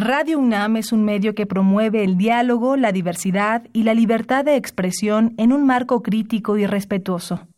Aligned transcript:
Radio 0.00 0.38
UNAM 0.38 0.76
es 0.76 0.92
un 0.92 1.04
medio 1.04 1.34
que 1.34 1.44
promueve 1.44 2.04
el 2.04 2.16
diálogo, 2.16 2.76
la 2.76 2.92
diversidad 2.92 3.66
y 3.72 3.82
la 3.82 3.94
libertad 3.94 4.44
de 4.44 4.54
expresión 4.54 5.34
en 5.38 5.52
un 5.52 5.66
marco 5.66 6.04
crítico 6.04 6.56
y 6.56 6.66
respetuoso. 6.66 7.48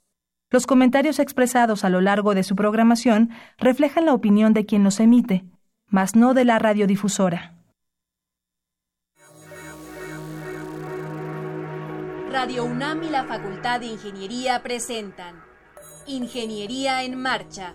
Los 0.50 0.66
comentarios 0.66 1.18
expresados 1.18 1.84
a 1.84 1.90
lo 1.90 2.00
largo 2.00 2.34
de 2.34 2.42
su 2.42 2.56
programación 2.56 3.28
reflejan 3.58 4.06
la 4.06 4.14
opinión 4.14 4.54
de 4.54 4.64
quien 4.64 4.84
los 4.84 5.00
emite, 5.00 5.44
mas 5.86 6.16
no 6.16 6.32
de 6.32 6.46
la 6.46 6.58
radiodifusora. 6.58 7.58
Radio 12.32 12.64
UNAM 12.64 13.02
y 13.02 13.10
la 13.10 13.24
Facultad 13.24 13.80
de 13.80 13.86
Ingeniería 13.88 14.62
presentan 14.62 15.42
Ingeniería 16.06 17.02
en 17.02 17.20
Marcha 17.20 17.74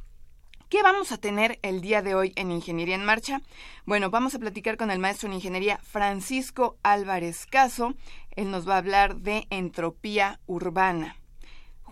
¿Qué 0.70 0.84
vamos 0.84 1.10
a 1.10 1.18
tener 1.18 1.58
el 1.62 1.80
día 1.80 2.00
de 2.00 2.14
hoy 2.14 2.32
en 2.36 2.52
Ingeniería 2.52 2.94
en 2.94 3.04
Marcha? 3.04 3.40
Bueno, 3.86 4.08
vamos 4.10 4.36
a 4.36 4.38
platicar 4.38 4.76
con 4.76 4.92
el 4.92 5.00
maestro 5.00 5.26
en 5.26 5.34
Ingeniería 5.34 5.78
Francisco 5.78 6.78
Álvarez 6.84 7.44
Caso. 7.46 7.94
Él 8.36 8.52
nos 8.52 8.68
va 8.68 8.74
a 8.74 8.78
hablar 8.78 9.16
de 9.16 9.48
entropía 9.50 10.38
urbana. 10.46 11.19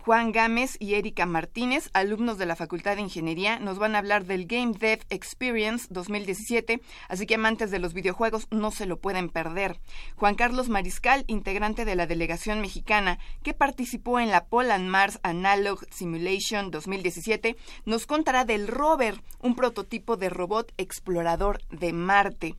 Juan 0.09 0.31
Gámez 0.31 0.75
y 0.79 0.95
Erika 0.95 1.27
Martínez, 1.27 1.91
alumnos 1.93 2.39
de 2.39 2.47
la 2.47 2.55
Facultad 2.55 2.95
de 2.95 3.03
Ingeniería, 3.03 3.59
nos 3.59 3.77
van 3.77 3.93
a 3.93 3.99
hablar 3.99 4.25
del 4.25 4.47
Game 4.47 4.73
Dev 4.73 5.05
Experience 5.11 5.85
2017, 5.91 6.81
así 7.09 7.27
que 7.27 7.35
amantes 7.35 7.69
de 7.69 7.77
los 7.77 7.93
videojuegos 7.93 8.47
no 8.49 8.71
se 8.71 8.87
lo 8.87 8.99
pueden 8.99 9.29
perder. 9.29 9.79
Juan 10.15 10.33
Carlos 10.33 10.67
Mariscal, 10.67 11.25
integrante 11.27 11.85
de 11.85 11.95
la 11.95 12.07
delegación 12.07 12.59
mexicana 12.59 13.19
que 13.43 13.53
participó 13.53 14.19
en 14.19 14.31
la 14.31 14.45
Poland 14.45 14.89
Mars 14.89 15.19
Analog 15.21 15.85
Simulation 15.91 16.71
2017, 16.71 17.55
nos 17.85 18.07
contará 18.07 18.45
del 18.45 18.67
Rover, 18.67 19.21
un 19.41 19.53
prototipo 19.53 20.17
de 20.17 20.29
robot 20.29 20.73
explorador 20.77 21.59
de 21.69 21.93
Marte. 21.93 22.55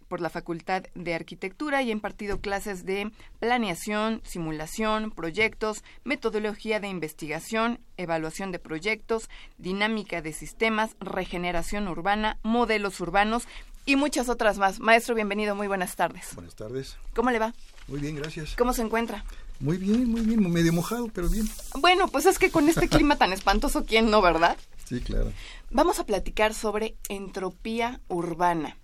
por 0.08 0.20
la 0.20 0.30
Facultad 0.30 0.84
de 0.94 1.14
Arquitectura 1.14 1.82
y 1.82 1.90
ha 1.90 1.92
impartido 1.92 2.40
clases 2.40 2.84
de 2.84 3.10
planeación, 3.38 4.20
simulación, 4.24 5.10
proyectos, 5.10 5.82
metodología 6.04 6.80
de 6.80 6.88
investigación, 6.88 7.80
evaluación 7.96 8.52
de 8.52 8.58
proyectos, 8.58 9.28
dinámica 9.58 10.22
de 10.22 10.32
sistemas, 10.32 10.96
regeneración 11.00 11.88
urbana, 11.88 12.38
modelos 12.42 13.00
urbanos 13.00 13.46
y 13.86 13.96
muchas 13.96 14.28
otras 14.28 14.58
más. 14.58 14.80
Maestro, 14.80 15.14
bienvenido, 15.14 15.54
muy 15.54 15.66
buenas 15.66 15.96
tardes. 15.96 16.34
Buenas 16.34 16.54
tardes. 16.54 16.96
¿Cómo 17.14 17.30
le 17.30 17.38
va? 17.38 17.54
Muy 17.88 18.00
bien, 18.00 18.16
gracias. 18.16 18.54
¿Cómo 18.56 18.72
se 18.72 18.82
encuentra? 18.82 19.24
Muy 19.60 19.76
bien, 19.76 20.10
muy 20.10 20.22
bien, 20.22 20.50
medio 20.50 20.72
mojado, 20.72 21.08
pero 21.12 21.28
bien. 21.28 21.46
Bueno, 21.80 22.08
pues 22.08 22.26
es 22.26 22.38
que 22.38 22.50
con 22.50 22.68
este 22.68 22.88
clima 22.88 23.16
tan 23.16 23.32
espantoso, 23.32 23.84
¿quién 23.84 24.10
no, 24.10 24.20
verdad? 24.20 24.56
Sí, 24.84 25.00
claro. 25.00 25.32
Vamos 25.70 25.98
a 26.00 26.06
platicar 26.06 26.54
sobre 26.54 26.96
entropía 27.08 28.00
urbana. 28.08 28.76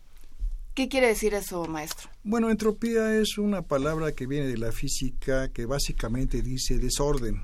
¿Qué 0.75 0.88
quiere 0.88 1.08
decir 1.08 1.34
eso, 1.34 1.64
maestro? 1.67 2.08
Bueno, 2.22 2.50
entropía 2.50 3.17
es 3.17 3.38
una 3.38 3.62
palabra 3.62 4.12
que 4.12 4.26
viene 4.26 4.46
de 4.46 4.56
la 4.56 4.72
física 4.72 5.49
que 5.49 5.67
básicamente 5.67 6.43
dice 6.43 6.78
desorden, 6.78 7.43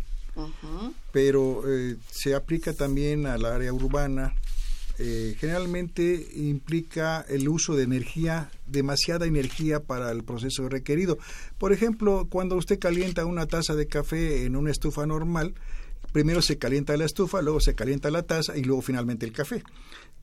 pero 1.12 1.64
eh, 1.66 1.96
se 2.10 2.34
aplica 2.34 2.72
también 2.72 3.26
al 3.26 3.44
área 3.44 3.72
urbana. 3.72 4.34
Eh, 4.98 5.36
generalmente 5.38 6.26
implica 6.36 7.26
el 7.28 7.48
uso 7.48 7.74
de 7.74 7.82
energía, 7.82 8.50
demasiada 8.66 9.26
energía 9.26 9.80
para 9.80 10.10
el 10.10 10.24
proceso 10.24 10.68
requerido. 10.68 11.18
Por 11.58 11.72
ejemplo, 11.72 12.28
cuando 12.30 12.56
usted 12.56 12.78
calienta 12.78 13.26
una 13.26 13.46
taza 13.46 13.74
de 13.74 13.88
café 13.88 14.46
en 14.46 14.56
una 14.56 14.70
estufa 14.70 15.04
normal, 15.04 15.54
primero 16.12 16.40
se 16.40 16.56
calienta 16.56 16.96
la 16.96 17.04
estufa, 17.04 17.42
luego 17.42 17.60
se 17.60 17.74
calienta 17.74 18.10
la 18.10 18.22
taza 18.22 18.56
y 18.56 18.62
luego 18.62 18.80
finalmente 18.80 19.26
el 19.26 19.32
café 19.32 19.62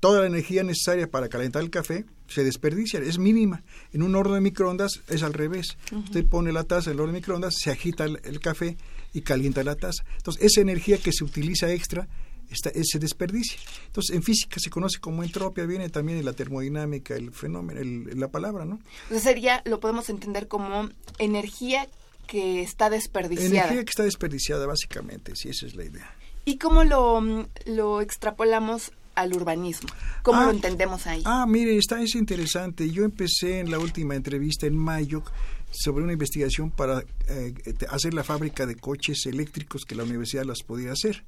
toda 0.03 0.19
la 0.19 0.27
energía 0.27 0.63
necesaria 0.63 1.09
para 1.09 1.29
calentar 1.29 1.63
el 1.63 1.69
café 1.69 2.03
se 2.27 2.43
desperdicia, 2.43 2.99
es 2.99 3.19
mínima. 3.19 3.63
En 3.93 4.03
un 4.03 4.17
horno 4.17 4.35
de 4.35 4.41
microondas 4.41 4.99
es 5.07 5.23
al 5.23 5.31
revés. 5.31 5.77
Usted 5.93 6.25
pone 6.25 6.51
la 6.51 6.65
taza 6.65 6.89
en 6.89 6.95
el 6.95 6.99
horno 6.99 7.13
de 7.13 7.19
microondas, 7.19 7.53
se 7.57 7.71
agita 7.71 8.03
el, 8.03 8.39
café 8.41 8.75
y 9.13 9.21
calienta 9.21 9.63
la 9.63 9.75
taza. 9.75 10.03
Entonces, 10.17 10.43
esa 10.43 10.59
energía 10.59 10.97
que 10.97 11.13
se 11.13 11.23
utiliza 11.23 11.71
extra 11.71 12.09
se 12.51 12.99
desperdicia. 12.99 13.57
Entonces, 13.85 14.13
en 14.13 14.23
física 14.23 14.59
se 14.59 14.69
conoce 14.69 14.99
como 14.99 15.23
entropia, 15.23 15.65
viene 15.65 15.87
también 15.87 16.17
de 16.17 16.25
la 16.25 16.33
termodinámica, 16.33 17.15
el 17.15 17.31
fenómeno, 17.31 17.79
la 18.13 18.27
palabra, 18.27 18.65
¿no? 18.65 18.81
Entonces 19.03 19.23
sería, 19.23 19.61
lo 19.63 19.79
podemos 19.79 20.09
entender 20.09 20.49
como 20.49 20.89
energía 21.17 21.87
que 22.27 22.61
está 22.61 22.89
desperdiciada. 22.89 23.51
Energía 23.51 23.85
que 23.85 23.89
está 23.89 24.03
desperdiciada, 24.03 24.65
básicamente, 24.65 25.37
sí, 25.37 25.47
esa 25.47 25.65
es 25.65 25.75
la 25.75 25.85
idea. 25.85 26.13
¿Y 26.43 26.57
cómo 26.57 26.83
lo, 26.83 27.47
lo 27.65 28.01
extrapolamos 28.01 28.91
al 29.15 29.33
urbanismo? 29.33 29.89
¿Cómo 30.21 30.41
lo 30.41 30.47
ah, 30.47 30.51
entendemos 30.51 31.07
ahí? 31.07 31.21
Ah, 31.25 31.45
mire, 31.47 31.77
está 31.77 32.01
es 32.01 32.15
interesante. 32.15 32.89
Yo 32.89 33.03
empecé 33.03 33.59
en 33.59 33.71
la 33.71 33.79
última 33.79 34.15
entrevista 34.15 34.67
en 34.67 34.77
mayo 34.77 35.23
sobre 35.71 36.03
una 36.03 36.13
investigación 36.13 36.69
para 36.69 37.03
eh, 37.27 37.53
hacer 37.89 38.13
la 38.13 38.23
fábrica 38.23 38.65
de 38.65 38.75
coches 38.75 39.25
eléctricos 39.25 39.85
que 39.85 39.95
la 39.95 40.03
universidad 40.03 40.45
las 40.45 40.61
podía 40.61 40.91
hacer. 40.91 41.23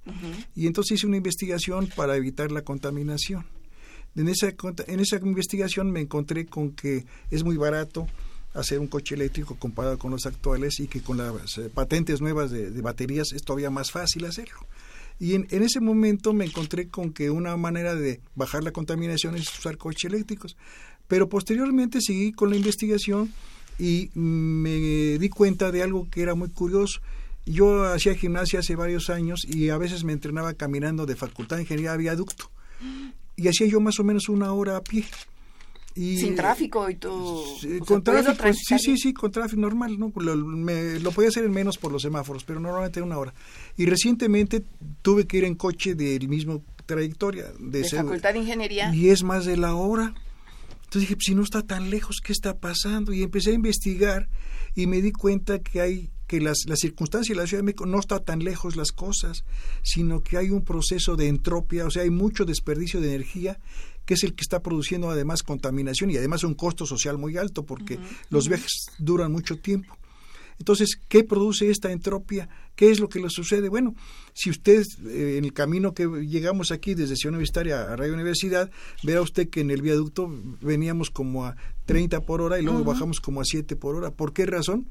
Y 0.56 0.68
entonces 0.68 0.98
hice 0.98 1.08
una 1.08 1.18
investigación 1.18 1.90
para 1.96 2.16
evitar 2.16 2.52
la 2.52 2.62
contaminación. 2.62 3.46
En 4.16 4.30
esa, 4.30 4.54
en 4.88 5.00
esa 5.00 5.18
investigación 5.18 5.92
me 5.92 6.00
encontré 6.00 6.46
con 6.46 6.72
que 6.72 7.06
es 7.32 7.44
muy 7.44 7.58
barato 7.58 8.08
hacer 8.56 8.80
un 8.80 8.88
coche 8.88 9.16
eléctrico 9.16 9.56
comparado 9.56 9.98
con 9.98 10.12
los 10.12 10.26
actuales 10.26 10.80
y 10.80 10.88
que 10.88 11.02
con 11.02 11.18
las 11.18 11.58
eh, 11.58 11.70
patentes 11.74 12.22
nuevas 12.22 12.52
de, 12.52 12.70
baterías 12.82 13.34
es 13.34 13.44
todavía 13.44 13.70
más 13.70 13.92
fácil 13.92 14.26
hacerlo. 14.26 14.60
Y 15.20 15.36
en, 15.36 15.48
ese 15.50 15.80
momento 15.80 16.34
me 16.34 16.46
encontré 16.46 16.88
con 16.88 17.14
que 17.14 17.30
una 17.30 17.56
manera 17.56 17.96
de 17.96 18.20
bajar 18.36 18.64
la 18.64 18.72
contaminación 18.72 19.36
es 19.36 19.48
usar 19.58 19.78
coches 19.78 20.12
eléctricos. 20.12 20.58
Pero 21.08 21.30
posteriormente 21.30 22.00
seguí 22.02 22.32
con 22.32 22.50
la 22.50 22.58
investigación 22.58 23.32
y 23.80 24.10
me 24.16 25.18
di 25.18 25.30
cuenta 25.30 25.72
de 25.72 25.84
algo 25.84 26.08
que 26.10 26.22
era 26.22 26.36
muy 26.36 26.50
curioso. 26.50 27.00
Yo 27.46 27.84
hacía 27.84 28.16
gimnasia 28.16 28.60
hace 28.60 28.76
varios 28.76 29.10
años 29.10 29.46
y 29.48 29.70
a 29.70 29.78
veces 29.78 30.04
me 30.04 30.14
entrenaba 30.14 30.54
caminando 30.54 31.06
de 31.06 31.16
Facultad 31.16 31.58
de 31.58 31.64
Ingeniería 31.64 31.94
a 31.94 31.98
Viaducto. 31.98 32.50
Y 33.38 33.48
hacía 33.48 33.68
yo 33.68 33.80
más 33.80 34.00
o 34.00 34.04
menos 34.04 34.30
una 34.30 34.52
hora 34.52 34.78
a 34.78 34.82
pie. 34.82 35.06
Y, 35.98 36.18
Sin 36.18 36.36
tráfico 36.36 36.90
y 36.90 36.96
todo. 36.96 37.46
con 37.88 38.04
tráfico, 38.04 38.52
sí, 38.54 38.78
sí, 38.78 38.98
sí, 38.98 39.14
con 39.14 39.32
tráfico 39.32 39.62
normal, 39.62 39.98
¿no? 39.98 40.12
Lo, 40.18 40.36
me, 40.36 41.00
lo 41.00 41.12
podía 41.12 41.30
hacer 41.30 41.46
en 41.46 41.52
menos 41.52 41.78
por 41.78 41.90
los 41.90 42.02
semáforos, 42.02 42.44
pero 42.44 42.60
normalmente 42.60 43.02
una 43.02 43.18
hora. 43.18 43.34
Y 43.78 43.86
recientemente 43.86 44.62
tuve 45.02 45.26
que 45.26 45.38
ir 45.38 45.46
en 45.46 45.56
coche 45.56 45.96
del 45.96 46.28
mismo 46.28 46.64
trayectoria. 46.86 47.46
De, 47.60 47.82
de 47.82 47.90
Facultad 47.90 48.34
de 48.34 48.40
Ingeniería. 48.40 48.94
Y 48.94 49.10
es 49.10 49.24
más 49.24 49.46
de 49.46 49.56
la 49.56 49.74
hora. 49.76 50.14
Entonces 50.84 51.02
dije, 51.02 51.16
pues, 51.16 51.26
si 51.28 51.36
no 51.36 51.44
está 51.44 51.62
tan 51.62 51.90
lejos, 51.90 52.18
¿qué 52.22 52.34
está 52.34 52.58
pasando? 52.58 53.14
Y 53.14 53.24
empecé 53.24 53.52
a 53.52 53.54
investigar 53.54 54.28
y 54.76 54.88
me 54.88 55.02
di 55.02 55.14
cuenta 55.14 55.60
que 55.60 55.80
hay 55.80 56.10
que 56.28 56.42
las, 56.42 56.66
las 56.68 56.80
circunstancias 56.80 57.36
de 57.36 57.42
la 57.42 57.48
Ciudad 57.48 57.60
de 57.60 57.66
México 57.66 57.86
no 57.86 58.00
está 58.00 58.20
tan 58.20 58.44
lejos 58.44 58.76
las 58.76 58.92
cosas, 58.92 59.46
sino 59.84 60.22
que 60.22 60.38
hay 60.38 60.50
un 60.50 60.64
proceso 60.64 61.16
de 61.16 61.28
entropia, 61.28 61.86
o 61.86 61.92
sea, 61.92 62.04
hay 62.04 62.10
mucho 62.10 62.46
desperdicio 62.46 63.00
de 63.00 63.10
energía 63.14 63.60
que 64.06 64.14
es 64.14 64.24
el 64.24 64.34
que 64.34 64.42
está 64.42 64.62
produciendo 64.62 65.10
además 65.10 65.44
contaminación 65.44 66.12
y 66.12 66.18
además 66.18 66.44
un 66.44 66.54
costo 66.54 66.86
social 66.86 67.18
muy 67.18 67.38
alto 67.38 67.66
porque 67.66 68.00
los 68.30 68.48
viajes 68.48 68.88
duran 68.98 69.32
mucho 69.32 69.58
tiempo. 69.58 69.98
Entonces, 70.58 70.98
¿qué 71.10 71.24
produce 71.24 71.70
esta 71.70 71.92
entropia? 71.92 72.48
¿Qué 72.76 72.90
es 72.90 73.00
lo 73.00 73.10
que 73.10 73.20
le 73.20 73.30
sucede? 73.30 73.68
Bueno, 73.68 73.94
si 74.34 74.50
usted 74.50 74.84
eh, 75.06 75.36
en 75.38 75.46
el 75.46 75.54
camino 75.54 75.94
que 75.94 76.08
llegamos 76.26 76.72
aquí 76.72 76.94
desde 76.94 77.16
Ciudad 77.16 77.34
Universitaria 77.34 77.82
a 77.82 77.96
Radio 77.96 78.14
Universidad, 78.14 78.72
vea 79.04 79.22
usted 79.22 79.50
que 79.50 79.62
en 79.62 79.72
el 79.72 79.82
viaducto 79.82 80.30
veníamos 80.62 81.10
como 81.10 81.46
a 81.46 81.56
30 81.86 82.22
por 82.22 82.42
hora 82.42 82.60
y 82.60 82.64
luego 82.64 82.84
bajamos 82.84 83.20
como 83.20 83.42
a 83.42 83.46
7 83.46 83.76
por 83.76 83.96
hora. 83.96 84.12
¿Por 84.12 84.34
qué 84.34 84.46
razón? 84.46 84.88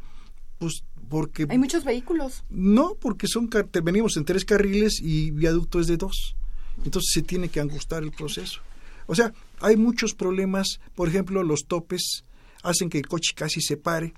Pues 0.58 0.84
porque... 1.08 1.46
Hay 1.48 1.58
muchos 1.58 1.84
vehículos. 1.84 2.44
No, 2.50 2.96
porque 3.00 3.26
son 3.26 3.48
venimos 3.82 4.16
en 4.16 4.24
tres 4.24 4.44
carriles 4.44 5.00
y 5.00 5.30
viaducto 5.30 5.80
es 5.80 5.86
de 5.86 5.96
dos. 5.96 6.36
Entonces 6.84 7.10
se 7.12 7.22
tiene 7.22 7.48
que 7.48 7.60
angustar 7.60 8.02
el 8.02 8.10
proceso. 8.10 8.60
O 9.06 9.14
sea, 9.14 9.32
hay 9.60 9.76
muchos 9.76 10.14
problemas, 10.14 10.80
por 10.94 11.08
ejemplo, 11.08 11.42
los 11.42 11.66
topes 11.66 12.24
hacen 12.62 12.88
que 12.88 12.98
el 12.98 13.06
coche 13.06 13.32
casi 13.34 13.60
se 13.60 13.76
pare 13.76 14.14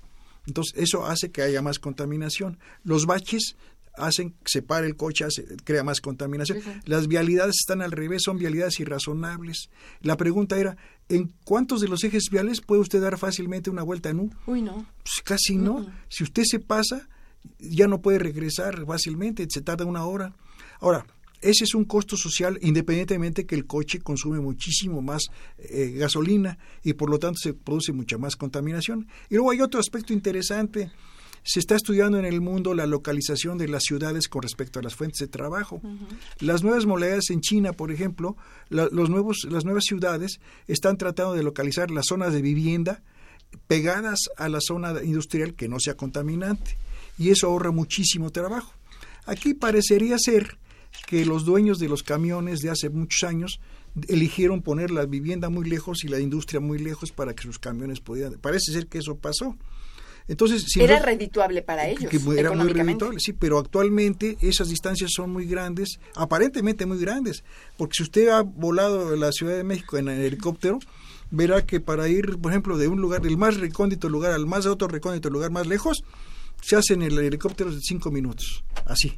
entonces, 0.47 0.73
eso 0.77 1.05
hace 1.05 1.29
que 1.29 1.41
haya 1.41 1.61
más 1.61 1.77
contaminación. 1.77 2.57
Los 2.83 3.05
baches 3.05 3.55
hacen 3.97 4.31
que 4.31 4.45
se 4.45 4.61
pare 4.61 4.87
el 4.87 4.95
coche, 4.95 5.25
crea 5.63 5.83
más 5.83 5.99
contaminación. 5.99 6.59
Las 6.85 7.07
vialidades 7.07 7.55
están 7.59 7.81
al 7.81 7.91
revés, 7.91 8.23
son 8.23 8.37
vialidades 8.37 8.79
irrazonables. 8.79 9.69
La 10.01 10.15
pregunta 10.15 10.57
era, 10.57 10.77
¿en 11.09 11.33
cuántos 11.43 11.81
de 11.81 11.89
los 11.89 12.03
ejes 12.03 12.29
viales 12.31 12.61
puede 12.61 12.81
usted 12.81 13.01
dar 13.01 13.17
fácilmente 13.17 13.69
una 13.69 13.83
vuelta 13.83 14.09
en 14.09 14.21
U? 14.21 14.29
Uy, 14.45 14.61
no. 14.61 14.85
Pues 15.03 15.21
casi 15.23 15.57
no. 15.57 15.85
Si 16.07 16.23
usted 16.23 16.43
se 16.45 16.59
pasa, 16.59 17.09
ya 17.59 17.87
no 17.87 18.01
puede 18.01 18.19
regresar 18.19 18.85
fácilmente, 18.85 19.45
se 19.49 19.61
tarda 19.61 19.83
una 19.83 20.05
hora. 20.05 20.33
Ahora, 20.79 21.05
ese 21.41 21.65
es 21.65 21.75
un 21.75 21.85
costo 21.85 22.17
social 22.17 22.57
independientemente 22.61 23.45
que 23.45 23.55
el 23.55 23.65
coche 23.65 23.99
consume 23.99 24.39
muchísimo 24.39 25.01
más 25.01 25.23
eh, 25.57 25.93
gasolina 25.97 26.57
y 26.83 26.93
por 26.93 27.09
lo 27.09 27.19
tanto 27.19 27.37
se 27.41 27.53
produce 27.53 27.93
mucha 27.93 28.17
más 28.17 28.35
contaminación. 28.35 29.07
Y 29.29 29.35
luego 29.35 29.51
hay 29.51 29.61
otro 29.61 29.79
aspecto 29.79 30.13
interesante. 30.13 30.91
Se 31.43 31.59
está 31.59 31.75
estudiando 31.75 32.17
en 32.19 32.25
el 32.25 32.41
mundo 32.41 32.73
la 32.73 32.85
localización 32.85 33.57
de 33.57 33.67
las 33.67 33.83
ciudades 33.83 34.27
con 34.27 34.41
respecto 34.41 34.79
a 34.79 34.83
las 34.83 34.95
fuentes 34.95 35.19
de 35.19 35.27
trabajo. 35.27 35.81
Las 36.39 36.61
nuevas 36.61 36.85
monedas 36.85 37.29
en 37.29 37.39
China, 37.39 37.71
por 37.71 37.91
ejemplo, 37.91 38.35
los 38.69 39.09
nuevos, 39.09 39.47
las 39.49 39.63
nuevas 39.63 39.85
ciudades 39.85 40.41
están 40.67 40.97
tratando 40.97 41.35
de 41.35 41.43
localizar 41.43 41.89
las 41.89 42.07
zonas 42.07 42.33
de 42.33 42.41
vivienda 42.41 43.01
pegadas 43.67 44.19
a 44.35 44.49
la 44.49 44.59
zona 44.59 45.01
industrial 45.03 45.53
que 45.53 45.69
no 45.69 45.79
sea 45.79 45.95
contaminante. 45.95 46.77
Y 47.17 47.29
eso 47.29 47.47
ahorra 47.47 47.71
muchísimo 47.71 48.29
trabajo. 48.29 48.73
Aquí 49.25 49.53
parecería 49.53 50.17
ser 50.19 50.57
que 51.05 51.25
los 51.25 51.45
dueños 51.45 51.79
de 51.79 51.87
los 51.87 52.03
camiones 52.03 52.59
de 52.59 52.69
hace 52.69 52.89
muchos 52.89 53.27
años 53.27 53.59
eligieron 54.07 54.61
poner 54.61 54.91
la 54.91 55.05
vivienda 55.05 55.49
muy 55.49 55.69
lejos 55.69 56.03
y 56.03 56.07
la 56.07 56.19
industria 56.19 56.59
muy 56.59 56.79
lejos 56.79 57.11
para 57.11 57.33
que 57.33 57.43
sus 57.43 57.59
camiones 57.59 57.99
pudieran. 57.99 58.33
Parece 58.39 58.71
ser 58.71 58.87
que 58.87 58.99
eso 58.99 59.17
pasó. 59.17 59.55
Entonces, 60.27 60.65
era 60.75 60.99
redituable 60.99 61.61
para 61.61 61.87
ellos. 61.87 62.11
era 62.35 62.51
muy 62.51 62.67
redituable, 62.67 63.17
sí, 63.19 63.31
pero 63.31 63.57
actualmente 63.57 64.37
esas 64.41 64.67
distancias 64.67 65.11
son 65.15 65.31
muy 65.31 65.45
grandes, 65.45 65.99
aparentemente 66.15 66.85
muy 66.85 66.99
grandes, 66.99 67.45
porque 67.77 67.95
si 67.95 68.03
usted 68.03 68.27
ha 68.27 68.41
volado 68.41 69.09
de 69.09 69.17
la 69.17 69.31
Ciudad 69.31 69.55
de 69.55 69.63
México 69.63 69.97
en 69.97 70.09
helicóptero, 70.09 70.79
verá 71.31 71.65
que 71.65 71.79
para 71.79 72.09
ir, 72.09 72.37
por 72.39 72.51
ejemplo, 72.51 72.77
de 72.77 72.89
un 72.89 72.99
lugar, 72.99 73.21
del 73.21 73.37
más 73.37 73.55
recóndito 73.55 74.09
lugar 74.09 74.33
al 74.33 74.45
más 74.45 74.65
otro 74.65 74.89
recóndito 74.89 75.29
lugar 75.29 75.49
más 75.49 75.65
lejos, 75.65 76.03
se 76.61 76.75
hace 76.75 76.95
en 76.95 77.03
el 77.03 77.17
helicóptero 77.19 77.71
de 77.71 77.79
cinco 77.79 78.11
minutos, 78.11 78.65
así 78.85 79.17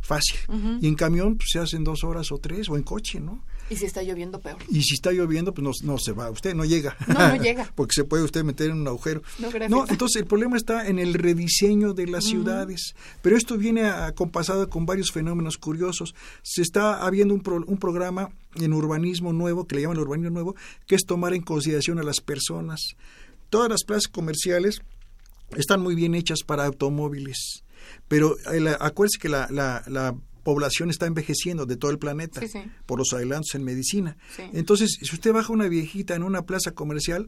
fácil. 0.00 0.38
Y 0.80 0.86
en 0.88 0.94
camión 0.94 1.36
pues, 1.36 1.50
se 1.52 1.58
hacen 1.58 1.84
dos 1.84 2.04
horas 2.04 2.30
o 2.32 2.38
tres, 2.38 2.68
o 2.68 2.76
en 2.76 2.82
coche, 2.82 3.20
¿no? 3.20 3.42
Y 3.68 3.76
si 3.76 3.84
está 3.84 4.02
lloviendo, 4.02 4.40
peor. 4.40 4.58
Y 4.68 4.82
si 4.82 4.94
está 4.94 5.10
lloviendo, 5.10 5.52
pues 5.52 5.64
no, 5.64 5.92
no 5.92 5.98
se 5.98 6.12
va, 6.12 6.30
usted 6.30 6.54
no 6.54 6.64
llega. 6.64 6.96
No, 7.08 7.14
no 7.14 7.36
llega. 7.36 7.70
Porque 7.74 7.94
se 7.94 8.04
puede 8.04 8.22
usted 8.22 8.44
meter 8.44 8.70
en 8.70 8.80
un 8.80 8.86
agujero. 8.86 9.22
No, 9.68 9.86
entonces 9.88 10.22
el 10.22 10.26
problema 10.26 10.56
está 10.56 10.86
en 10.86 10.98
el 10.98 11.14
rediseño 11.14 11.92
de 11.92 12.06
las 12.06 12.24
ciudades. 12.24 12.94
Pero 13.22 13.36
esto 13.36 13.58
viene 13.58 13.86
acompasado 13.86 14.68
con 14.70 14.86
varios 14.86 15.10
fenómenos 15.10 15.58
curiosos. 15.58 16.14
Se 16.42 16.62
está 16.62 17.04
habiendo 17.04 17.34
un, 17.34 17.42
un 17.66 17.78
programa 17.78 18.30
en 18.54 18.72
urbanismo 18.72 19.32
nuevo, 19.32 19.66
que 19.66 19.74
le 19.74 19.82
llaman 19.82 19.96
el 19.96 20.04
urbanismo 20.04 20.30
nuevo, 20.30 20.54
que 20.86 20.94
es 20.94 21.04
tomar 21.04 21.34
en 21.34 21.42
consideración 21.42 21.98
a 21.98 22.04
las 22.04 22.20
personas. 22.20 22.94
Todas 23.50 23.68
las 23.68 23.82
plazas 23.82 24.08
comerciales 24.08 24.80
están 25.56 25.80
muy 25.80 25.94
bien 25.96 26.14
hechas 26.14 26.42
para 26.44 26.66
automóviles 26.66 27.64
pero 28.08 28.36
eh, 28.52 28.76
acuérdese 28.80 29.18
que 29.18 29.28
la, 29.28 29.48
la, 29.50 30.14
población 30.42 30.90
está 30.90 31.06
envejeciendo 31.06 31.66
de 31.66 31.74
todo 31.74 31.90
el 31.90 31.98
planeta 31.98 32.40
por 32.86 33.00
los 33.00 33.12
adelantos 33.12 33.56
en 33.56 33.64
medicina. 33.64 34.16
Entonces, 34.52 34.96
si 35.02 35.12
usted 35.12 35.32
baja 35.32 35.52
una 35.52 35.66
viejita 35.66 36.14
en 36.14 36.22
una 36.22 36.42
plaza 36.42 36.70
comercial, 36.70 37.26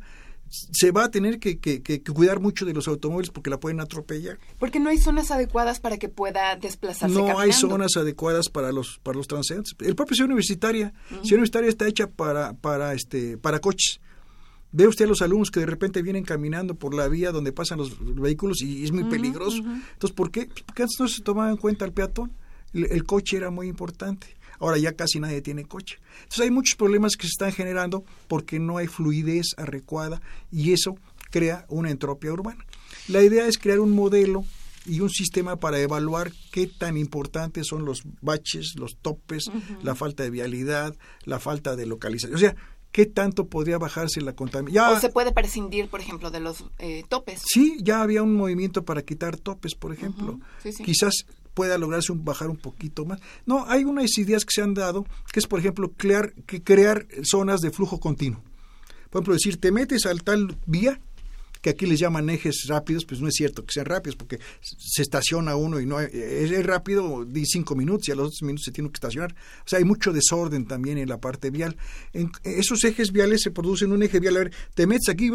se 0.50 0.90
va 0.92 1.04
a 1.04 1.10
tener 1.10 1.38
que, 1.38 1.58
que, 1.58 2.02
cuidar 2.02 2.40
mucho 2.40 2.64
de 2.64 2.72
los 2.72 2.88
automóviles 2.88 3.30
porque 3.30 3.50
la 3.50 3.60
pueden 3.60 3.80
atropellar. 3.80 4.38
Porque 4.58 4.80
no 4.80 4.88
hay 4.88 4.98
zonas 4.98 5.30
adecuadas 5.30 5.80
para 5.80 5.98
que 5.98 6.08
pueda 6.08 6.56
desplazarse. 6.56 7.14
No 7.14 7.38
hay 7.38 7.52
zonas 7.52 7.96
adecuadas 7.96 8.48
para 8.48 8.72
los 8.72 8.98
para 9.02 9.16
los 9.16 9.26
transeúntes. 9.26 9.74
El 9.80 9.94
propio 9.94 10.14
ciudad 10.14 10.28
universitaria, 10.28 10.92
ciudad 11.08 11.32
universitaria 11.32 11.68
está 11.68 11.86
hecha 11.86 12.06
para 12.08 12.54
para 12.54 12.94
este 12.94 13.36
para 13.36 13.58
coches. 13.58 14.00
Ve 14.70 14.86
usted 14.86 15.06
a 15.06 15.08
los 15.08 15.22
alumnos 15.22 15.50
que 15.50 15.60
de 15.60 15.66
repente 15.66 16.02
vienen 16.02 16.24
caminando 16.24 16.74
por 16.74 16.94
la 16.94 17.08
vía 17.08 17.32
donde 17.32 17.52
pasan 17.52 17.78
los 17.78 17.96
vehículos 18.20 18.60
y 18.60 18.84
es 18.84 18.92
muy 18.92 19.04
peligroso. 19.04 19.58
Entonces, 19.58 20.12
¿por 20.14 20.30
qué? 20.30 20.48
Porque 20.66 20.82
antes 20.82 21.00
no 21.00 21.08
se 21.08 21.22
tomaba 21.22 21.50
en 21.50 21.56
cuenta 21.56 21.84
el 21.84 21.92
peatón. 21.92 22.32
El, 22.74 23.04
coche 23.04 23.38
era 23.38 23.50
muy 23.50 23.66
importante. 23.66 24.26
Ahora 24.58 24.76
ya 24.76 24.92
casi 24.92 25.20
nadie 25.20 25.40
tiene 25.40 25.64
coche. 25.64 25.98
Entonces 26.18 26.40
hay 26.40 26.50
muchos 26.50 26.76
problemas 26.76 27.16
que 27.16 27.26
se 27.26 27.32
están 27.32 27.52
generando 27.52 28.04
porque 28.26 28.58
no 28.58 28.76
hay 28.76 28.88
fluidez 28.88 29.54
adecuada 29.56 30.20
y 30.50 30.72
eso 30.72 30.96
crea 31.30 31.64
una 31.68 31.90
entropia 31.90 32.32
urbana. 32.32 32.64
La 33.08 33.22
idea 33.22 33.46
es 33.46 33.56
crear 33.56 33.80
un 33.80 33.92
modelo 33.92 34.44
y 34.84 35.00
un 35.00 35.10
sistema 35.10 35.56
para 35.56 35.78
evaluar 35.80 36.32
qué 36.50 36.66
tan 36.66 36.96
importantes 36.96 37.66
son 37.68 37.84
los 37.84 38.02
baches, 38.20 38.74
los 38.76 38.96
topes, 38.96 39.50
la 39.82 39.94
falta 39.94 40.22
de 40.22 40.30
vialidad, 40.30 40.96
la 41.24 41.38
falta 41.38 41.76
de 41.76 41.86
localización. 41.86 42.34
O 42.34 42.38
sea, 42.38 42.56
¿qué 42.92 43.06
tanto 43.06 43.46
podría 43.46 43.78
bajarse 43.78 44.20
la 44.20 44.34
contaminación? 44.34 44.96
O 44.96 45.00
se 45.00 45.08
puede 45.10 45.32
prescindir, 45.32 45.88
por 45.88 46.00
ejemplo, 46.00 46.30
de 46.30 46.40
los 46.40 46.64
eh, 46.78 47.04
topes. 47.08 47.42
Sí, 47.44 47.78
ya 47.82 48.02
había 48.02 48.22
un 48.22 48.34
movimiento 48.34 48.84
para 48.84 49.02
quitar 49.02 49.36
topes, 49.36 49.74
por 49.74 49.92
ejemplo. 49.92 50.40
Quizás 50.84 51.26
pueda 51.54 51.76
lograrse 51.76 52.12
un, 52.12 52.24
bajar 52.24 52.50
un 52.50 52.56
poquito 52.56 53.04
más. 53.04 53.20
No, 53.44 53.64
hay 53.66 53.84
unas 53.84 54.16
ideas 54.18 54.44
que 54.44 54.52
se 54.52 54.62
han 54.62 54.74
dado, 54.74 55.04
que 55.32 55.40
es, 55.40 55.46
por 55.46 55.58
ejemplo, 55.58 55.92
crear, 55.96 56.32
que 56.46 56.62
crear 56.62 57.06
zonas 57.22 57.60
de 57.60 57.70
flujo 57.70 57.98
continuo. 57.98 58.40
Por 59.10 59.20
ejemplo, 59.20 59.34
decir, 59.34 59.58
te 59.58 59.72
metes 59.72 60.06
al 60.06 60.22
tal 60.22 60.56
vía, 60.66 61.00
que 61.60 61.70
aquí 61.70 61.86
les 61.86 61.98
llaman 61.98 62.28
ejes 62.30 62.66
rápidos, 62.68 63.04
pues 63.04 63.20
no 63.20 63.28
es 63.28 63.34
cierto 63.34 63.64
que 63.64 63.72
sean 63.72 63.86
rápidos, 63.86 64.16
porque 64.16 64.38
se 64.60 65.02
estaciona 65.02 65.56
uno 65.56 65.80
y 65.80 65.86
no 65.86 66.00
es, 66.00 66.66
rápido, 66.66 67.24
di 67.24 67.44
cinco 67.46 67.74
minutos 67.74 68.08
y 68.08 68.12
a 68.12 68.14
los 68.14 68.28
otros 68.28 68.42
minutos 68.42 68.64
se 68.64 68.72
tiene 68.72 68.90
que 68.90 68.96
estacionar. 68.96 69.34
O 69.64 69.68
sea, 69.68 69.78
hay 69.78 69.84
mucho 69.84 70.12
desorden 70.12 70.66
también 70.66 70.98
en 70.98 71.08
la 71.08 71.18
parte 71.18 71.50
vial. 71.50 71.76
En 72.12 72.30
esos 72.44 72.84
ejes 72.84 73.12
viales 73.12 73.42
se 73.42 73.50
producen 73.50 73.92
un 73.92 74.02
eje 74.02 74.20
vial, 74.20 74.36
a 74.36 74.40
ver, 74.40 74.52
te 74.74 74.86
metes 74.86 75.08
aquí 75.08 75.30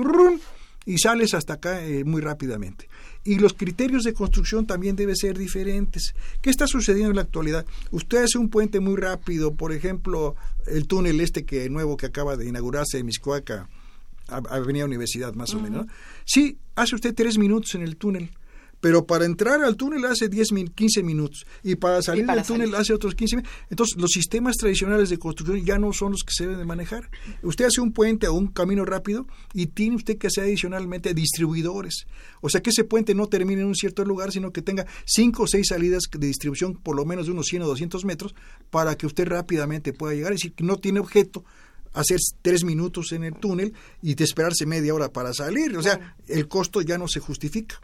y 0.85 0.97
sales 0.97 1.33
hasta 1.33 1.53
acá 1.53 1.85
eh, 1.85 2.03
muy 2.03 2.21
rápidamente. 2.21 2.89
Y 3.23 3.39
los 3.39 3.53
criterios 3.53 4.03
de 4.03 4.13
construcción 4.13 4.67
también 4.67 4.95
deben 4.95 5.15
ser 5.15 5.37
diferentes. 5.37 6.13
¿Qué 6.41 6.49
está 6.49 6.67
sucediendo 6.67 7.11
en 7.11 7.15
la 7.15 7.21
actualidad? 7.21 7.65
Usted 7.91 8.23
hace 8.23 8.37
un 8.37 8.49
puente 8.49 8.79
muy 8.79 8.97
rápido, 8.97 9.53
por 9.55 9.71
ejemplo, 9.71 10.35
el 10.67 10.87
túnel 10.87 11.21
este 11.21 11.45
que 11.45 11.69
nuevo 11.69 11.95
que 11.95 12.07
acaba 12.07 12.35
de 12.35 12.47
inaugurarse 12.47 12.97
en 12.97 13.05
Miscoaca, 13.05 13.69
Avenida 14.37 14.85
Universidad, 14.85 15.33
más 15.33 15.53
o 15.53 15.59
menos. 15.59 15.87
Sí, 16.25 16.57
hace 16.75 16.95
usted 16.95 17.13
tres 17.13 17.37
minutos 17.37 17.75
en 17.75 17.81
el 17.81 17.97
túnel, 17.97 18.31
pero 18.83 19.07
para 19.07 19.23
entrar 19.23 19.63
al 19.63 19.77
túnel 19.77 20.03
hace 20.03 20.27
10, 20.27 20.49
15 20.75 21.03
minutos 21.03 21.45
y 21.63 21.75
para 21.75 22.01
salir 22.01 22.25
del 22.25 22.43
túnel 22.43 22.75
hace 22.75 22.93
otros 22.93 23.15
15 23.15 23.37
minutos. 23.37 23.57
Entonces, 23.69 23.95
los 23.97 24.11
sistemas 24.11 24.57
tradicionales 24.57 25.09
de 25.09 25.17
construcción 25.17 25.65
ya 25.65 25.79
no 25.79 25.93
son 25.93 26.11
los 26.11 26.23
que 26.23 26.33
se 26.33 26.43
deben 26.43 26.59
de 26.59 26.65
manejar. 26.65 27.09
Usted 27.43 27.63
hace 27.63 27.79
un 27.79 27.93
puente 27.93 28.27
o 28.27 28.33
un 28.33 28.47
camino 28.47 28.83
rápido 28.83 29.25
y 29.53 29.67
tiene 29.67 29.95
usted 29.95 30.17
que 30.17 30.27
hacer 30.27 30.43
adicionalmente 30.43 31.13
distribuidores. 31.13 32.07
O 32.41 32.49
sea, 32.49 32.61
que 32.61 32.71
ese 32.71 32.83
puente 32.83 33.15
no 33.15 33.27
termine 33.27 33.61
en 33.61 33.67
un 33.67 33.75
cierto 33.75 34.03
lugar, 34.03 34.33
sino 34.33 34.51
que 34.51 34.61
tenga 34.61 34.85
cinco 35.05 35.43
o 35.43 35.47
seis 35.47 35.69
salidas 35.69 36.03
de 36.11 36.27
distribución 36.27 36.73
por 36.75 36.97
lo 36.97 37.05
menos 37.05 37.27
de 37.27 37.31
unos 37.31 37.45
100 37.45 37.61
o 37.61 37.67
200 37.67 38.03
metros 38.03 38.35
para 38.69 38.97
que 38.97 39.05
usted 39.05 39.25
rápidamente 39.29 39.93
pueda 39.93 40.13
llegar. 40.13 40.33
Es 40.33 40.39
decir, 40.39 40.55
que 40.55 40.65
no 40.65 40.75
tiene 40.75 40.99
objeto 40.99 41.45
hacer 41.93 42.19
tres 42.41 42.63
minutos 42.63 43.11
en 43.11 43.23
el 43.23 43.35
túnel 43.35 43.73
y 44.01 44.15
de 44.15 44.23
esperarse 44.23 44.65
media 44.65 44.93
hora 44.93 45.09
para 45.09 45.33
salir. 45.33 45.77
O 45.77 45.81
sea, 45.81 46.15
el 46.27 46.47
costo 46.47 46.81
ya 46.81 46.97
no 46.97 47.07
se 47.07 47.19
justifica. 47.19 47.79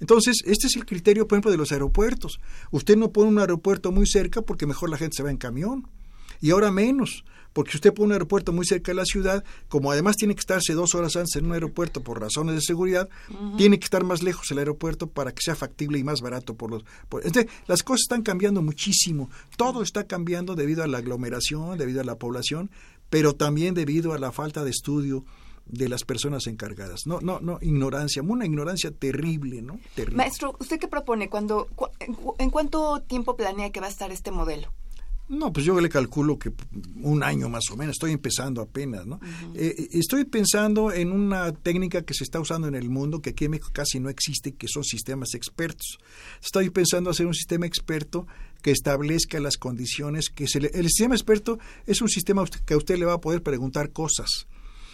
Entonces, 0.00 0.42
este 0.46 0.66
es 0.66 0.76
el 0.76 0.86
criterio, 0.86 1.28
por 1.28 1.36
ejemplo, 1.36 1.50
de 1.50 1.58
los 1.58 1.72
aeropuertos. 1.72 2.40
Usted 2.70 2.96
no 2.96 3.12
pone 3.12 3.28
un 3.28 3.38
aeropuerto 3.38 3.92
muy 3.92 4.06
cerca 4.06 4.42
porque 4.42 4.66
mejor 4.66 4.90
la 4.90 4.96
gente 4.96 5.16
se 5.16 5.22
va 5.22 5.30
en 5.30 5.36
camión. 5.36 5.86
Y 6.40 6.52
ahora 6.52 6.70
menos, 6.70 7.24
porque 7.52 7.76
usted 7.76 7.92
pone 7.92 8.06
un 8.06 8.12
aeropuerto 8.12 8.52
muy 8.52 8.64
cerca 8.64 8.92
de 8.92 8.96
la 8.96 9.04
ciudad, 9.04 9.44
como 9.68 9.90
además 9.90 10.16
tiene 10.16 10.34
que 10.34 10.40
estarse 10.40 10.72
dos 10.72 10.94
horas 10.94 11.16
antes 11.16 11.36
en 11.36 11.46
un 11.46 11.52
aeropuerto 11.52 12.02
por 12.02 12.20
razones 12.20 12.54
de 12.54 12.60
seguridad, 12.62 13.08
tiene 13.58 13.78
que 13.78 13.84
estar 13.84 14.04
más 14.04 14.22
lejos 14.22 14.50
el 14.50 14.58
aeropuerto 14.58 15.08
para 15.08 15.32
que 15.32 15.42
sea 15.42 15.54
factible 15.54 15.98
y 15.98 16.04
más 16.04 16.20
barato 16.20 16.54
por 16.54 16.70
los... 16.70 16.84
entonces, 17.22 17.46
las 17.66 17.82
cosas 17.82 18.02
están 18.02 18.22
cambiando 18.22 18.62
muchísimo. 18.62 19.28
Todo 19.56 19.82
está 19.82 20.04
cambiando 20.04 20.54
debido 20.54 20.82
a 20.82 20.86
la 20.86 20.98
aglomeración, 20.98 21.76
debido 21.76 22.00
a 22.00 22.04
la 22.04 22.16
población, 22.16 22.70
pero 23.10 23.34
también 23.34 23.74
debido 23.74 24.12
a 24.12 24.18
la 24.18 24.32
falta 24.32 24.64
de 24.64 24.70
estudio 24.70 25.24
de 25.66 25.88
las 25.88 26.04
personas 26.04 26.46
encargadas. 26.46 27.06
No, 27.06 27.20
no, 27.20 27.40
no, 27.40 27.58
ignorancia, 27.60 28.22
una 28.22 28.46
ignorancia 28.46 28.90
terrible, 28.90 29.62
¿no? 29.62 29.78
Maestro, 30.12 30.56
¿usted 30.58 30.78
qué 30.78 30.88
propone? 30.88 31.28
Cuando, 31.28 31.68
¿En 32.38 32.50
cuánto 32.50 33.02
tiempo 33.02 33.36
planea 33.36 33.70
que 33.70 33.80
va 33.80 33.86
a 33.86 33.90
estar 33.90 34.10
este 34.10 34.30
modelo? 34.30 34.72
No, 35.30 35.52
pues 35.52 35.64
yo 35.64 35.80
le 35.80 35.88
calculo 35.88 36.40
que 36.40 36.52
un 37.02 37.22
año 37.22 37.48
más 37.48 37.70
o 37.70 37.76
menos, 37.76 37.92
estoy 37.92 38.10
empezando 38.10 38.60
apenas, 38.60 39.06
¿no? 39.06 39.20
Eh, 39.54 39.76
eh, 39.78 39.88
estoy 39.92 40.24
pensando 40.24 40.90
en 40.90 41.12
una 41.12 41.52
técnica 41.52 42.02
que 42.02 42.14
se 42.14 42.24
está 42.24 42.40
usando 42.40 42.66
en 42.66 42.74
el 42.74 42.90
mundo, 42.90 43.22
que 43.22 43.30
aquí 43.30 43.44
en 43.44 43.52
México 43.52 43.70
casi 43.72 44.00
no 44.00 44.08
existe, 44.10 44.56
que 44.56 44.66
son 44.66 44.82
sistemas 44.82 45.34
expertos. 45.34 46.00
Estoy 46.42 46.70
pensando 46.70 47.10
hacer 47.10 47.26
un 47.26 47.34
sistema 47.34 47.64
experto 47.64 48.26
que 48.60 48.70
establezca 48.70 49.40
las 49.40 49.56
condiciones, 49.56 50.30
que 50.30 50.46
se 50.46 50.58
el 50.58 50.86
sistema 50.86 51.14
experto 51.14 51.58
es 51.86 52.00
un 52.00 52.08
sistema 52.08 52.44
que 52.64 52.74
a 52.74 52.76
usted 52.76 52.98
le 52.98 53.06
va 53.06 53.14
a 53.14 53.20
poder 53.20 53.42
preguntar 53.42 53.90
cosas. 53.90 54.46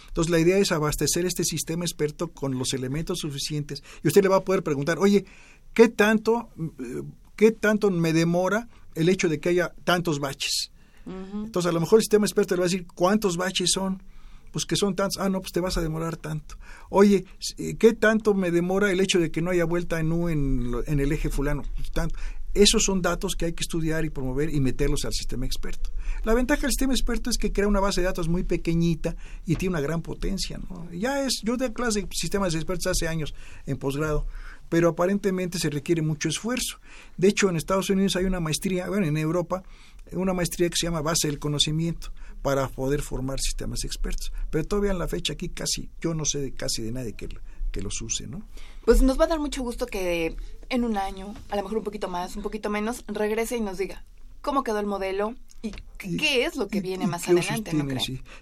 Entonces 0.07 0.31
la 0.31 0.39
idea 0.39 0.57
es 0.57 0.71
abastecer 0.71 1.25
este 1.25 1.43
sistema 1.43 1.85
experto 1.85 2.29
con 2.29 2.57
los 2.57 2.73
elementos 2.73 3.19
suficientes 3.19 3.83
y 4.03 4.07
usted 4.07 4.23
le 4.23 4.29
va 4.29 4.37
a 4.37 4.43
poder 4.43 4.63
preguntar, 4.63 4.97
oye, 4.99 5.25
¿qué 5.73 5.89
tanto, 5.89 6.49
eh, 6.57 7.03
qué 7.35 7.51
tanto 7.51 7.91
me 7.91 8.13
demora 8.13 8.67
el 8.97 9.09
hecho 9.09 9.29
de 9.29 9.39
que 9.39 9.49
haya 9.49 9.73
tantos 9.83 10.19
baches. 10.19 10.71
Entonces, 11.05 11.69
a 11.69 11.71
lo 11.71 11.79
mejor 11.79 11.99
el 11.99 12.03
sistema 12.03 12.25
experto 12.25 12.55
le 12.55 12.59
va 12.59 12.65
a 12.65 12.69
decir, 12.69 12.85
¿cuántos 12.93 13.37
baches 13.37 13.71
son? 13.71 14.03
Pues 14.51 14.65
que 14.65 14.75
son 14.75 14.93
tantos. 14.93 15.21
Ah, 15.21 15.29
no, 15.29 15.39
pues 15.39 15.53
te 15.53 15.61
vas 15.61 15.77
a 15.77 15.81
demorar 15.81 16.17
tanto. 16.17 16.57
Oye, 16.89 17.23
eh, 17.57 17.75
¿qué 17.77 17.93
tanto 17.93 18.33
me 18.33 18.51
demora 18.51 18.91
el 18.91 18.99
hecho 18.99 19.19
de 19.19 19.31
que 19.31 19.41
no 19.41 19.51
haya 19.51 19.63
vuelta 19.63 20.01
en 20.01 20.11
U 20.11 20.27
en, 20.27 20.73
en 20.85 20.99
el 20.99 21.11
eje 21.13 21.29
fulano? 21.29 21.63
Pues 21.75 21.91
tanto. 21.91 22.15
Esos 22.53 22.83
son 22.83 23.01
datos 23.01 23.35
que 23.35 23.45
hay 23.45 23.53
que 23.53 23.63
estudiar 23.63 24.05
y 24.05 24.09
promover 24.09 24.53
y 24.53 24.59
meterlos 24.59 25.05
al 25.05 25.13
sistema 25.13 25.45
experto. 25.45 25.91
La 26.23 26.33
ventaja 26.33 26.61
del 26.61 26.71
sistema 26.71 26.93
experto 26.93 27.29
es 27.29 27.37
que 27.37 27.51
crea 27.51 27.67
una 27.67 27.79
base 27.79 28.01
de 28.01 28.05
datos 28.05 28.27
muy 28.27 28.43
pequeñita 28.43 29.15
y 29.45 29.55
tiene 29.55 29.73
una 29.73 29.81
gran 29.81 30.01
potencia. 30.01 30.59
Ya 30.91 31.23
es, 31.25 31.41
yo 31.43 31.57
de 31.57 31.71
clase 31.71 32.01
de 32.01 32.07
sistemas 32.11 32.55
expertos 32.55 32.87
hace 32.87 33.07
años 33.07 33.35
en 33.65 33.77
posgrado 33.77 34.25
pero 34.69 34.89
aparentemente 34.89 35.59
se 35.59 35.69
requiere 35.69 36.01
mucho 36.01 36.29
esfuerzo. 36.29 36.79
De 37.17 37.27
hecho, 37.27 37.49
en 37.49 37.55
Estados 37.55 37.89
Unidos 37.89 38.15
hay 38.15 38.25
una 38.25 38.39
maestría, 38.39 38.87
bueno, 38.89 39.05
en 39.05 39.17
Europa, 39.17 39.63
una 40.11 40.33
maestría 40.33 40.69
que 40.69 40.77
se 40.77 40.87
llama 40.87 41.01
Base 41.01 41.27
del 41.27 41.39
Conocimiento 41.39 42.11
para 42.41 42.67
poder 42.67 43.01
formar 43.01 43.39
sistemas 43.39 43.83
expertos. 43.83 44.31
Pero 44.49 44.65
todavía 44.65 44.91
en 44.91 44.99
la 44.99 45.07
fecha 45.07 45.33
aquí 45.33 45.49
casi, 45.49 45.89
yo 46.01 46.13
no 46.13 46.25
sé 46.25 46.39
de, 46.39 46.51
casi 46.53 46.81
de 46.81 46.91
nadie 46.91 47.13
que, 47.13 47.29
que 47.71 47.81
los 47.81 48.01
use, 48.01 48.27
¿no? 48.27 48.47
Pues 48.85 49.01
nos 49.01 49.19
va 49.19 49.25
a 49.25 49.27
dar 49.27 49.39
mucho 49.39 49.63
gusto 49.63 49.85
que 49.85 50.35
en 50.69 50.83
un 50.83 50.97
año, 50.97 51.33
a 51.49 51.55
lo 51.55 51.63
mejor 51.63 51.77
un 51.79 51.83
poquito 51.83 52.07
más, 52.07 52.35
un 52.35 52.43
poquito 52.43 52.69
menos, 52.69 53.03
regrese 53.07 53.57
y 53.57 53.61
nos 53.61 53.77
diga 53.77 54.03
cómo 54.41 54.63
quedó 54.63 54.79
el 54.79 54.85
modelo, 54.85 55.35
¿Y 55.61 56.17
qué 56.17 56.45
es 56.45 56.55
lo 56.55 56.67
que 56.67 56.81
viene 56.81 57.07
más 57.07 57.27
adelante? 57.27 57.71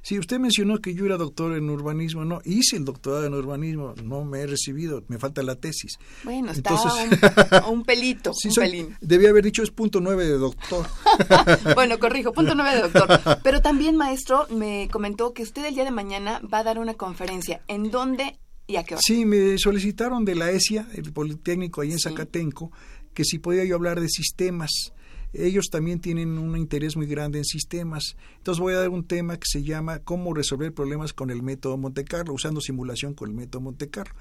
sí. 0.01 0.20
usted 0.20 0.38
mencionó 0.38 0.79
que 0.79 0.94
yo 0.94 1.05
era 1.05 1.17
doctor 1.17 1.55
en 1.55 1.70
urbanismo, 1.70 2.25
no, 2.25 2.41
hice 2.44 2.75
el 2.75 2.84
doctorado 2.84 3.25
en 3.25 3.34
urbanismo, 3.34 3.94
no 4.03 4.25
me 4.25 4.41
he 4.41 4.48
recibido, 4.48 5.03
me 5.08 5.17
falta 5.17 5.41
la 5.41 5.55
tesis. 5.55 5.98
Bueno, 6.24 6.51
está 6.51 6.74
un, 6.74 7.74
un, 7.79 7.84
pelito, 7.84 8.32
un 8.44 8.53
pelín. 8.53 8.98
Debía 9.00 9.29
haber 9.29 9.46
dicho 9.46 9.63
es 9.63 9.72
punto 9.72 10.01
nueve 10.01 10.25
de 10.25 10.38
doctor. 10.38 10.86
bueno, 11.75 11.98
corrijo, 11.98 12.34
punto 12.34 12.53
nueve 12.53 12.75
de 12.75 12.89
doctor. 12.89 13.39
Pero 13.41 13.62
también, 13.62 13.96
maestro, 13.96 14.46
me 14.50 14.89
comentó 14.91 15.34
que 15.34 15.44
usted 15.44 15.65
el 15.65 15.75
día 15.75 15.86
de 15.86 15.91
mañana 15.91 16.41
va 16.53 16.60
a 16.60 16.63
dar 16.63 16.79
una 16.79 16.96
conferencia. 16.96 17.62
¿En 17.67 17.91
dónde 17.91 18.38
y 18.68 18.76
a 18.78 18.84
qué 18.84 18.96
hora? 18.96 19.02
Sí, 19.06 19.26
me 19.26 19.58
solicitaron 19.58 20.26
de 20.26 20.36
la 20.36 20.52
ESIA, 20.52 20.88
el 20.94 21.12
Politécnico 21.12 21.82
ahí 21.82 21.92
en 21.92 22.00
Zacatenco, 22.00 22.72
que 23.14 23.24
si 23.24 23.40
podía 23.40 23.64
yo 23.66 23.76
hablar 23.76 24.00
de 24.00 24.10
sistemas 24.10 24.94
ellos 25.38 25.70
también 25.70 26.00
tienen 26.00 26.38
un 26.38 26.58
interés 26.58 26.96
muy 26.96 27.08
grande 27.08 27.40
en 27.40 27.46
sistemas. 27.46 28.16
Entonces 28.38 28.62
voy 28.62 28.74
a 28.74 28.78
dar 28.80 28.90
un 28.90 29.06
tema 29.06 29.38
que 29.38 29.46
se 29.46 29.64
llama 29.64 30.00
cómo 30.00 30.34
resolver 30.34 30.74
problemas 30.74 31.14
con 31.14 31.30
el 31.30 31.44
método 31.44 31.78
Monte 31.78 32.06
Carlo, 32.06 32.34
usando 32.34 32.62
simulación 32.62 33.14
con 33.14 33.30
el 33.30 33.36
método 33.36 33.62
Monte 33.62 33.90
Carlo. 33.90 34.14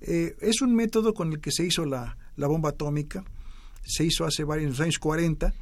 Eh, 0.00 0.34
es 0.40 0.62
un 0.62 0.74
método 0.74 1.14
con 1.14 1.32
el 1.32 1.40
que 1.40 1.52
se 1.52 1.64
hizo 1.64 1.84
la, 1.84 2.16
la 2.36 2.46
bomba 2.46 2.70
atómica, 2.70 3.24
se 3.84 4.04
hizo 4.04 4.24
hace 4.24 4.44
varios 4.44 4.80
años 4.80 4.98
40 4.98 5.52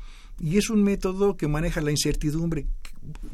y 0.40 0.56
es 0.56 0.70
un 0.70 0.82
método 0.82 1.36
que 1.36 1.46
maneja 1.48 1.80
la 1.82 1.90
incertidumbre. 1.90 2.66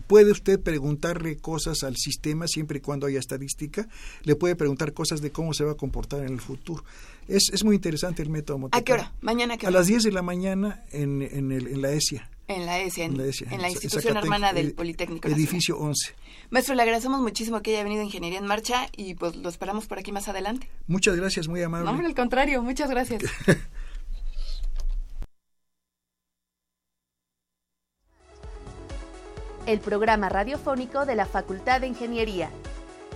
Puede 0.09 0.33
usted 0.33 0.61
preguntarle 0.61 1.37
cosas 1.37 1.83
al 1.85 1.97
sistema 1.97 2.49
siempre 2.49 2.79
y 2.79 2.81
cuando 2.81 3.07
haya 3.07 3.21
estadística, 3.21 3.89
le 4.25 4.35
puede 4.35 4.57
preguntar 4.57 4.93
cosas 4.93 5.21
de 5.21 5.31
cómo 5.31 5.55
se 5.55 5.65
va 5.65 5.73
a 5.73 5.77
comportar 5.77 6.21
en 6.21 6.33
el 6.33 6.41
futuro. 6.41 6.85
Es, 7.29 7.51
es 7.53 7.65
muy 7.65 7.77
interesante 7.77 8.23
el 8.23 8.31
método 8.31 8.69
¿A 8.73 8.83
qué 8.83 8.93
hora? 8.93 9.13
¿Mañana 9.21 9.55
a 9.55 9.57
qué 9.57 9.67
hora? 9.67 9.77
A 9.77 9.81
las 9.81 9.87
10 9.87 10.05
de 10.05 10.13
la 10.13 10.23
mañana 10.23 10.85
en, 10.93 11.23
en, 11.23 11.53
el, 11.53 11.69
en 11.69 11.83
la 11.83 11.93
ESIA. 11.93 12.29
En 12.49 12.65
la 12.65 12.79
ESIA, 12.81 13.07
en, 13.07 13.17
la, 13.17 13.69
institución 13.69 14.17
hermana 14.17 14.53
del 14.53 14.73
Politécnico. 14.73 15.27
Edificio 15.29 15.79
11. 15.79 16.15
Maestro, 16.51 16.77
le 16.77 16.83
agradecemos 16.83 17.21
muchísimo 17.21 17.61
que 17.61 17.73
haya 17.73 17.83
venido 17.83 18.03
Ingeniería 18.03 18.39
en 18.39 18.47
Marcha 18.47 18.89
y 18.97 19.15
pues 19.15 19.35
lo 19.35 19.49
esperamos 19.49 19.87
por 19.87 19.99
aquí 19.99 20.13
más 20.13 20.29
adelante. 20.29 20.69
Muchas 20.87 21.17
gracias, 21.17 21.49
muy 21.49 21.61
amable. 21.63 21.91
No, 21.91 22.07
al 22.07 22.15
contrario, 22.15 22.63
muchas 22.63 22.89
gracias. 22.89 23.25
el 29.67 29.81
programa 29.81 30.29
radiofónico 30.29 31.05
de 31.05 31.17
la 31.17 31.27
Facultad 31.27 31.81
de 31.81 31.89
Ingeniería. 31.89 32.49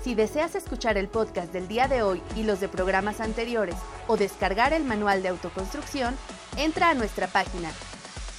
Si 0.03 0.15
deseas 0.15 0.55
escuchar 0.55 0.99
el 0.99 1.09
podcast 1.09 1.53
del 1.53 1.69
día 1.69 1.87
de 1.87 2.03
hoy 2.03 2.23
y 2.35 2.43
los 2.43 2.59
de 2.61 2.69
programas 2.69 3.21
anteriores 3.21 3.77
o 4.09 4.17
descargar 4.17 4.73
el 4.73 4.83
manual 4.85 5.23
de 5.23 5.29
autoconstrucción, 5.29 6.17
entra 6.57 6.89
a 6.91 6.95
nuestra 6.95 7.29
página 7.29 7.71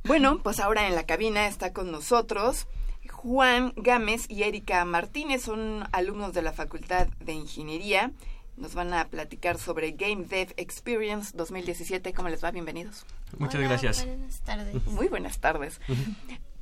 Bueno, 0.04 0.40
pues 0.42 0.58
ahora 0.58 0.88
en 0.88 0.96
la 0.96 1.06
cabina 1.06 1.46
está 1.46 1.72
con 1.72 1.92
nosotros 1.92 2.66
Juan 3.08 3.72
Gámez 3.76 4.26
y 4.28 4.42
Erika 4.42 4.84
Martínez, 4.84 5.42
son 5.42 5.84
alumnos 5.92 6.32
de 6.32 6.42
la 6.42 6.52
Facultad 6.52 7.06
de 7.20 7.34
Ingeniería. 7.34 8.11
Nos 8.56 8.75
van 8.75 8.92
a 8.92 9.09
platicar 9.09 9.59
sobre 9.59 9.92
Game 9.92 10.25
Dev 10.25 10.52
Experience 10.56 11.37
2017. 11.37 12.12
¿Cómo 12.12 12.28
les 12.28 12.44
va? 12.44 12.50
Bienvenidos. 12.50 13.06
Muchas 13.38 13.61
gracias. 13.61 14.04
Buenas 14.04 14.40
tardes. 14.40 14.87
Muy 14.87 15.09
buenas 15.09 15.38
tardes. 15.38 15.80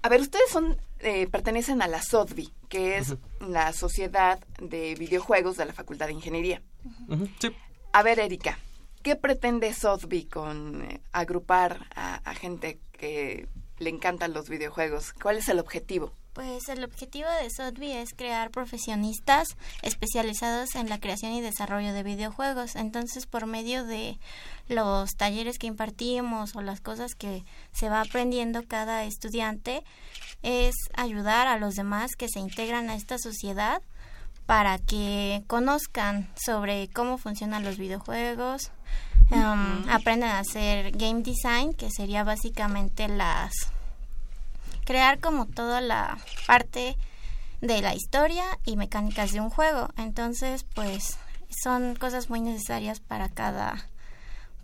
A 0.02 0.09
ver, 0.09 0.20
ustedes 0.20 0.50
son 0.50 0.78
eh, 1.00 1.26
pertenecen 1.26 1.82
a 1.82 1.88
la 1.88 2.00
SODVI, 2.00 2.52
que 2.68 2.97
es 2.97 3.16
la 3.40 3.73
Sociedad 3.73 4.38
de 4.61 4.94
Videojuegos 4.94 5.56
de 5.56 5.66
la 5.66 5.73
Facultad 5.73 6.06
de 6.06 6.12
Ingeniería. 6.12 6.62
Sí. 7.40 7.50
A 7.92 8.02
ver, 8.02 8.20
Erika, 8.20 8.59
¿qué 9.02 9.16
pretende 9.16 9.75
SODVI 9.75 10.25
con 10.26 10.82
eh, 10.82 11.00
agrupar 11.12 11.87
a, 11.94 12.16
a 12.16 12.35
gente 12.35 12.78
que 12.92 13.49
le 13.80 13.90
encantan 13.90 14.32
los 14.32 14.49
videojuegos. 14.49 15.12
¿Cuál 15.14 15.38
es 15.38 15.49
el 15.49 15.58
objetivo? 15.58 16.12
Pues 16.32 16.68
el 16.68 16.84
objetivo 16.84 17.28
de 17.42 17.50
Sotbi 17.50 17.90
es 17.90 18.14
crear 18.14 18.50
profesionistas 18.50 19.49
especializados 19.82 20.76
en 20.76 20.88
la 20.88 21.00
creación 21.00 21.32
y 21.32 21.40
desarrollo 21.40 21.92
de 21.92 22.04
videojuegos. 22.04 22.76
Entonces, 22.76 23.26
por 23.26 23.46
medio 23.46 23.84
de 23.84 24.18
los 24.68 25.10
talleres 25.16 25.58
que 25.58 25.66
impartimos 25.66 26.54
o 26.54 26.62
las 26.62 26.80
cosas 26.80 27.14
que 27.16 27.44
se 27.72 27.88
va 27.88 28.00
aprendiendo 28.02 28.62
cada 28.68 29.02
estudiante, 29.04 29.82
es 30.42 30.75
ayudar 30.94 31.49
a 31.49 31.58
los 31.58 31.75
demás 31.75 32.12
que 32.16 32.28
se 32.28 32.38
integran 32.38 32.90
a 32.90 32.94
esta 32.94 33.18
sociedad 33.18 33.82
para 34.46 34.78
que 34.78 35.42
conozcan 35.46 36.30
sobre 36.37 36.88
cómo 36.92 37.18
funcionan 37.18 37.64
los 37.64 37.76
videojuegos, 37.76 38.70
um, 39.30 39.88
aprendan 39.88 40.30
a 40.30 40.38
hacer 40.40 40.92
game 40.92 41.23
design, 41.23 41.75
que 41.75 41.90
sería 41.90 42.25
básicamente 42.25 43.09
las 43.09 43.52
crear 44.85 45.20
como 45.20 45.47
toda 45.47 45.80
la 45.80 46.18
parte 46.47 46.97
de 47.61 47.82
la 47.82 47.94
historia 47.94 48.44
y 48.64 48.76
mecánicas 48.76 49.32
de 49.32 49.40
un 49.40 49.50
juego. 49.50 49.90
Entonces, 49.97 50.64
pues 50.75 51.18
son 51.62 51.94
cosas 51.94 52.30
muy 52.30 52.40
necesarias 52.40 53.00
para 53.00 53.28
cada 53.28 53.87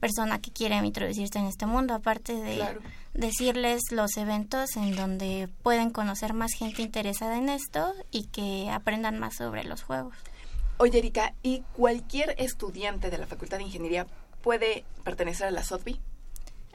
persona 0.01 0.39
que 0.41 0.51
quiere 0.51 0.77
introducirse 0.77 1.39
en 1.39 1.47
este 1.47 1.67
mundo, 1.67 1.95
aparte 1.95 2.35
de 2.35 2.63
decirles 3.15 3.83
los 3.91 4.17
eventos 4.17 4.77
en 4.77 4.95
donde 4.95 5.49
pueden 5.63 5.91
conocer 5.91 6.35
más 6.35 6.53
gente 6.53 6.83
interesada 6.83 7.39
en 7.39 7.49
esto 7.49 7.93
y 8.11 8.25
que 8.25 8.71
aprendan 8.71 9.19
más 9.19 9.37
sobre 9.37 9.65
los 9.65 9.83
juegos. 9.83 10.15
Oye, 10.79 10.99
Erika, 10.99 11.35
¿y 11.43 11.63
cualquier 11.73 12.35
estudiante 12.39 13.11
de 13.11 13.19
la 13.19 13.27
Facultad 13.27 13.59
de 13.59 13.65
Ingeniería 13.65 14.07
puede 14.43 14.85
pertenecer 15.05 15.47
a 15.47 15.51
la 15.51 15.65
SOTBI? 15.65 16.01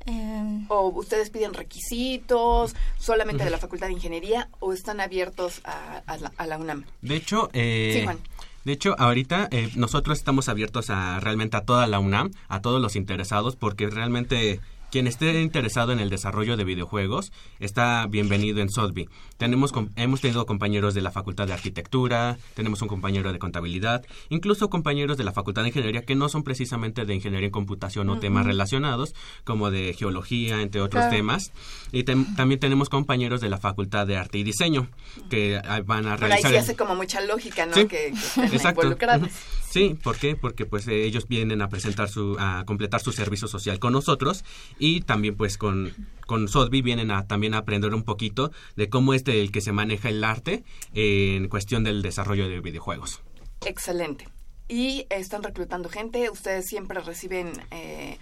Em, 0.08 0.65
¿O 0.70 0.88
ustedes 0.88 1.29
piden 1.29 1.53
requisitos 1.53 2.75
solamente 2.98 3.43
de 3.43 3.51
la 3.51 3.60
Facultad 3.60 3.88
de 3.88 3.93
Ingeniería 3.93 4.50
o 4.60 4.74
están 4.74 5.00
abiertos 5.00 5.62
a, 5.63 6.01
a, 6.08 6.17
la, 6.17 6.31
a 6.38 6.48
la, 6.48 6.58
UNAM? 6.58 6.86
De 7.01 7.15
hecho, 7.15 7.50
eh, 7.53 7.97
sí, 7.97 8.04
Juan. 8.04 8.19
De 8.63 8.73
hecho, 8.73 8.95
ahorita 8.97 9.47
eh, 9.52 9.71
nosotros 9.75 10.17
estamos 10.17 10.49
abiertos 10.49 10.89
a 10.89 11.19
realmente 11.19 11.58
a 11.58 11.62
toda 11.62 11.88
la 11.88 11.99
UNAM, 11.99 12.32
a 12.47 12.62
todos 12.62 12.82
los 12.82 12.95
interesados, 12.95 13.56
porque 13.56 13.89
realmente 13.89 14.60
quien 14.91 15.08
esté 15.08 15.41
interesado 15.41 15.93
en 15.93 15.99
el 15.99 16.10
desarrollo 16.10 16.58
de 16.58 16.65
videojuegos 16.65 17.32
está 17.60 18.06
bienvenido 18.10 18.60
en 18.60 18.69
Sotby. 18.69 19.08
Tenemos, 19.38 19.71
hemos 19.95 20.19
tenido 20.21 20.45
compañeros 20.45 20.93
de 20.93 21.01
la 21.01 21.12
Facultad 21.12 21.47
de 21.47 21.54
Arquitectura, 21.54 22.38
tenemos 22.56 22.82
un 22.82 22.89
compañero 22.89 23.32
de 23.32 23.39
Contabilidad, 23.39 24.06
incluso 24.30 24.69
compañeros 24.69 25.17
de 25.17 25.23
la 25.23 25.32
Facultad 25.32 25.62
de 25.63 25.69
Ingeniería 25.69 26.01
que 26.04 26.15
no 26.15 26.27
son 26.30 26.43
precisamente 26.43 27.06
de 27.06 27.15
Ingeniería 27.15 27.47
en 27.47 27.51
Computación 27.51 28.10
o 28.10 28.19
temas 28.19 28.45
relacionados, 28.45 29.15
como 29.45 29.71
de 29.71 29.93
Geología, 29.97 30.62
entre 30.62 30.82
otros 30.82 31.01
Claro. 31.04 31.15
temas. 31.15 31.51
Y 31.93 32.04
también 32.04 32.60
tenemos 32.60 32.89
compañeros 32.89 33.39
de 33.39 33.49
la 33.49 33.58
Facultad 33.60 34.06
de 34.08 34.17
Arte 34.17 34.39
y 34.39 34.43
Diseño 34.43 34.88
que 35.30 35.58
ah, 35.63 35.82
van 35.86 36.06
a 36.08 36.15
Por 36.17 36.25
ahí 36.25 36.30
realizar... 36.32 36.51
sí 36.51 36.58
el- 36.58 36.63
hace 36.63 36.75
como 36.75 36.95
mucha 36.95 37.21
lógica, 37.21 37.65
¿no? 37.65 37.73
Sí. 37.75 37.86
Que, 37.88 38.12
que 38.12 38.17
estén 38.17 38.43
Exacto. 38.45 38.82
involucrados. 38.82 39.30
Sí, 39.71 39.97
¿por 40.03 40.17
qué? 40.17 40.36
Porque 40.36 40.65
pues 40.65 40.86
eh, 40.89 41.05
ellos 41.05 41.29
vienen 41.29 41.62
a 41.62 41.69
presentar 41.69 42.10
su, 42.10 42.36
a 42.38 42.65
completar 42.65 42.99
su 42.99 43.13
servicio 43.13 43.47
social 43.47 43.79
con 43.79 43.93
nosotros 43.93 44.43
y 44.77 44.99
también 44.99 45.38
pues 45.38 45.57
con, 45.57 45.93
con 46.27 46.49
Sotbi 46.49 46.81
vienen 46.81 47.10
a 47.10 47.25
también 47.25 47.53
a 47.53 47.60
aprender 47.60 47.93
un 47.93 48.03
poquito 48.03 48.51
de 48.75 48.89
cómo 48.89 49.13
es 49.13 49.25
el 49.27 49.49
que 49.49 49.62
se 49.62 49.71
maneja 49.71 50.10
el 50.10 50.25
arte 50.25 50.65
en 50.93 51.47
cuestión 51.47 51.86
del 51.86 52.01
desarrollo 52.01 52.49
de 52.49 52.60
videojuegos. 52.60 53.21
Excelente. 53.65 54.27
Y 54.67 55.05
están 55.10 55.41
reclutando 55.41 55.88
gente. 55.88 56.29
¿Ustedes 56.29 56.67
siempre 56.67 56.99
reciben 56.99 57.53
eh, 57.71 58.17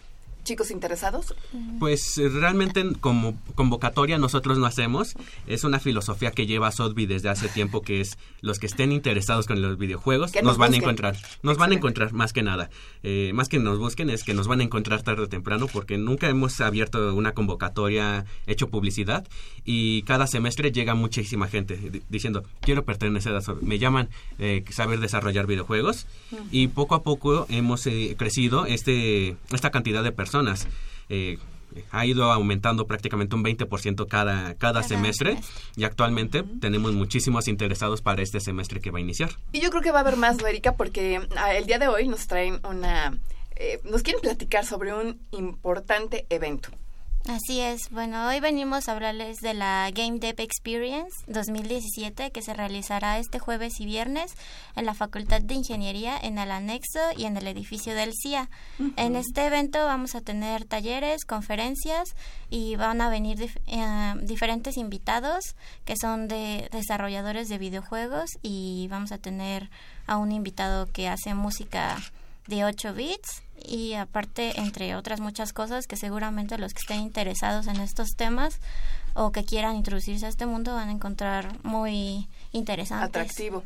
chicos 0.49 0.71
interesados? 0.71 1.35
Pues 1.79 2.17
eh, 2.17 2.27
realmente 2.29 2.83
como 2.99 3.38
convocatoria 3.55 4.17
nosotros 4.17 4.57
no 4.57 4.65
hacemos. 4.65 5.13
Es 5.45 5.63
una 5.63 5.79
filosofía 5.79 6.31
que 6.31 6.47
lleva 6.47 6.71
Sotbi 6.71 7.05
desde 7.05 7.29
hace 7.29 7.47
tiempo 7.49 7.81
que 7.81 8.01
es 8.01 8.17
los 8.41 8.57
que 8.57 8.65
estén 8.65 8.91
interesados 8.91 9.45
con 9.45 9.62
los 9.62 9.77
videojuegos 9.77 10.33
nos, 10.33 10.43
nos 10.43 10.57
van 10.57 10.73
a 10.73 10.77
encontrar. 10.77 11.15
Nos 11.43 11.57
van 11.57 11.71
a 11.71 11.75
Excelente. 11.75 11.75
encontrar 11.75 12.13
más 12.13 12.33
que 12.33 12.41
nada. 12.41 12.69
Eh, 13.03 13.31
más 13.35 13.47
que 13.47 13.59
nos 13.59 13.77
busquen 13.77 14.09
es 14.09 14.23
que 14.23 14.33
nos 14.33 14.47
van 14.47 14.62
a 14.62 14.63
encontrar 14.63 15.03
tarde 15.03 15.21
o 15.23 15.29
temprano 15.29 15.67
porque 15.71 15.97
nunca 15.99 16.27
hemos 16.29 16.59
abierto 16.62 17.13
una 17.13 17.33
convocatoria, 17.33 18.25
hecho 18.47 18.69
publicidad 18.69 19.27
y 19.65 20.01
cada 20.03 20.25
semestre 20.25 20.71
llega 20.71 20.95
muchísima 20.95 21.47
gente 21.47 21.77
di- 21.77 22.01
diciendo 22.09 22.43
quiero 22.62 22.85
pertenecer 22.85 23.35
a 23.35 23.41
Sotbi. 23.41 23.67
Me 23.67 23.77
llaman 23.77 24.09
eh, 24.39 24.63
saber 24.71 24.99
desarrollar 24.99 25.45
videojuegos 25.45 26.07
y 26.51 26.69
poco 26.69 26.95
a 26.95 27.03
poco 27.03 27.45
hemos 27.49 27.85
eh, 27.85 28.15
crecido 28.17 28.65
este 28.65 29.38
esta 29.53 29.69
cantidad 29.69 30.03
de 30.03 30.12
personas. 30.12 30.38
Eh, 31.10 31.38
ha 31.91 32.06
ido 32.06 32.32
aumentando 32.32 32.88
prácticamente 32.88 33.36
un 33.36 33.43
20% 33.43 34.08
cada, 34.08 34.56
cada, 34.56 34.56
Cada 34.56 34.84
semestre 34.84 35.36
semestre. 35.36 35.71
y 35.75 35.84
actualmente 35.84 36.43
tenemos 36.60 36.93
muchísimos 36.93 37.47
interesados 37.47 38.02
para 38.02 38.21
este 38.23 38.39
semestre 38.39 38.80
que 38.82 38.91
va 38.91 38.97
a 38.97 39.02
iniciar. 39.02 39.30
Y 39.52 39.60
yo 39.60 39.69
creo 39.69 39.82
que 39.82 39.91
va 39.91 39.99
a 39.99 40.02
haber 40.02 40.15
más, 40.17 40.38
¿no, 40.38 40.47
Erika? 40.47 40.75
Porque 40.75 41.21
ah, 41.38 41.54
el 41.54 41.65
día 41.65 41.78
de 41.80 41.88
hoy 41.88 42.08
nos 42.08 42.25
traen 42.28 42.60
una... 42.67 43.17
eh, 43.56 43.80
nos 43.84 44.02
quieren 44.04 44.21
platicar 44.21 44.65
sobre 44.65 44.93
un 44.93 45.19
importante 45.32 46.25
evento. 46.30 46.69
Así 47.27 47.60
es. 47.60 47.89
Bueno, 47.91 48.27
hoy 48.27 48.39
venimos 48.39 48.88
a 48.89 48.93
hablarles 48.93 49.38
de 49.38 49.53
la 49.53 49.91
Game 49.93 50.17
Dev 50.17 50.39
Experience 50.39 51.12
2017 51.27 52.32
que 52.32 52.41
se 52.41 52.55
realizará 52.55 53.19
este 53.19 53.38
jueves 53.38 53.79
y 53.79 53.86
viernes 53.86 54.32
en 54.75 54.86
la 54.88 54.95
Facultad 54.95 55.41
de 55.41 55.53
Ingeniería 55.53 56.17
en 56.17 56.39
el 56.39 56.49
anexo 56.49 56.99
y 57.15 57.25
en 57.25 57.38
el 57.38 57.45
edificio 57.47 57.93
del 57.93 58.13
CIA. 58.19 58.49
En 58.95 59.15
este 59.15 59.45
evento 59.45 59.86
vamos 59.86 60.15
a 60.15 60.21
tener 60.21 60.65
talleres, 60.65 61.23
conferencias 61.25 62.15
y 62.49 62.77
van 62.77 62.99
a 63.01 63.10
venir 63.10 63.38
dif- 63.38 63.60
eh, 63.67 64.19
diferentes 64.25 64.77
invitados 64.77 65.55
que 65.86 65.95
son 66.01 66.27
de 66.29 66.67
desarrolladores 66.71 67.47
de 67.47 67.60
videojuegos 67.60 68.29
y 68.41 68.88
vamos 68.89 69.12
a 69.12 69.19
tener 69.19 69.69
a 70.08 70.17
un 70.17 70.32
invitado 70.32 70.88
que 70.88 71.08
hace 71.08 71.36
música 71.36 71.97
de 72.49 72.65
8 72.65 72.93
bits 72.93 73.43
y 73.63 73.93
aparte 73.93 74.59
entre 74.59 74.95
otras 74.95 75.19
muchas 75.19 75.53
cosas 75.53 75.88
que 75.88 75.95
seguramente 75.95 76.57
los 76.57 76.73
que 76.73 76.79
estén 76.79 77.01
interesados 77.01 77.67
en 77.67 77.79
estos 77.79 78.15
temas 78.15 78.59
o 79.13 79.31
que 79.31 79.43
quieran 79.43 79.75
introducirse 79.75 80.25
a 80.25 80.29
este 80.29 80.45
mundo 80.45 80.73
van 80.73 80.89
a 80.89 80.91
encontrar 80.91 81.63
muy 81.63 82.27
interesantes. 82.51 83.09
Atractivo. 83.09 83.63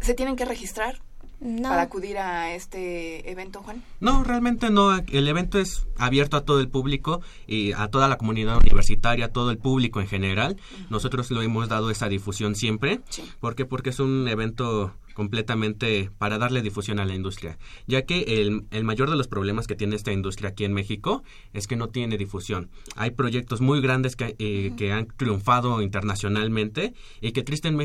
¿Se 0.00 0.14
tienen 0.14 0.36
que 0.36 0.44
registrar 0.44 1.00
No, 1.40 1.68
para 1.68 1.82
acudir 1.82 2.18
a 2.18 2.54
este 2.54 3.30
evento, 3.30 3.62
Juan? 3.62 3.82
No, 4.00 4.24
realmente 4.24 4.70
no. 4.70 4.96
El 4.96 5.28
evento 5.28 5.58
es 5.58 5.86
abierto 5.96 6.36
a 6.36 6.44
todo 6.44 6.60
el 6.60 6.68
público 6.68 7.20
y 7.46 7.72
a 7.72 7.88
toda 7.88 8.08
la 8.08 8.18
comunidad 8.18 8.56
universitaria, 8.56 9.26
a 9.26 9.32
todo 9.32 9.50
el 9.50 9.58
público 9.58 10.00
en 10.00 10.08
general. 10.08 10.56
Nosotros 10.90 11.30
lo 11.30 11.42
hemos 11.42 11.68
dado 11.68 11.90
esa 11.90 12.08
difusión 12.08 12.56
siempre. 12.56 13.00
Sí. 13.08 13.22
¿Por 13.40 13.54
qué? 13.54 13.64
Porque 13.64 13.90
es 13.90 14.00
un 14.00 14.26
evento 14.26 14.92
completamente 15.18 16.12
para 16.16 16.38
darle 16.38 16.62
difusión 16.62 17.00
a 17.00 17.04
la 17.04 17.12
industria, 17.12 17.58
ya 17.88 18.02
que 18.02 18.20
el, 18.40 18.66
el, 18.70 18.84
mayor 18.84 19.10
de 19.10 19.16
los 19.16 19.26
problemas 19.26 19.66
que 19.66 19.74
tiene 19.74 19.96
esta 19.96 20.12
industria 20.12 20.50
aquí 20.50 20.64
en 20.64 20.72
México 20.72 21.24
es 21.52 21.66
que 21.66 21.74
no 21.74 21.88
tiene 21.88 22.16
difusión. 22.16 22.70
Hay 22.94 23.10
proyectos 23.10 23.60
muy 23.60 23.80
grandes 23.80 24.14
que, 24.14 24.36
eh, 24.38 24.74
que 24.76 24.92
han 24.92 25.08
triunfado 25.08 25.82
internacionalmente 25.82 26.94
y 27.20 27.32
que 27.32 27.42
triste 27.42 27.66
en 27.66 27.78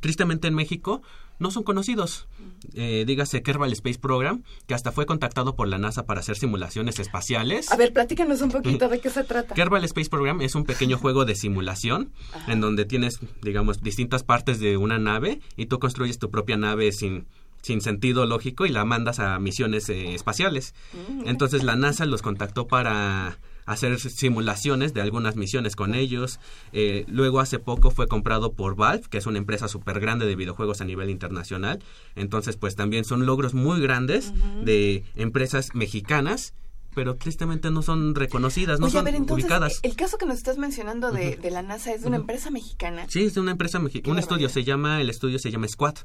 tristemente 0.00 0.48
en 0.48 0.54
México 0.56 1.02
no 1.38 1.50
son 1.50 1.62
conocidos. 1.62 2.26
Eh, 2.74 3.04
dígase 3.06 3.42
Kerbal 3.42 3.72
Space 3.72 3.98
Program, 3.98 4.42
que 4.66 4.74
hasta 4.74 4.92
fue 4.92 5.06
contactado 5.06 5.54
por 5.56 5.68
la 5.68 5.78
NASA 5.78 6.06
para 6.06 6.20
hacer 6.20 6.36
simulaciones 6.36 6.98
espaciales. 6.98 7.70
A 7.70 7.76
ver, 7.76 7.92
platícanos 7.92 8.40
un 8.42 8.50
poquito 8.50 8.88
de 8.90 9.00
qué 9.00 9.10
se 9.10 9.24
trata. 9.24 9.54
Kerbal 9.54 9.84
Space 9.84 10.10
Program 10.10 10.40
es 10.40 10.54
un 10.54 10.64
pequeño 10.64 10.98
juego 10.98 11.24
de 11.24 11.34
simulación 11.34 12.12
en 12.48 12.60
donde 12.60 12.84
tienes, 12.84 13.20
digamos, 13.42 13.82
distintas 13.82 14.22
partes 14.22 14.60
de 14.60 14.76
una 14.76 14.98
nave 14.98 15.40
y 15.56 15.66
tú 15.66 15.78
construyes 15.78 16.18
tu 16.18 16.30
propia 16.30 16.56
nave 16.56 16.92
sin 16.92 17.26
sin 17.64 17.80
sentido 17.80 18.26
lógico 18.26 18.66
y 18.66 18.68
la 18.68 18.84
mandas 18.84 19.18
a 19.20 19.38
misiones 19.38 19.88
eh, 19.88 20.14
espaciales. 20.14 20.74
Mm. 21.08 21.28
Entonces 21.28 21.64
la 21.64 21.76
NASA 21.76 22.04
los 22.04 22.20
contactó 22.20 22.66
para 22.66 23.38
hacer 23.66 23.98
simulaciones 23.98 24.94
de 24.94 25.00
algunas 25.00 25.36
misiones 25.36 25.76
con 25.76 25.94
ellos. 25.94 26.40
Eh, 26.72 27.04
luego 27.08 27.40
hace 27.40 27.58
poco 27.58 27.90
fue 27.90 28.06
comprado 28.06 28.52
por 28.52 28.76
Valve, 28.76 29.04
que 29.08 29.18
es 29.18 29.26
una 29.26 29.38
empresa 29.38 29.68
súper 29.68 30.00
grande 30.00 30.26
de 30.26 30.36
videojuegos 30.36 30.80
a 30.80 30.84
nivel 30.84 31.10
internacional. 31.10 31.80
Entonces, 32.14 32.56
pues 32.56 32.76
también 32.76 33.04
son 33.04 33.26
logros 33.26 33.54
muy 33.54 33.80
grandes 33.80 34.32
de 34.62 35.04
empresas 35.16 35.74
mexicanas 35.74 36.54
pero 36.94 37.16
tristemente 37.16 37.70
no 37.70 37.82
son 37.82 38.14
reconocidas, 38.14 38.80
no 38.80 38.88
son 38.88 39.06
ubicadas. 39.28 39.80
El 39.82 39.96
caso 39.96 40.16
que 40.16 40.26
nos 40.26 40.36
estás 40.36 40.58
mencionando 40.58 41.10
de, 41.10 41.38
la 41.50 41.62
NASA 41.62 41.92
es 41.92 42.02
de 42.02 42.06
una 42.06 42.16
empresa 42.16 42.50
mexicana. 42.50 43.06
Sí, 43.08 43.24
es 43.24 43.34
de 43.34 43.40
una 43.40 43.50
empresa 43.50 43.80
mexicana. 43.80 44.12
Un 44.12 44.18
estudio 44.18 44.48
se 44.48 44.64
llama, 44.64 45.00
el 45.00 45.10
estudio 45.10 45.38
se 45.38 45.50
llama 45.50 45.66
Squad. 45.66 45.96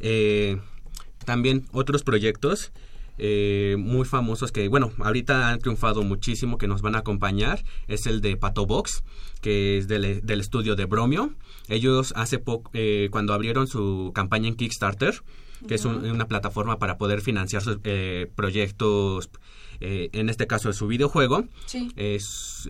Eh, 0.00 0.58
también 1.24 1.66
otros 1.72 2.04
proyectos 2.04 2.72
eh, 3.18 3.76
muy 3.78 4.04
famosos 4.04 4.52
que, 4.52 4.68
bueno, 4.68 4.92
ahorita 4.98 5.50
han 5.50 5.58
triunfado 5.58 6.02
muchísimo, 6.02 6.58
que 6.58 6.66
nos 6.66 6.82
van 6.82 6.94
a 6.94 6.98
acompañar, 6.98 7.64
es 7.88 8.06
el 8.06 8.20
de 8.20 8.36
Pato 8.36 8.66
Box, 8.66 9.04
que 9.40 9.78
es 9.78 9.88
del, 9.88 10.04
estudio 10.40 10.76
de 10.76 10.86
Bromio. 10.86 11.34
Ellos 11.68 12.12
hace 12.16 12.38
poco, 12.38 12.70
eh, 12.74 13.08
cuando 13.10 13.34
abrieron 13.34 13.66
su 13.66 14.12
campaña 14.14 14.48
en 14.48 14.56
Kickstarter, 14.56 15.22
que 15.68 15.76
es 15.76 15.84
una 15.84 16.26
plataforma 16.26 16.80
para 16.80 16.98
poder 16.98 17.20
financiar 17.20 17.62
sus 17.62 17.78
eh, 17.84 18.28
proyectos, 18.34 19.30
en 19.78 20.28
este 20.28 20.46
caso 20.46 20.68
de 20.68 20.74
su 20.74 20.86
videojuego, 20.86 21.44
es, 21.96 22.68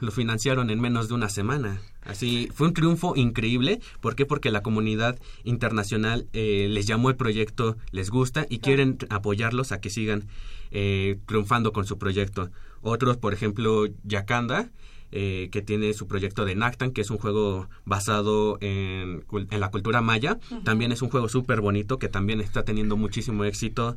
lo 0.00 0.10
financiaron 0.10 0.70
en 0.70 0.80
menos 0.80 1.08
de 1.08 1.14
una 1.14 1.28
semana. 1.28 1.80
Así, 2.10 2.48
fue 2.52 2.66
un 2.66 2.74
triunfo 2.74 3.14
increíble. 3.14 3.80
¿Por 4.00 4.16
qué? 4.16 4.26
Porque 4.26 4.50
la 4.50 4.62
comunidad 4.62 5.18
internacional 5.44 6.26
eh, 6.32 6.66
les 6.68 6.86
llamó 6.86 7.08
el 7.08 7.16
proyecto, 7.16 7.76
les 7.92 8.10
gusta 8.10 8.46
y 8.50 8.58
quieren 8.58 8.98
apoyarlos 9.10 9.70
a 9.70 9.80
que 9.80 9.90
sigan 9.90 10.24
eh, 10.72 11.18
triunfando 11.26 11.72
con 11.72 11.86
su 11.86 11.98
proyecto. 11.98 12.50
Otros, 12.82 13.16
por 13.16 13.32
ejemplo, 13.32 13.86
Yakanda, 14.02 14.70
eh, 15.12 15.50
que 15.52 15.62
tiene 15.62 15.92
su 15.94 16.08
proyecto 16.08 16.44
de 16.44 16.56
Nactan, 16.56 16.90
que 16.90 17.00
es 17.00 17.10
un 17.10 17.18
juego 17.18 17.68
basado 17.84 18.58
en, 18.60 19.24
la 19.50 19.70
cultura 19.70 20.00
maya. 20.00 20.38
También 20.64 20.90
es 20.90 21.02
un 21.02 21.10
juego 21.10 21.28
súper 21.28 21.60
bonito 21.60 21.98
que 21.98 22.08
también 22.08 22.40
está 22.40 22.64
teniendo 22.64 22.96
muchísimo 22.96 23.44
éxito, 23.44 23.96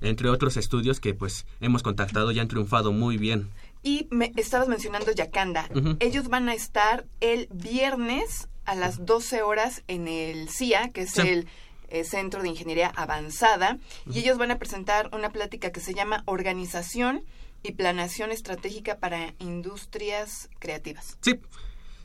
entre 0.00 0.28
otros 0.30 0.56
estudios 0.56 0.98
que 0.98 1.14
pues 1.14 1.46
hemos 1.60 1.82
contactado 1.82 2.32
y 2.32 2.40
han 2.40 2.48
triunfado 2.48 2.92
muy 2.92 3.18
bien. 3.18 3.48
Y 3.82 4.06
me 4.10 4.32
estabas 4.36 4.68
mencionando 4.68 5.10
Yakanda. 5.12 5.68
Ellos 6.00 6.28
van 6.28 6.48
a 6.48 6.54
estar 6.54 7.06
el 7.20 7.48
viernes 7.52 8.48
a 8.64 8.74
las 8.74 9.04
12 9.04 9.42
horas 9.42 9.82
en 9.88 10.06
el 10.06 10.48
CIA, 10.48 10.90
que 10.90 11.02
es 11.02 11.18
el 11.18 11.48
eh, 11.88 12.04
Centro 12.04 12.42
de 12.42 12.48
Ingeniería 12.48 12.92
Avanzada, 12.94 13.78
y 14.10 14.20
ellos 14.20 14.38
van 14.38 14.50
a 14.50 14.58
presentar 14.58 15.10
una 15.12 15.30
plática 15.30 15.72
que 15.72 15.80
se 15.80 15.94
llama 15.94 16.22
Organización 16.26 17.24
y 17.62 17.72
Planeación 17.72 18.30
Estratégica 18.30 18.98
para 18.98 19.34
Industrias 19.38 20.48
Creativas. 20.58 21.18
Sí. 21.20 21.40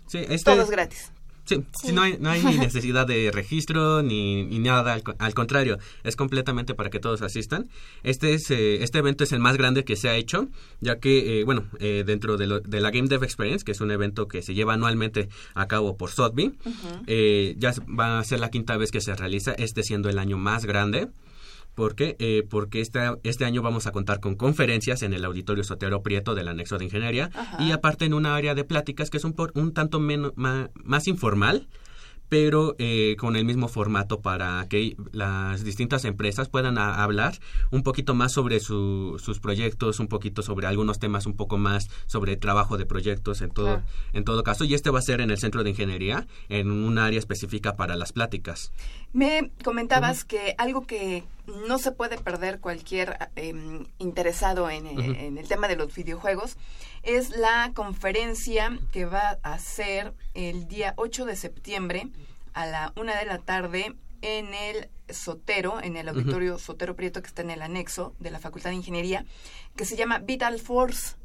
Sí, 0.07 0.19
este, 0.19 0.51
Todo 0.51 0.61
es 0.61 0.69
gratis. 0.69 1.11
Sí, 1.47 1.93
no, 1.93 2.01
hay, 2.01 2.17
no 2.19 2.29
hay 2.29 2.43
ni 2.43 2.57
necesidad 2.57 3.07
de 3.07 3.31
registro 3.31 4.01
ni, 4.03 4.43
nada, 4.60 4.99
al, 5.19 5.33
contrario, 5.33 5.77
es 6.03 6.15
completamente 6.15 6.75
para 6.75 6.89
que 6.89 6.99
todos 6.99 7.21
asistan. 7.21 7.69
Este, 8.03 8.33
es, 8.33 8.51
eh, 8.51 8.83
este 8.83 8.99
evento 8.99 9.23
es 9.23 9.31
el 9.31 9.39
más 9.39 9.57
grande 9.57 9.83
que 9.86 9.95
se 9.95 10.10
ha 10.10 10.15
hecho, 10.15 10.47
ya 10.81 10.99
que, 10.99 11.39
eh, 11.39 11.43
bueno, 11.43 11.65
eh, 11.79 12.03
dentro 12.05 12.38
de, 12.38 12.47
la 12.47 12.91
Game 12.91 13.07
Dev 13.07 13.23
Experience, 13.23 13.63
que 13.63 13.71
es 13.71 13.81
un 13.81 13.91
evento 13.91 14.27
que 14.27 14.41
se 14.41 14.53
lleva 14.53 14.73
anualmente 14.73 15.29
a 15.53 15.67
cabo 15.67 15.95
por 15.95 16.12
Sotheby, 16.12 16.53
ya 17.57 17.73
va 17.88 18.19
a 18.19 18.23
ser 18.23 18.39
la 18.39 18.49
quinta 18.49 18.77
vez 18.77 18.91
que 18.91 19.01
se 19.01 19.15
realiza, 19.15 19.53
este 19.53 19.83
siendo 19.83 20.10
el 20.10 20.19
año 20.19 20.38
más 20.38 20.65
grande. 20.65 21.07
¿Por 21.77 21.93
qué? 21.93 22.15
Eh, 22.17 22.43
porque 22.49 22.81
este, 22.81 22.99
este 23.21 23.45
año 23.45 23.61
vamos 23.61 23.85
a 23.85 23.91
contar 23.91 24.19
con 24.19 24.33
conferencias 24.33 25.03
en 25.03 25.13
el 25.13 25.23
Auditorio 25.23 25.63
Sotero 25.63 26.01
Prieto 26.01 26.33
del 26.33 26.47
Anexo 26.47 26.79
de 26.79 26.85
Ingeniería 26.85 27.29
y 27.59 27.69
aparte 27.69 28.05
en 28.05 28.15
una 28.15 28.35
área 28.35 28.55
de 28.55 28.63
pláticas 28.63 29.11
que 29.11 29.17
es 29.17 29.23
un, 29.23 29.35
un 29.53 29.73
tanto 29.73 29.99
menos, 29.99 30.33
más 30.35 31.07
informal, 31.07 31.67
pero 32.29 32.75
eh, 32.79 33.15
con 33.19 33.35
el 33.35 33.45
mismo 33.45 33.67
formato 33.67 34.21
para 34.21 34.65
que 34.69 34.97
las 35.11 35.63
distintas 35.63 36.03
empresas 36.05 36.49
puedan 36.49 36.77
hablar 36.77 37.39
un 37.71 37.83
poquito 37.83 38.15
más 38.15 38.33
sobre 38.33 38.59
sus 38.59 39.39
proyectos, 39.39 39.99
un 39.99 40.07
poquito 40.07 40.41
sobre 40.41 40.67
algunos 40.67 40.99
temas 40.99 41.25
un 41.25 41.35
poco 41.35 41.57
más 41.57 41.89
sobre 42.05 42.35
trabajo 42.37 42.77
de 42.77 42.85
proyectos 42.85 43.41
en 43.41 43.51
todo, 43.51 43.81
en 44.13 44.23
todo 44.23 44.43
caso. 44.43 44.65
Y 44.65 44.73
este 44.73 44.89
va 44.89 44.99
a 44.99 45.03
ser 45.03 45.21
en 45.21 45.31
el 45.31 45.37
Centro 45.37 45.63
de 45.63 45.69
Ingeniería, 45.69 46.27
en 46.49 46.71
un 46.71 46.97
área 46.97 47.19
específica 47.19 47.75
para 47.75 47.95
las 47.95 48.13
pláticas. 48.13 48.71
Me 49.17 49.49
comentabas 49.63 50.23
que 50.23 50.53
algo 50.60 50.86
que 50.86 51.23
no 51.47 51.80
se 51.80 51.91
puede 51.91 52.19
perder 52.19 52.60
cualquier 52.60 53.17
em, 53.36 53.88
interesado 53.97 54.69
en, 54.69 54.86
en 54.86 55.39
el 55.39 55.47
tema 55.47 55.67
de 55.67 55.75
los 55.75 55.95
videojuegos 55.95 56.56
es 57.01 57.32
la 57.32 57.71
conferencia 57.73 58.77
que 58.91 59.06
va 59.06 59.39
a 59.41 59.58
ser 59.58 60.13
el 60.36 60.67
día 60.67 60.93
8 60.97 61.25
de 61.25 61.36
septiembre 61.36 62.10
a 62.53 62.67
la 62.67 62.93
una 62.95 63.17
de 63.17 63.25
la 63.25 63.39
tarde 63.39 63.95
en 64.21 64.53
el 64.53 64.88
Sotero, 65.10 65.82
en 65.82 65.97
el 65.97 66.10
auditorio 66.10 66.60
Sotero 66.60 66.95
Prieto 66.95 67.23
que 67.23 67.27
está 67.27 67.41
en 67.41 67.49
el 67.49 67.63
anexo 67.63 68.13
de 68.19 68.30
la 68.30 68.38
Facultad 68.38 68.69
de 68.69 68.75
Ingeniería, 68.75 69.25
que 69.75 69.86
se 69.86 69.95
llama 69.95 70.19
Vital 70.19 70.60
Force. 70.60 71.15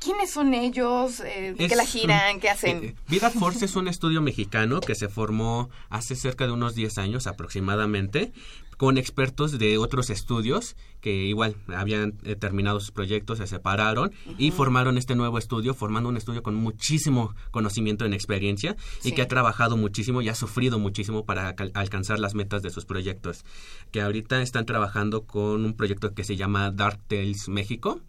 ¿Quiénes 0.00 0.30
son 0.30 0.54
ellos? 0.54 1.20
Eh, 1.20 1.54
¿Qué 1.56 1.74
la 1.74 1.84
giran? 1.84 2.40
¿Qué 2.40 2.48
hacen? 2.48 2.84
Eh, 2.84 2.94
Vital 3.08 3.32
Force 3.32 3.64
es 3.64 3.76
un 3.76 3.88
estudio 3.88 4.22
mexicano 4.22 4.80
que 4.80 4.94
se 4.94 5.08
formó 5.08 5.70
hace 5.90 6.14
cerca 6.14 6.46
de 6.46 6.52
unos 6.52 6.74
10 6.74 6.98
años 6.98 7.26
aproximadamente 7.26 8.32
con 8.78 8.96
expertos 8.96 9.58
de 9.58 9.76
otros 9.76 10.08
estudios 10.08 10.76
que 11.00 11.12
igual 11.12 11.56
habían 11.66 12.14
eh, 12.22 12.36
terminado 12.36 12.78
sus 12.78 12.92
proyectos, 12.92 13.38
se 13.38 13.48
separaron 13.48 14.12
y 14.38 14.52
formaron 14.52 14.98
este 14.98 15.16
nuevo 15.16 15.36
estudio, 15.36 15.74
formando 15.74 16.08
un 16.08 16.16
estudio 16.16 16.44
con 16.44 16.54
muchísimo 16.54 17.34
conocimiento 17.50 18.04
en 18.04 18.14
experiencia 18.14 18.76
y 19.02 19.12
que 19.12 19.22
ha 19.22 19.28
trabajado 19.28 19.76
muchísimo 19.76 20.22
y 20.22 20.28
ha 20.28 20.34
sufrido 20.36 20.78
muchísimo 20.78 21.24
para 21.24 21.56
alcanzar 21.74 22.20
las 22.20 22.34
metas 22.36 22.62
de 22.62 22.70
sus 22.70 22.84
proyectos. 22.84 23.44
Que 23.90 24.00
ahorita 24.00 24.40
están 24.42 24.64
trabajando 24.64 25.22
con 25.22 25.64
un 25.64 25.74
proyecto 25.74 26.14
que 26.14 26.22
se 26.22 26.36
llama 26.36 26.70
Dark 26.70 27.00
Tales 27.08 27.48
México 27.48 28.00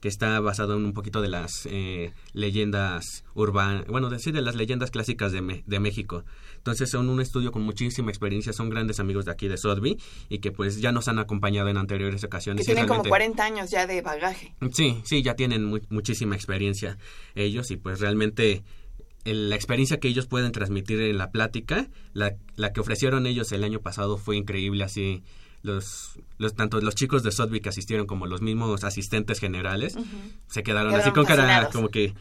que 0.00 0.08
está 0.08 0.38
basado 0.40 0.76
en 0.76 0.84
un 0.84 0.92
poquito 0.92 1.22
de 1.22 1.28
las 1.28 1.66
eh, 1.66 2.12
leyendas 2.32 3.24
urbanas, 3.34 3.86
bueno, 3.86 4.10
de, 4.10 4.18
sí, 4.18 4.32
de 4.32 4.42
las 4.42 4.54
leyendas 4.54 4.90
clásicas 4.90 5.32
de, 5.32 5.62
de 5.64 5.80
México. 5.80 6.24
Entonces 6.56 6.90
son 6.90 7.08
un 7.08 7.20
estudio 7.20 7.52
con 7.52 7.62
muchísima 7.62 8.10
experiencia, 8.10 8.52
son 8.52 8.70
grandes 8.70 9.00
amigos 9.00 9.24
de 9.24 9.32
aquí 9.32 9.48
de 9.48 9.56
Sodby 9.56 9.98
y 10.28 10.38
que 10.38 10.52
pues 10.52 10.80
ya 10.80 10.92
nos 10.92 11.08
han 11.08 11.18
acompañado 11.18 11.68
en 11.68 11.76
anteriores 11.76 12.24
ocasiones. 12.24 12.66
Que 12.66 12.74
tienen 12.74 12.88
como 12.88 13.04
40 13.04 13.44
años 13.44 13.70
ya 13.70 13.86
de 13.86 14.02
bagaje. 14.02 14.54
Sí, 14.72 15.00
sí, 15.04 15.22
ya 15.22 15.34
tienen 15.34 15.80
muchísima 15.88 16.34
experiencia 16.34 16.98
ellos 17.34 17.70
y 17.70 17.76
pues 17.76 18.00
realmente 18.00 18.64
la 19.24 19.56
experiencia 19.56 19.98
que 19.98 20.08
ellos 20.08 20.26
pueden 20.26 20.52
transmitir 20.52 21.00
en 21.00 21.18
la 21.18 21.30
plática, 21.30 21.88
la, 22.12 22.34
la 22.54 22.72
que 22.72 22.80
ofrecieron 22.80 23.26
ellos 23.26 23.50
el 23.52 23.64
año 23.64 23.80
pasado 23.80 24.18
fue 24.18 24.36
increíble, 24.36 24.84
así 24.84 25.22
los, 25.66 26.12
los 26.38 26.54
tanto 26.54 26.80
los 26.80 26.94
chicos 26.94 27.22
de 27.22 27.32
Sodby 27.32 27.60
que 27.60 27.68
asistieron 27.68 28.06
como 28.06 28.26
los 28.26 28.40
mismos 28.40 28.84
asistentes 28.84 29.40
generales 29.40 29.96
se 30.48 30.62
quedaron, 30.62 30.94
así 30.94 31.10
con 31.10 31.24
cara 31.26 31.68
como 31.70 31.88
que 31.88 32.14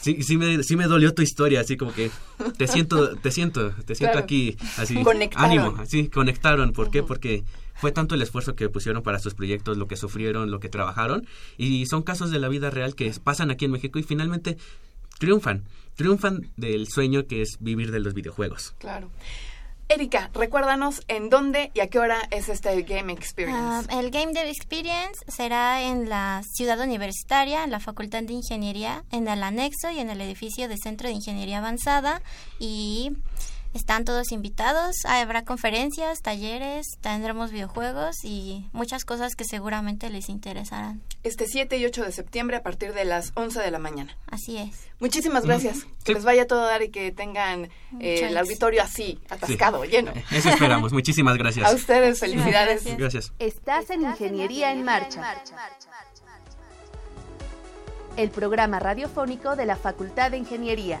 Sí, 0.00 0.20
sí 0.22 0.36
me, 0.36 0.64
sí 0.64 0.74
me 0.74 0.86
dolió 0.86 1.14
tu 1.14 1.22
historia, 1.22 1.60
así 1.60 1.76
como 1.76 1.92
que 1.92 2.10
te 2.58 2.66
siento, 2.66 3.14
te 3.16 3.30
siento, 3.30 3.70
te 3.86 3.94
siento 3.94 4.18
aquí, 4.18 4.56
así, 4.76 5.00
ánimo, 5.36 5.76
así, 5.78 6.08
conectaron. 6.08 6.72
¿Por 6.72 6.90
qué? 6.90 7.04
Porque 7.04 7.44
fue 7.74 7.92
tanto 7.92 8.16
el 8.16 8.22
esfuerzo 8.22 8.56
que 8.56 8.68
pusieron 8.68 9.04
para 9.04 9.20
sus 9.20 9.34
proyectos, 9.34 9.76
lo 9.76 9.86
que 9.86 9.96
sufrieron, 9.96 10.50
lo 10.50 10.58
que 10.58 10.68
trabajaron, 10.68 11.26
y 11.56 11.86
son 11.86 12.02
casos 12.02 12.32
de 12.32 12.40
la 12.40 12.48
vida 12.48 12.68
real 12.70 12.96
que 12.96 13.12
pasan 13.22 13.52
aquí 13.52 13.66
en 13.66 13.70
México 13.70 14.00
y 14.00 14.02
finalmente 14.02 14.56
triunfan, 15.20 15.62
triunfan 15.94 16.50
del 16.56 16.88
sueño 16.88 17.26
que 17.28 17.42
es 17.42 17.58
vivir 17.60 17.92
de 17.92 18.00
los 18.00 18.12
videojuegos. 18.12 18.74
Claro. 18.78 19.08
Erika, 19.92 20.30
recuérdanos 20.32 21.02
en 21.08 21.28
dónde 21.28 21.70
y 21.74 21.80
a 21.80 21.88
qué 21.88 21.98
hora 21.98 22.16
es 22.30 22.48
este 22.48 22.80
Game 22.82 23.12
Experience. 23.12 23.88
Ah, 23.90 24.00
el 24.00 24.10
Game 24.10 24.32
Dev 24.32 24.46
Experience 24.46 25.22
será 25.28 25.82
en 25.82 26.08
la 26.08 26.42
ciudad 26.50 26.80
universitaria, 26.80 27.62
en 27.62 27.70
la 27.70 27.78
Facultad 27.78 28.22
de 28.22 28.32
Ingeniería, 28.32 29.04
en 29.10 29.28
el 29.28 29.42
anexo 29.42 29.90
y 29.90 30.00
en 30.00 30.08
el 30.08 30.22
edificio 30.22 30.66
de 30.66 30.78
Centro 30.78 31.08
de 31.08 31.14
Ingeniería 31.14 31.58
Avanzada 31.58 32.22
y 32.58 33.12
están 33.74 34.04
todos 34.04 34.32
invitados. 34.32 34.96
Habrá 35.04 35.44
conferencias, 35.44 36.20
talleres, 36.22 36.86
tendremos 37.00 37.50
videojuegos 37.52 38.16
y 38.24 38.68
muchas 38.72 39.04
cosas 39.04 39.34
que 39.34 39.44
seguramente 39.44 40.10
les 40.10 40.28
interesarán. 40.28 41.02
Este 41.22 41.46
7 41.46 41.76
y 41.76 41.86
8 41.86 42.04
de 42.04 42.12
septiembre 42.12 42.56
a 42.56 42.62
partir 42.62 42.92
de 42.94 43.04
las 43.04 43.32
11 43.34 43.60
de 43.60 43.70
la 43.70 43.78
mañana. 43.78 44.16
Así 44.26 44.58
es. 44.58 44.88
Muchísimas 44.98 45.44
gracias. 45.44 45.86
Que 46.04 46.14
les 46.14 46.24
vaya 46.24 46.46
todo 46.46 46.62
a 46.62 46.66
dar 46.66 46.82
y 46.82 46.90
que 46.90 47.12
tengan 47.12 47.70
eh, 48.00 48.26
el 48.28 48.36
auditorio 48.36 48.82
así, 48.82 49.20
atascado, 49.28 49.84
lleno. 49.84 50.12
Eso 50.30 50.48
esperamos. 50.48 50.92
Muchísimas 50.92 51.36
gracias. 51.36 51.70
A 51.70 51.74
ustedes, 51.74 52.18
felicidades. 52.18 52.84
Gracias. 52.96 53.32
Estás 53.38 53.90
en 53.90 54.02
Ingeniería 54.02 54.72
en 54.72 54.84
Marcha. 54.84 55.22
El 58.16 58.30
programa 58.30 58.78
radiofónico 58.78 59.56
de 59.56 59.64
la 59.66 59.76
Facultad 59.76 60.30
de 60.30 60.38
Ingeniería. 60.38 61.00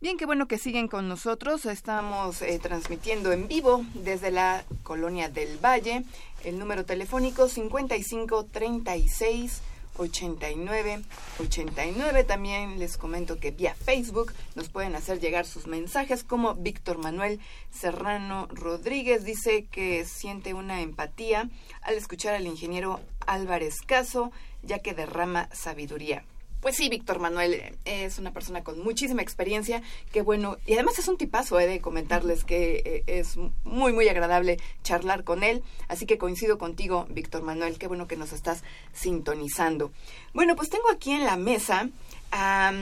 Bien, 0.00 0.16
qué 0.16 0.26
bueno 0.26 0.46
que 0.46 0.58
siguen 0.58 0.86
con 0.86 1.08
nosotros. 1.08 1.66
Estamos 1.66 2.40
eh, 2.42 2.60
transmitiendo 2.62 3.32
en 3.32 3.48
vivo 3.48 3.84
desde 3.94 4.30
la 4.30 4.64
colonia 4.84 5.28
del 5.28 5.58
Valle. 5.58 6.04
El 6.44 6.60
número 6.60 6.84
telefónico 6.84 7.48
55 7.48 8.44
36 8.44 9.60
89 9.96 11.02
89. 11.40 12.22
También 12.22 12.78
les 12.78 12.96
comento 12.96 13.40
que 13.40 13.50
vía 13.50 13.74
Facebook 13.74 14.32
nos 14.54 14.68
pueden 14.68 14.94
hacer 14.94 15.18
llegar 15.18 15.46
sus 15.46 15.66
mensajes 15.66 16.22
como 16.22 16.54
Víctor 16.54 16.98
Manuel 16.98 17.40
Serrano 17.72 18.46
Rodríguez 18.52 19.24
dice 19.24 19.64
que 19.64 20.04
siente 20.04 20.54
una 20.54 20.80
empatía 20.80 21.50
al 21.82 21.96
escuchar 21.96 22.34
al 22.34 22.46
ingeniero 22.46 23.00
Álvarez 23.26 23.80
Caso 23.84 24.30
ya 24.62 24.78
que 24.78 24.94
derrama 24.94 25.48
sabiduría. 25.52 26.22
Pues 26.60 26.74
sí, 26.74 26.88
Víctor 26.88 27.20
Manuel 27.20 27.54
eh, 27.54 27.74
es 27.84 28.18
una 28.18 28.32
persona 28.32 28.64
con 28.64 28.82
muchísima 28.82 29.22
experiencia, 29.22 29.80
que 30.10 30.22
bueno, 30.22 30.56
y 30.66 30.74
además 30.74 30.98
es 30.98 31.06
un 31.06 31.16
tipazo, 31.16 31.60
he 31.60 31.68
de 31.68 31.80
comentarles 31.80 32.44
que 32.44 32.82
eh, 32.84 33.04
es 33.06 33.36
muy, 33.62 33.92
muy 33.92 34.08
agradable 34.08 34.58
charlar 34.82 35.22
con 35.22 35.44
él, 35.44 35.62
así 35.86 36.04
que 36.04 36.18
coincido 36.18 36.58
contigo, 36.58 37.06
Víctor 37.10 37.42
Manuel, 37.42 37.78
qué 37.78 37.86
bueno 37.86 38.08
que 38.08 38.16
nos 38.16 38.32
estás 38.32 38.64
sintonizando. 38.92 39.92
Bueno, 40.34 40.56
pues 40.56 40.68
tengo 40.68 40.90
aquí 40.90 41.12
en 41.12 41.24
la 41.24 41.36
mesa 41.36 41.90
a 42.32 42.72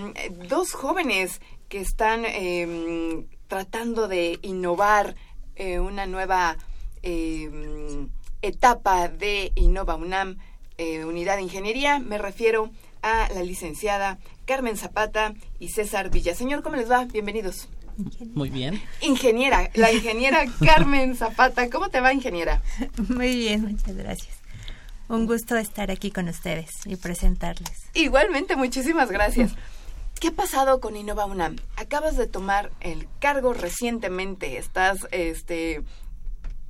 dos 0.48 0.72
jóvenes 0.72 1.42
que 1.68 1.80
están 1.80 2.24
em, 2.24 3.26
tratando 3.46 4.08
de 4.08 4.38
innovar 4.40 5.16
eh, 5.54 5.80
una 5.80 6.06
nueva 6.06 6.56
em, 7.02 8.08
etapa 8.40 9.08
de 9.08 9.52
Innova 9.54 9.96
UNAM, 9.96 10.38
unidad 10.78 11.36
de 11.36 11.42
ingeniería, 11.42 11.98
me 11.98 12.18
refiero 12.18 12.70
la 13.06 13.42
licenciada 13.42 14.18
Carmen 14.46 14.76
Zapata 14.76 15.34
y 15.60 15.68
César 15.68 16.10
Villaseñor. 16.10 16.62
¿Cómo 16.62 16.76
les 16.76 16.90
va? 16.90 17.04
Bienvenidos. 17.04 17.68
Muy 18.34 18.50
bien. 18.50 18.82
Ingeniera, 19.00 19.70
la 19.74 19.92
ingeniera 19.92 20.44
Carmen 20.64 21.16
Zapata. 21.16 21.70
¿Cómo 21.70 21.88
te 21.88 22.00
va, 22.00 22.12
ingeniera? 22.12 22.62
Muy 23.08 23.36
bien, 23.36 23.62
muchas 23.62 23.96
gracias. 23.96 24.36
Un 25.08 25.26
gusto 25.26 25.56
estar 25.56 25.90
aquí 25.92 26.10
con 26.10 26.28
ustedes 26.28 26.70
y 26.84 26.96
presentarles. 26.96 27.84
Igualmente, 27.94 28.56
muchísimas 28.56 29.08
gracias. 29.10 29.52
¿Qué 30.20 30.28
ha 30.28 30.32
pasado 30.32 30.80
con 30.80 30.96
Innova 30.96 31.26
UNAM? 31.26 31.56
Acabas 31.76 32.16
de 32.16 32.26
tomar 32.26 32.72
el 32.80 33.06
cargo 33.20 33.54
recientemente. 33.54 34.58
Estás 34.58 35.06
este, 35.12 35.84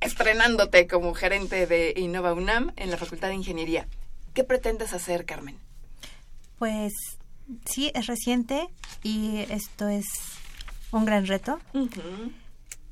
estrenándote 0.01 0.85
como 0.85 1.15
gerente 1.15 1.65
de 1.65 1.93
Innova 1.97 2.33
UNAM 2.33 2.73
en 2.75 2.91
la 2.91 2.97
Facultad 2.97 3.29
de 3.29 3.35
Ingeniería. 3.35 3.87
¿Qué 4.35 4.43
pretendes 4.43 4.93
hacer, 4.93 5.25
Carmen? 5.25 5.57
Pues 6.57 6.93
sí, 7.65 7.91
es 7.93 8.07
reciente 8.07 8.67
y 9.03 9.39
esto 9.49 9.87
es 9.87 10.05
un 10.91 11.05
gran 11.05 11.27
reto. 11.27 11.59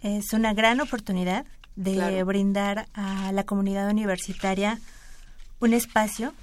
Es 0.02 0.34
una 0.34 0.54
gran 0.54 0.82
oportunidad 0.82 1.46
de 1.76 2.24
brindar 2.24 2.88
a 2.94 3.32
la 3.32 3.44
comunidad 3.44 3.90
universitaria 3.90 4.80
un 5.60 5.74
espacio 5.74 6.34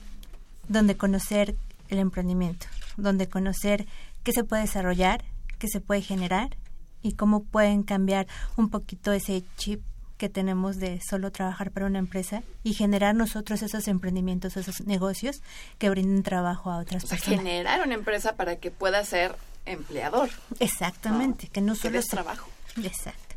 donde 0.69 0.97
conocer 0.97 1.57
el 1.89 1.99
emprendimiento, 1.99 2.67
donde 2.97 3.29
conocer 3.29 3.87
qué 4.23 4.33
se 4.33 4.45
puede 4.45 4.63
desarrollar, 4.63 5.25
qué 5.59 5.69
se 5.69 5.81
puede 5.81 6.03
generar 6.03 6.57
y 7.03 7.13
cómo 7.15 7.45
pueden 7.45 7.83
cambiar 7.83 8.27
un 8.57 8.69
poquito 8.69 9.13
ese 9.13 9.45
chip 9.57 9.83
que 10.17 10.29
tenemos 10.29 10.77
de 10.77 11.01
solo 11.01 11.31
trabajar 11.33 11.71
para 11.71 11.87
una 11.87 11.99
empresa 11.99 12.43
y 12.63 12.75
generar 12.75 13.15
nosotros 13.15 13.63
esos 13.63 13.89
emprendimientos, 13.89 14.57
esos 14.57 14.83
negocios 14.87 15.43
que 15.79 15.91
brinden 15.91 16.23
trabajo 16.23 16.71
a 16.71 16.79
otras 16.79 17.05
o 17.05 17.09
personas. 17.09 17.41
generar 17.41 17.85
una 17.85 17.95
empresa 17.95 18.37
para 18.37 18.57
que 18.57 18.71
pueda 18.71 19.05
ser 19.05 19.35
empleador. 19.67 20.31
Exactamente, 20.61 21.49
que 21.49 21.61
no 21.61 21.75
solo 21.75 21.99
es 21.99 22.07
trabajo. 22.07 22.49
Exacto. 22.83 23.37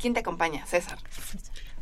¿Quién 0.00 0.14
te 0.14 0.20
acompaña? 0.20 0.66
César. 0.66 0.98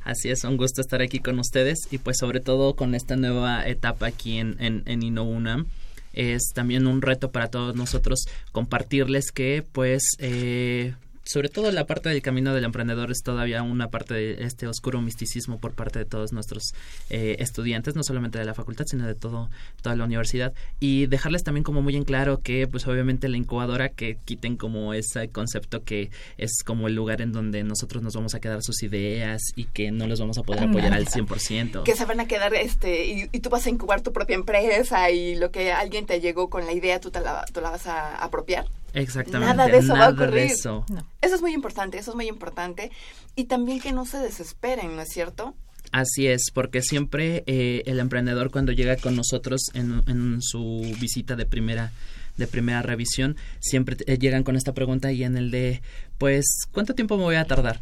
Así 0.04 0.30
es, 0.30 0.44
un 0.44 0.56
gusto 0.56 0.80
estar 0.80 1.02
aquí 1.02 1.20
con 1.20 1.38
ustedes 1.38 1.78
y 1.90 1.98
pues 1.98 2.16
sobre 2.18 2.40
todo 2.40 2.74
con 2.74 2.94
esta 2.94 3.16
nueva 3.16 3.66
etapa 3.66 4.06
aquí 4.06 4.38
en, 4.38 4.56
en, 4.58 4.82
en 4.86 5.02
InnoUNAM 5.02 5.66
es 6.12 6.42
también 6.54 6.86
un 6.86 7.02
reto 7.02 7.30
para 7.30 7.48
todos 7.48 7.74
nosotros 7.74 8.24
compartirles 8.52 9.30
que 9.30 9.64
pues 9.72 10.02
eh, 10.18 10.94
sobre 11.24 11.48
todo 11.48 11.70
la 11.70 11.86
parte 11.86 12.08
del 12.08 12.22
camino 12.22 12.54
del 12.54 12.64
emprendedor 12.64 13.10
es 13.10 13.22
todavía 13.22 13.62
una 13.62 13.88
parte 13.88 14.14
de 14.14 14.44
este 14.44 14.66
oscuro 14.66 15.00
misticismo 15.00 15.58
por 15.58 15.74
parte 15.74 15.98
de 15.98 16.04
todos 16.04 16.32
nuestros 16.32 16.74
eh, 17.10 17.36
estudiantes, 17.38 17.94
no 17.94 18.02
solamente 18.02 18.38
de 18.38 18.44
la 18.44 18.54
facultad, 18.54 18.86
sino 18.86 19.06
de 19.06 19.14
todo, 19.14 19.50
toda 19.82 19.96
la 19.96 20.04
universidad. 20.04 20.52
Y 20.80 21.06
dejarles 21.06 21.42
también 21.42 21.64
como 21.64 21.82
muy 21.82 21.96
en 21.96 22.04
claro 22.04 22.40
que, 22.42 22.66
pues 22.66 22.86
obviamente 22.86 23.28
la 23.28 23.36
incubadora, 23.36 23.90
que 23.90 24.18
quiten 24.24 24.56
como 24.56 24.94
ese 24.94 25.28
concepto 25.28 25.84
que 25.84 26.10
es 26.38 26.62
como 26.64 26.88
el 26.88 26.94
lugar 26.94 27.20
en 27.20 27.32
donde 27.32 27.62
nosotros 27.64 28.02
nos 28.02 28.14
vamos 28.14 28.34
a 28.34 28.40
quedar 28.40 28.62
sus 28.62 28.82
ideas 28.82 29.42
y 29.56 29.64
que 29.64 29.90
no 29.90 30.06
los 30.06 30.20
vamos 30.20 30.38
a 30.38 30.42
poder 30.42 30.64
apoyar 30.64 30.92
al 30.92 31.06
100%. 31.06 31.84
Que 31.84 31.94
se 31.94 32.04
van 32.04 32.20
a 32.20 32.26
quedar, 32.26 32.54
este, 32.54 33.06
y, 33.32 33.40
tú 33.40 33.50
vas 33.50 33.66
a 33.66 33.70
incubar 33.70 34.00
tu 34.00 34.12
propia 34.12 34.34
empresa 34.34 35.10
y 35.10 35.36
lo 35.36 35.50
que 35.50 35.72
alguien 35.72 36.06
te 36.06 36.20
llegó 36.20 36.50
con 36.50 36.66
la 36.66 36.72
idea, 36.72 37.00
tú 37.00 37.10
te 37.10 37.20
la, 37.20 37.44
tú 37.52 37.60
la 37.60 37.70
vas 37.70 37.86
a 37.86 38.16
apropiar. 38.16 38.66
Exactamente. 38.94 39.54
Nada 39.54 39.70
de 39.70 39.78
eso 39.78 39.92
va 39.94 40.06
a 40.06 40.10
ocurrir. 40.10 40.38
Eso. 40.38 40.84
eso 41.20 41.34
es 41.34 41.40
muy 41.40 41.52
importante, 41.52 41.98
eso 41.98 42.10
es 42.10 42.16
muy 42.16 42.28
importante. 42.28 42.90
Y 43.36 43.44
también 43.44 43.80
que 43.80 43.92
no 43.92 44.04
se 44.04 44.18
desesperen, 44.18 44.96
¿no 44.96 45.02
es 45.02 45.08
cierto? 45.08 45.54
Así 45.92 46.26
es, 46.26 46.50
porque 46.52 46.82
siempre 46.82 47.42
eh, 47.46 47.82
el 47.86 47.98
emprendedor 47.98 48.50
cuando 48.50 48.72
llega 48.72 48.96
con 48.96 49.16
nosotros 49.16 49.70
en, 49.74 50.02
en 50.06 50.40
su 50.40 50.82
visita 51.00 51.36
de 51.36 51.46
primera 51.46 51.92
de 52.36 52.46
primera 52.46 52.82
revisión, 52.82 53.36
siempre 53.60 53.96
eh, 54.06 54.18
llegan 54.18 54.42
con 54.42 54.56
esta 54.56 54.72
pregunta 54.72 55.12
y 55.12 55.24
en 55.24 55.36
el 55.36 55.50
de, 55.50 55.82
pues, 56.18 56.62
¿cuánto 56.72 56.94
tiempo 56.94 57.16
me 57.16 57.24
voy 57.24 57.36
a 57.36 57.44
tardar? 57.44 57.80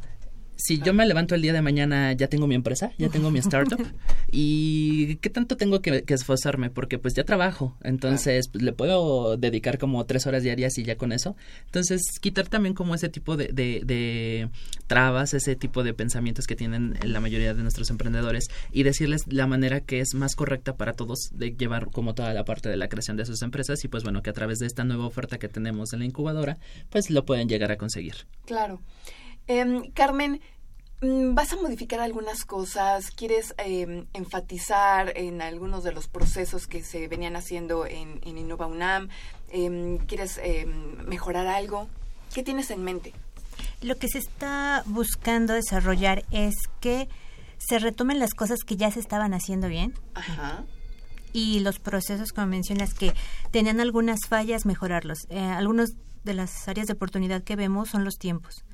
Si 0.59 0.81
yo 0.81 0.93
me 0.93 1.07
levanto 1.07 1.37
el 1.37 1.43
día 1.43 1.53
de 1.53 1.63
mañana, 1.63 2.13
ya 2.15 2.27
tengo 2.27 2.49
mi 2.49 2.57
empresa, 2.57 2.91
ya 2.99 3.09
tengo 3.09 3.31
mi 3.31 3.39
startup, 3.39 3.79
y 4.33 5.17
qué 5.17 5.31
tanto 5.31 5.57
tengo 5.57 5.81
que, 5.81 6.05
esforzarme, 6.09 6.69
porque 6.69 6.99
pues 6.99 7.15
ya 7.15 7.23
trabajo, 7.25 7.77
entonces 7.83 8.49
pues, 8.49 8.65
le 8.65 8.73
puedo 8.73 9.37
dedicar 9.37 9.79
como 9.79 10.05
tres 10.05 10.27
horas 10.27 10.43
diarias 10.43 10.77
y 10.77 10.83
ya 10.83 10.97
con 10.97 11.13
eso. 11.13 11.37
Entonces, 11.67 12.03
quitar 12.21 12.49
también 12.49 12.75
como 12.75 12.97
ese 12.97 13.09
tipo 13.09 13.37
de, 13.37 13.49
de, 13.49 14.49
trabas, 14.89 15.33
ese 15.33 15.55
tipo 15.55 15.85
de 15.85 15.95
pensamientos 15.95 16.47
que 16.49 16.57
tienen 16.57 16.99
la 17.05 17.21
mayoría 17.21 17.55
de 17.55 17.63
nuestros 17.63 17.91
emprendedores 17.91 18.49
y 18.73 18.83
decirles 18.83 19.23
la 19.29 19.47
manera 19.47 19.81
que 19.81 20.01
es 20.01 20.15
más 20.15 20.35
correcta 20.35 20.77
para 20.77 20.95
todos 20.95 21.31
de 21.35 21.53
llevar 21.53 21.91
como 21.93 22.15
toda 22.15 22.35
la 22.35 22.45
parte 22.45 22.69
de 22.69 22.77
la 22.77 22.89
creación 22.89 23.17
de 23.17 23.27
sus 23.27 23.43
empresas 23.43 23.85
y 23.85 23.89
pues 23.89 24.03
bueno, 24.03 24.23
que 24.23 24.31
a 24.31 24.33
través 24.33 24.59
de 24.59 24.67
esta 24.67 24.83
nueva 24.83 25.07
oferta 25.07 25.39
que 25.39 25.49
tenemos 25.49 25.93
en 25.93 26.01
la 26.01 26.05
incubadora, 26.05 26.59
pues 26.91 27.11
lo 27.11 27.25
pueden 27.25 27.49
llegar 27.49 27.71
a 27.71 27.77
conseguir. 27.77 28.27
Claro. 28.45 28.81
Em, 29.49 29.91
Carmen, 29.91 30.41
Mm, 31.01 31.35
¿Vas 31.35 31.53
a 31.53 31.57
modificar 31.57 32.01
algunas 32.01 32.45
cosas? 32.45 33.13
¿Quieres 33.13 33.55
em, 33.59 34.07
enfatizar 34.15 35.13
en 35.17 35.41
algunos 35.43 35.85
de 35.85 35.93
los 35.93 36.09
procesos 36.09 36.67
que 36.67 36.83
se 36.83 37.07
venían 37.07 37.37
haciendo 37.37 37.87
en, 37.87 38.21
en 38.25 38.37
Innova 38.37 38.67
UNAM? 38.67 39.09
Em, 39.51 39.99
¿Quieres 39.99 40.41
mejorar 41.07 41.47
algo? 41.47 41.89
¿Qué 42.35 42.43
tienes 42.43 42.71
en 42.73 42.83
mente? 42.83 43.13
Lo 43.81 43.97
que 43.97 44.09
se 44.09 44.19
está 44.19 44.83
buscando 44.87 45.55
desarrollar 45.55 46.25
es 46.33 46.55
que 46.81 47.09
se 47.59 47.79
retomen 47.79 48.19
las 48.19 48.35
cosas 48.35 48.59
que 48.67 48.77
ya 48.77 48.91
se 48.91 48.99
estaban 48.99 49.35
haciendo 49.35 49.69
bien. 49.69 49.95
Y 51.33 51.61
los 51.61 51.79
procesos, 51.79 52.33
como 52.33 52.49
mencionas, 52.49 52.93
que 52.93 53.13
tenían 53.53 53.79
algunas 53.79 54.19
fallas, 54.29 54.67
mejorarlos. 54.67 55.19
Eh, 55.29 55.39
algunas 55.39 55.91
de 56.25 56.35
las 56.35 56.67
áreas 56.67 56.89
de 56.89 56.95
oportunidad 56.95 57.45
que 57.45 57.55
vemos 57.55 57.91
son 57.91 58.05
los 58.05 58.19
tiempos. 58.19 58.65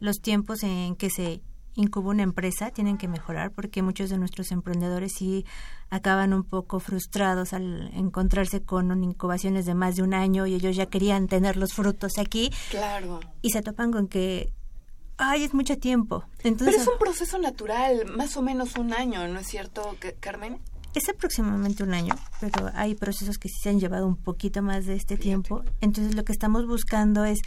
Los 0.00 0.20
tiempos 0.20 0.62
en 0.62 0.96
que 0.96 1.10
se 1.10 1.40
incuba 1.76 2.10
una 2.10 2.22
empresa 2.22 2.70
tienen 2.70 2.98
que 2.98 3.08
mejorar 3.08 3.50
porque 3.50 3.82
muchos 3.82 4.10
de 4.10 4.18
nuestros 4.18 4.52
emprendedores 4.52 5.12
sí 5.16 5.44
acaban 5.90 6.32
un 6.32 6.44
poco 6.44 6.78
frustrados 6.78 7.52
al 7.52 7.90
encontrarse 7.94 8.62
con 8.62 9.02
incubaciones 9.02 9.66
de 9.66 9.74
más 9.74 9.96
de 9.96 10.02
un 10.02 10.14
año 10.14 10.46
y 10.46 10.54
ellos 10.54 10.76
ya 10.76 10.86
querían 10.86 11.26
tener 11.26 11.56
los 11.56 11.72
frutos 11.72 12.18
aquí. 12.18 12.50
Claro. 12.70 13.20
Y 13.42 13.50
se 13.50 13.62
topan 13.62 13.92
con 13.92 14.08
que 14.08 14.52
ay, 15.16 15.44
es 15.44 15.54
mucho 15.54 15.78
tiempo. 15.78 16.24
Entonces, 16.42 16.76
Pero 16.76 16.82
es 16.82 16.88
un 16.88 16.98
proceso 16.98 17.38
natural, 17.38 18.06
más 18.16 18.36
o 18.36 18.42
menos 18.42 18.76
un 18.76 18.92
año, 18.92 19.26
¿no 19.28 19.40
es 19.40 19.46
cierto, 19.46 19.96
Carmen? 20.20 20.60
Es 20.94 21.08
aproximadamente 21.08 21.82
un 21.82 21.92
año, 21.92 22.14
pero 22.40 22.70
hay 22.74 22.94
procesos 22.94 23.38
que 23.38 23.48
sí 23.48 23.56
se 23.60 23.70
han 23.70 23.80
llevado 23.80 24.06
un 24.06 24.16
poquito 24.16 24.62
más 24.62 24.86
de 24.86 24.94
este 24.94 25.16
tiempo. 25.16 25.64
Entonces 25.80 26.14
lo 26.14 26.24
que 26.24 26.32
estamos 26.32 26.66
buscando 26.66 27.24
es 27.24 27.40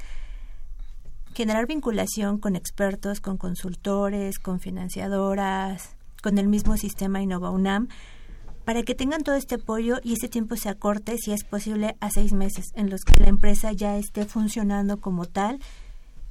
generar 1.37 1.67
vinculación 1.67 2.39
con 2.39 2.55
expertos, 2.55 3.21
con 3.21 3.37
consultores, 3.37 4.39
con 4.39 4.59
financiadoras, 4.59 5.91
con 6.23 6.39
el 6.39 6.47
mismo 6.47 6.77
sistema 6.77 7.21
Innova 7.21 7.51
UNAM, 7.51 7.89
para 8.65 8.81
que 8.81 8.95
tengan 8.95 9.21
todo 9.21 9.35
este 9.35 9.55
apoyo 9.55 9.99
y 10.03 10.13
ese 10.13 10.29
tiempo 10.29 10.55
se 10.55 10.67
acorte, 10.67 11.15
si 11.19 11.33
es 11.33 11.43
posible, 11.43 11.95
a 11.99 12.09
seis 12.09 12.33
meses, 12.33 12.71
en 12.73 12.89
los 12.89 13.01
que 13.01 13.21
la 13.21 13.29
empresa 13.29 13.71
ya 13.71 13.97
esté 13.97 14.25
funcionando 14.25 14.99
como 14.99 15.25
tal 15.25 15.59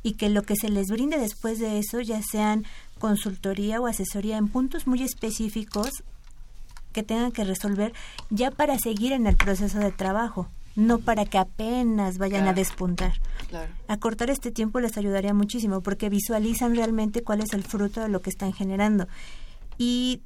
y 0.02 0.14
que 0.14 0.28
lo 0.28 0.42
que 0.42 0.56
se 0.56 0.70
les 0.70 0.88
brinde 0.88 1.20
después 1.20 1.60
de 1.60 1.78
eso 1.78 2.00
ya 2.00 2.20
sean 2.20 2.64
consultoría 2.98 3.80
o 3.80 3.86
asesoría 3.86 4.36
en 4.38 4.48
puntos 4.48 4.88
muy 4.88 5.04
específicos 5.04 6.02
que 6.92 7.04
tengan 7.04 7.30
que 7.30 7.44
resolver 7.44 7.92
ya 8.30 8.50
para 8.50 8.76
seguir 8.76 9.12
en 9.12 9.28
el 9.28 9.36
proceso 9.36 9.78
de 9.78 9.92
trabajo 9.92 10.48
no 10.76 10.98
para 10.98 11.24
que 11.24 11.38
apenas 11.38 12.18
vayan 12.18 12.46
a 12.46 12.52
despuntar. 12.52 13.14
Acortar 13.88 14.30
este 14.30 14.50
tiempo 14.50 14.78
les 14.78 14.96
ayudaría 14.96 15.34
muchísimo 15.34 15.80
porque 15.80 16.08
visualizan 16.08 16.76
realmente 16.76 17.22
cuál 17.22 17.40
es 17.40 17.52
el 17.54 17.64
fruto 17.64 18.00
de 18.00 18.08
lo 18.08 18.20
que 18.20 18.30
están 18.30 18.52
generando 18.52 19.08
y 19.78 20.20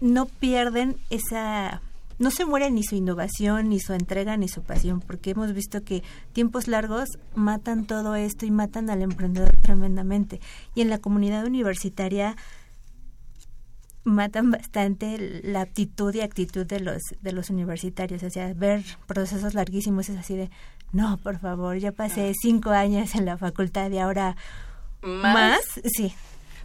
no 0.00 0.26
pierden 0.26 0.96
esa 1.10 1.80
no 2.18 2.30
se 2.30 2.44
muere 2.44 2.70
ni 2.70 2.84
su 2.84 2.94
innovación, 2.94 3.68
ni 3.68 3.80
su 3.80 3.94
entrega, 3.94 4.36
ni 4.36 4.46
su 4.46 4.62
pasión, 4.62 5.00
porque 5.00 5.30
hemos 5.30 5.52
visto 5.54 5.82
que 5.82 6.04
tiempos 6.32 6.68
largos 6.68 7.08
matan 7.34 7.84
todo 7.84 8.14
esto 8.14 8.46
y 8.46 8.50
matan 8.52 8.90
al 8.90 9.02
emprendedor 9.02 9.56
tremendamente. 9.60 10.40
Y 10.76 10.82
en 10.82 10.90
la 10.90 10.98
comunidad 10.98 11.44
universitaria 11.44 12.36
matan 14.04 14.50
bastante 14.50 15.40
la 15.44 15.62
aptitud 15.62 16.14
y 16.14 16.20
actitud 16.20 16.66
de 16.66 16.80
los 16.80 17.00
de 17.20 17.32
los 17.32 17.50
universitarios 17.50 18.22
o 18.22 18.30
sea 18.30 18.52
ver 18.54 18.82
procesos 19.06 19.54
larguísimos 19.54 20.08
es 20.08 20.18
así 20.18 20.36
de 20.36 20.50
no 20.90 21.18
por 21.18 21.38
favor 21.38 21.76
ya 21.78 21.92
pasé 21.92 22.32
cinco 22.34 22.70
años 22.70 23.14
en 23.14 23.26
la 23.26 23.38
facultad 23.38 23.90
y 23.90 23.98
ahora 23.98 24.36
más, 25.02 25.80
sí. 25.84 26.14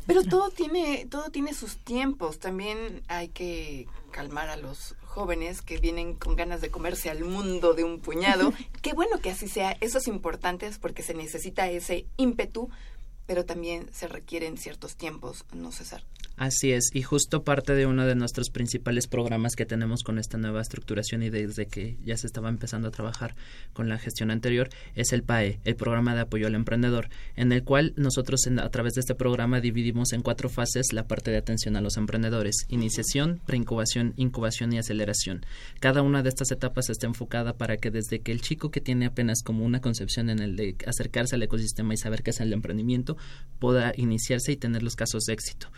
Pero 0.06 0.24
todo 0.24 0.50
tiene 0.52 1.06
todo 1.10 1.30
tiene 1.32 1.54
sus 1.54 1.78
tiempos. 1.78 2.40
También 2.40 3.04
hay 3.08 3.28
que 3.30 3.88
calmar 4.12 4.50
a 4.50 4.56
los 4.56 4.96
jóvenes 5.04 5.62
que 5.62 5.80
vienen 5.80 6.14
con 6.14 6.36
ganas 6.36 6.62
de 6.62 6.70
comerse 6.70 7.10
al 7.10 7.26
mundo 7.26 7.74
de 7.74 7.84
un 7.84 8.00
puñado. 8.00 8.54
Qué 8.82 8.94
bueno 8.94 9.20
que 9.20 9.32
así 9.32 9.48
sea. 9.48 9.76
Eso 9.82 9.98
es 9.98 10.08
importante 10.08 10.70
porque 10.80 11.04
se 11.04 11.14
necesita 11.14 11.70
ese 11.70 12.06
ímpetu 12.18 12.70
pero 13.28 13.46
también 13.46 13.90
se 13.94 14.08
requieren 14.08 14.58
ciertos 14.58 14.96
tiempos 14.96 15.46
no 15.52 15.72
César 15.74 16.02
Así 16.38 16.72
es, 16.72 16.92
y 16.94 17.02
justo 17.02 17.44
parte 17.44 17.74
de 17.74 17.88
uno 17.88 18.06
de 18.06 18.14
nuestros 18.14 18.52
principales 18.52 19.08
programas 19.08 19.56
que 19.56 19.66
tenemos 19.66 20.04
con 20.04 20.20
esta 20.20 20.38
nueva 20.38 20.62
estructuración 20.62 21.24
y 21.24 21.32
desde 21.32 21.66
que 21.66 21.98
ya 22.06 22.16
se 22.16 22.28
estaba 22.28 22.50
empezando 22.50 22.90
a 22.90 22.92
trabajar 22.92 23.36
con 23.74 23.90
la 23.90 23.98
gestión 23.98 24.30
anterior 24.30 24.70
es 24.94 25.14
el 25.14 25.24
PAE, 25.24 25.60
el 25.64 25.76
programa 25.76 26.14
de 26.14 26.22
apoyo 26.22 26.46
al 26.46 26.54
emprendedor, 26.54 27.10
en 27.36 27.52
el 27.52 27.64
cual 27.64 27.94
nosotros 27.98 28.42
a 28.62 28.70
través 28.70 28.94
de 28.94 29.00
este 29.00 29.16
programa 29.16 29.62
dividimos 29.62 30.14
en 30.14 30.22
cuatro 30.22 30.48
fases 30.48 30.94
la 30.94 31.08
parte 31.08 31.32
de 31.32 31.38
atención 31.38 31.76
a 31.76 31.82
los 31.82 31.98
emprendedores, 31.98 32.68
iniciación, 32.70 33.42
preincubación, 33.48 34.14
incubación 34.16 34.72
y 34.74 34.78
aceleración. 34.78 35.44
Cada 35.80 36.04
una 36.04 36.22
de 36.22 36.30
estas 36.30 36.52
etapas 36.52 36.92
está 36.92 37.08
enfocada 37.08 37.54
para 37.54 37.78
que 37.78 37.90
desde 37.90 38.20
que 38.20 38.32
el 38.32 38.42
chico 38.42 38.70
que 38.70 38.80
tiene 38.80 39.08
apenas 39.08 39.42
como 39.42 39.66
una 39.66 39.82
concepción 39.82 40.30
en 40.30 40.38
el 40.38 40.56
de 40.56 40.76
acercarse 40.86 41.34
al 41.34 41.42
ecosistema 41.42 41.96
y 41.96 41.98
saber 41.98 42.22
qué 42.22 42.30
es 42.30 42.40
el 42.42 42.54
emprendimiento 42.54 43.18
pueda 43.58 43.92
iniciarse 43.98 44.52
y 44.52 44.58
tener 44.58 44.84
los 44.84 44.96
casos 44.96 45.24
de 45.24 45.34
éxito. 45.34 45.70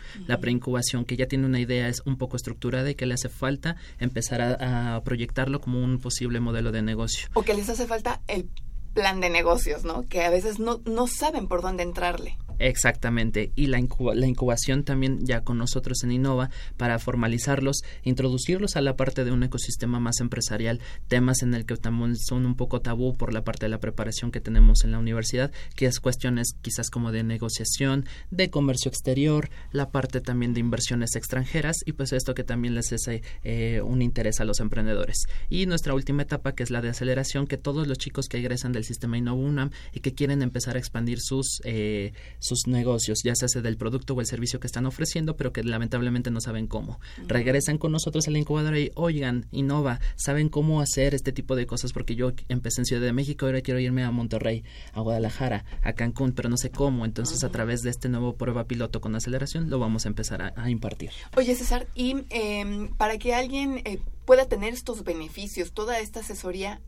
Incubación 0.50 1.04
que 1.04 1.16
ya 1.16 1.26
tiene 1.26 1.46
una 1.46 1.60
idea 1.60 1.88
es 1.88 2.02
un 2.04 2.16
poco 2.16 2.36
estructurada 2.36 2.90
y 2.90 2.94
que 2.94 3.06
le 3.06 3.14
hace 3.14 3.28
falta 3.28 3.76
empezar 3.98 4.40
a, 4.40 4.96
a 4.96 5.02
proyectarlo 5.02 5.60
como 5.60 5.82
un 5.82 5.98
posible 5.98 6.40
modelo 6.40 6.72
de 6.72 6.82
negocio. 6.82 7.28
O 7.34 7.42
que 7.42 7.54
les 7.54 7.68
hace 7.68 7.86
falta 7.86 8.20
el 8.28 8.48
plan 8.94 9.20
de 9.20 9.30
negocios, 9.30 9.84
¿no? 9.84 10.06
Que 10.06 10.22
a 10.22 10.30
veces 10.30 10.58
no, 10.58 10.80
no 10.84 11.06
saben 11.06 11.48
por 11.48 11.62
dónde 11.62 11.82
entrarle. 11.82 12.36
Exactamente, 12.60 13.52
y 13.56 13.68
la, 13.68 13.78
incubación 13.78 14.84
también 14.84 15.24
ya 15.24 15.40
con 15.40 15.56
nosotros 15.56 16.04
en 16.04 16.12
Innova 16.12 16.50
para 16.76 16.98
formalizarlos, 16.98 17.80
introducirlos 18.04 18.76
a 18.76 18.82
la 18.82 18.96
parte 18.96 19.24
de 19.24 19.32
un 19.32 19.42
ecosistema 19.42 19.98
más 19.98 20.20
empresarial, 20.20 20.78
temas 21.08 21.40
en 21.40 21.54
el 21.54 21.64
que 21.64 21.76
también 21.76 22.18
son 22.18 22.44
un 22.44 22.56
poco 22.56 22.82
tabú 22.82 23.16
por 23.16 23.32
la 23.32 23.44
parte 23.44 23.64
de 23.64 23.70
la 23.70 23.80
preparación 23.80 24.30
que 24.30 24.42
tenemos 24.42 24.84
en 24.84 24.92
la 24.92 24.98
universidad, 24.98 25.50
que 25.74 25.86
es 25.86 26.00
cuestiones 26.00 26.54
quizás 26.60 26.90
como 26.90 27.12
de 27.12 27.22
negociación, 27.22 28.04
de 28.30 28.50
comercio 28.50 28.90
exterior, 28.90 29.48
la 29.72 29.88
parte 29.88 30.20
también 30.20 30.52
de 30.52 30.60
inversiones 30.60 31.16
extranjeras 31.16 31.78
y 31.86 31.92
pues 31.92 32.12
esto 32.12 32.34
que 32.34 32.44
también 32.44 32.74
les 32.74 32.92
es 32.92 33.08
eh, 33.08 33.80
un 33.82 34.02
interés 34.02 34.38
a 34.38 34.44
los 34.44 34.60
emprendedores. 34.60 35.24
Y 35.48 35.64
nuestra 35.64 35.94
última 35.94 36.22
etapa 36.22 36.52
que 36.52 36.62
es 36.62 36.70
la 36.70 36.82
de 36.82 36.90
aceleración, 36.90 37.46
que 37.46 37.56
todos 37.56 37.86
los 37.86 37.96
chicos 37.96 38.28
que 38.28 38.36
egresan 38.36 38.72
del 38.80 38.86
sistema 38.86 39.18
Innova 39.18 39.40
UNAM 39.40 39.70
y 39.92 40.00
que 40.00 40.14
quieren 40.14 40.42
empezar 40.42 40.76
a 40.76 40.78
expandir 40.78 41.20
sus, 41.20 41.60
eh, 41.64 42.12
sus 42.38 42.66
negocios, 42.66 43.20
ya 43.22 43.34
sea 43.34 43.48
del 43.60 43.76
producto 43.76 44.14
o 44.14 44.20
el 44.20 44.26
servicio 44.26 44.60
que 44.60 44.66
están 44.66 44.86
ofreciendo, 44.86 45.36
pero 45.36 45.52
que 45.52 45.62
lamentablemente 45.62 46.30
no 46.30 46.40
saben 46.40 46.66
cómo. 46.66 47.00
Regresan 47.26 47.78
con 47.78 47.92
nosotros 47.92 48.26
a 48.28 48.30
la 48.30 48.38
incubadora 48.38 48.78
y, 48.78 48.90
oigan, 48.94 49.46
Innova, 49.50 50.00
¿saben 50.16 50.48
cómo 50.48 50.80
hacer 50.80 51.14
este 51.14 51.32
tipo 51.32 51.56
de 51.56 51.66
cosas? 51.66 51.92
Porque 51.92 52.14
yo 52.14 52.32
empecé 52.48 52.80
en 52.80 52.86
Ciudad 52.86 53.02
de 53.02 53.12
México, 53.12 53.46
ahora 53.46 53.60
quiero 53.60 53.80
irme 53.80 54.04
a 54.04 54.10
Monterrey, 54.10 54.64
a 54.92 55.00
Guadalajara, 55.00 55.64
a 55.82 55.92
Cancún, 55.92 56.32
pero 56.32 56.48
no 56.48 56.56
sé 56.56 56.70
cómo. 56.70 57.04
Entonces, 57.04 57.44
a 57.44 57.50
través 57.50 57.82
de 57.82 57.90
este 57.90 58.08
nuevo 58.08 58.36
prueba 58.36 58.64
piloto 58.64 59.00
con 59.00 59.14
aceleración, 59.14 59.70
lo 59.70 59.78
vamos 59.78 60.06
a 60.06 60.08
empezar 60.08 60.54
a, 60.56 60.70
impartir. 60.70 61.10
Oye, 61.36 61.54
César, 61.54 61.88
y 61.94 62.24
em, 62.30 62.88
para 62.96 63.18
que 63.18 63.34
alguien 63.34 63.82
eh, 63.84 63.98
pueda 64.24 64.46
tener 64.46 64.72
estos 64.72 65.02
beneficios, 65.02 65.72
toda 65.72 65.98
esta 65.98 66.20
asesoría, 66.20 66.80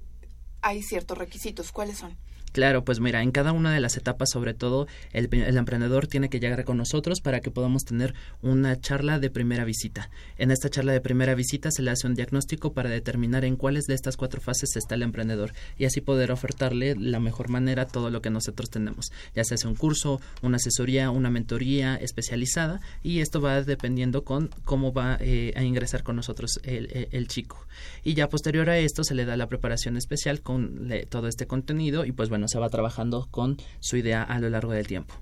hay 0.62 0.82
ciertos 0.82 1.18
requisitos. 1.18 1.72
¿Cuáles 1.72 1.98
son? 1.98 2.16
Claro, 2.52 2.84
pues 2.84 3.00
mira, 3.00 3.22
en 3.22 3.30
cada 3.30 3.52
una 3.52 3.72
de 3.72 3.80
las 3.80 3.96
etapas, 3.96 4.30
sobre 4.30 4.52
todo, 4.54 4.86
el, 5.12 5.28
emprendedor 5.32 6.06
tiene 6.06 6.28
que 6.28 6.38
llegar 6.38 6.64
con 6.64 6.76
nosotros 6.76 7.20
para 7.20 7.40
que 7.40 7.50
podamos 7.50 7.84
tener 7.84 8.14
una 8.42 8.78
charla 8.78 9.18
de 9.18 9.30
primera 9.30 9.64
visita. 9.64 10.10
En 10.36 10.50
esta 10.50 10.68
charla 10.68 10.92
de 10.92 11.00
primera 11.00 11.34
visita 11.34 11.70
se 11.70 11.82
le 11.82 11.90
hace 11.90 12.06
un 12.06 12.14
diagnóstico 12.14 12.72
para 12.72 12.90
determinar 12.90 13.44
en 13.44 13.56
cuáles 13.56 13.86
de 13.86 13.94
estas 13.94 14.16
cuatro 14.16 14.40
fases 14.40 14.76
está 14.76 14.94
el 14.94 15.02
emprendedor 15.02 15.52
y 15.78 15.86
así 15.86 16.00
poder 16.00 16.30
ofertarle 16.30 16.94
la 16.96 17.20
mejor 17.20 17.48
manera 17.48 17.86
todo 17.86 18.10
lo 18.10 18.20
que 18.20 18.30
nosotros 18.30 18.70
tenemos, 18.70 19.12
ya 19.34 19.44
sea 19.44 19.56
un 19.68 19.74
curso, 19.74 20.20
una 20.42 20.56
asesoría, 20.56 21.10
una 21.10 21.30
mentoría 21.30 21.96
especializada 21.96 22.80
y 23.02 23.20
esto 23.20 23.40
va 23.40 23.62
dependiendo 23.62 24.24
con 24.24 24.50
cómo 24.64 24.92
va 24.92 25.16
eh, 25.20 25.52
a 25.56 25.62
ingresar 25.62 26.02
con 26.02 26.16
nosotros 26.16 26.60
el, 26.64 27.08
el, 27.10 27.28
chico. 27.28 27.64
Y 28.04 28.14
ya 28.14 28.28
posterior 28.28 28.68
a 28.68 28.78
esto 28.78 29.04
se 29.04 29.14
le 29.14 29.24
da 29.24 29.36
la 29.36 29.46
preparación 29.46 29.96
especial 29.96 30.42
con 30.42 30.90
todo 31.08 31.28
este 31.28 31.46
contenido 31.46 32.04
y 32.04 32.12
pues 32.12 32.28
bueno, 32.28 32.41
se 32.48 32.58
va 32.58 32.68
trabajando 32.68 33.28
con 33.30 33.56
su 33.80 33.96
idea 33.96 34.22
a 34.22 34.38
lo 34.38 34.50
largo 34.50 34.72
del 34.72 34.86
tiempo. 34.86 35.14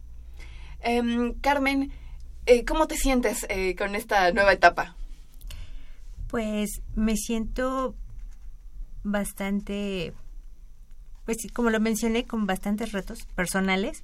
Em, 0.81 1.35
Carmen, 1.41 1.93
eh, 2.47 2.65
¿cómo 2.65 2.87
te 2.87 2.97
sientes 2.97 3.47
eh, 3.49 3.75
con 3.77 3.95
esta 3.95 4.33
nueva 4.33 4.53
etapa? 4.53 4.97
Pues 6.29 6.83
me 6.95 7.17
siento 7.17 7.95
bastante, 9.03 10.15
pues 11.25 11.39
como 11.53 11.71
lo 11.71 11.81
mencioné, 11.81 12.27
con 12.27 12.47
bastantes 12.47 12.93
retos 12.93 13.27
personales, 13.35 14.03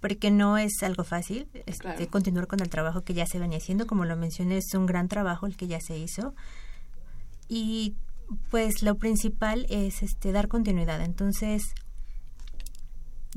porque 0.00 0.30
no 0.30 0.56
es 0.56 0.82
algo 0.82 1.04
fácil 1.04 1.46
este, 1.66 2.08
continuar 2.08 2.46
con 2.46 2.60
el 2.60 2.70
trabajo 2.70 3.02
que 3.02 3.14
ya 3.14 3.26
se 3.26 3.38
venía 3.38 3.58
haciendo. 3.58 3.86
Como 3.86 4.06
lo 4.06 4.16
mencioné, 4.16 4.56
es 4.56 4.74
un 4.74 4.86
gran 4.86 5.08
trabajo 5.08 5.46
el 5.46 5.56
que 5.56 5.66
ya 5.66 5.80
se 5.80 5.98
hizo. 5.98 6.34
Y 7.48 7.94
pues 8.50 8.82
lo 8.82 8.94
principal 8.96 9.66
es 9.68 10.02
este 10.02 10.32
dar 10.32 10.48
continuidad. 10.48 11.02
Entonces, 11.02 11.74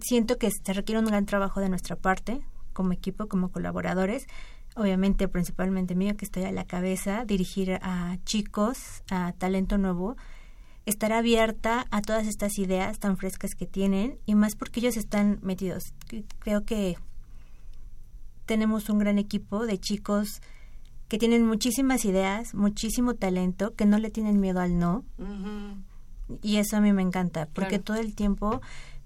siento 0.02 0.38
que 0.38 0.50
se 0.52 0.74
requiere 0.74 1.00
un 1.00 1.06
gran 1.06 1.26
trabajo 1.26 1.60
de 1.60 1.70
nuestra 1.70 1.96
parte 1.96 2.42
como 2.74 2.92
equipo, 2.92 3.28
como 3.28 3.50
colaboradores, 3.50 4.26
obviamente 4.76 5.28
principalmente 5.28 5.96
mío 5.96 6.18
que 6.18 6.26
estoy 6.26 6.44
a 6.44 6.52
la 6.52 6.66
cabeza, 6.66 7.26
dirigir 7.26 7.80
a 7.82 8.18
chicos, 8.26 9.04
a 9.10 9.34
talento 9.34 9.78
nuevo, 9.78 10.18
estar 10.86 11.14
abierta 11.14 11.86
a 11.92 12.02
todas 12.02 12.28
estas 12.28 12.58
ideas 12.58 13.00
tan 13.00 13.18
frescas 13.18 13.52
que 13.56 13.68
tienen 13.68 14.18
y 14.26 14.36
más 14.36 14.56
porque 14.56 14.80
ellos 14.80 14.98
están 14.98 15.40
metidos. 15.42 15.94
Creo 16.40 16.66
que 16.66 16.98
tenemos 18.46 18.90
un 18.90 19.00
gran 19.00 19.18
equipo 19.18 19.66
de 19.66 19.80
chicos 19.80 20.42
que 21.08 21.18
tienen 21.18 21.46
muchísimas 21.46 22.06
ideas, 22.06 22.54
muchísimo 22.54 23.14
talento, 23.14 23.76
que 23.76 23.86
no 23.86 24.00
le 24.00 24.10
tienen 24.10 24.40
miedo 24.40 24.60
al 24.60 24.80
no. 24.80 25.06
Y 26.42 26.58
eso 26.58 26.78
a 26.78 26.82
mí 26.82 26.92
me 26.92 27.02
encanta, 27.02 27.48
porque 27.54 27.80
todo 27.80 27.98
el 27.98 28.16
tiempo 28.16 28.62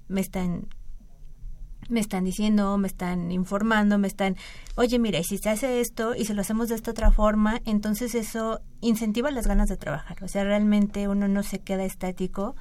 me 0.07 0.21
están 0.21 0.67
me 1.89 1.99
están 1.99 2.25
diciendo, 2.25 2.77
me 2.77 2.87
están 2.87 3.31
informando, 3.31 3.97
me 3.97 4.07
están, 4.07 4.35
oye, 4.75 4.99
mira, 4.99 5.19
y 5.19 5.23
si 5.23 5.37
se 5.37 5.49
hace 5.49 5.79
esto 5.79 6.15
y 6.15 6.25
si 6.25 6.33
lo 6.33 6.41
hacemos 6.41 6.69
de 6.69 6.75
esta 6.75 6.91
otra 6.91 7.11
forma, 7.11 7.61
entonces 7.65 8.15
eso 8.15 8.59
incentiva 8.81 9.31
las 9.31 9.47
ganas 9.47 9.69
de 9.69 9.77
trabajar. 9.77 10.23
O 10.23 10.27
sea, 10.27 10.43
realmente 10.43 11.07
uno 11.07 11.27
no 11.27 11.43
se 11.43 11.59
queda 11.59 11.85
estático 11.85 12.55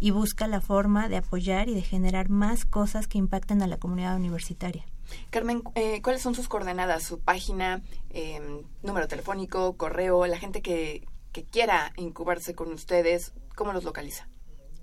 y 0.00 0.10
busca 0.10 0.46
la 0.46 0.60
forma 0.60 1.08
de 1.08 1.18
apoyar 1.18 1.68
y 1.68 1.74
de 1.74 1.82
generar 1.82 2.28
más 2.28 2.64
cosas 2.64 3.06
que 3.06 3.18
impacten 3.18 3.62
a 3.62 3.66
la 3.66 3.78
comunidad 3.78 4.16
universitaria. 4.16 4.84
Carmen, 5.30 5.62
eh, 5.74 6.02
¿cuáles 6.02 6.22
son 6.22 6.34
sus 6.34 6.48
coordenadas? 6.48 7.02
Su 7.02 7.18
página, 7.18 7.82
em, 8.10 8.62
número 8.82 9.08
telefónico, 9.08 9.76
correo, 9.76 10.26
la 10.26 10.38
gente 10.38 10.62
que, 10.62 11.06
que 11.32 11.44
quiera 11.44 11.92
incubarse 11.96 12.54
con 12.54 12.72
ustedes, 12.72 13.32
¿cómo 13.54 13.72
los 13.72 13.84
localiza? 13.84 14.28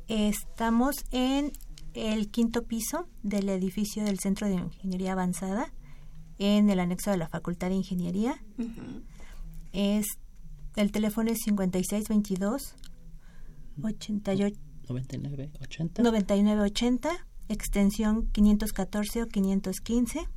Estamos 0.07 0.95
en 1.11 1.51
el 1.95 2.29
quinto 2.29 2.63
piso 2.63 3.07
del 3.23 3.49
edificio 3.49 4.03
del 4.03 4.19
Centro 4.19 4.47
de 4.47 4.55
Ingeniería 4.55 5.13
Avanzada, 5.13 5.71
en 6.37 6.69
el 6.69 6.79
anexo 6.79 7.11
de 7.11 7.17
la 7.17 7.29
Facultad 7.29 7.69
de 7.69 7.75
Ingeniería. 7.75 8.41
Es 9.71 10.05
el 10.75 10.91
teléfono 10.91 11.31
es 11.31 11.39
5622 11.45 12.75
88 13.81 14.59
9980 14.89 16.03
9980 16.03 17.27
extensión 17.49 18.27
514 18.31 19.23
o 19.23 19.27
515. 19.27 20.27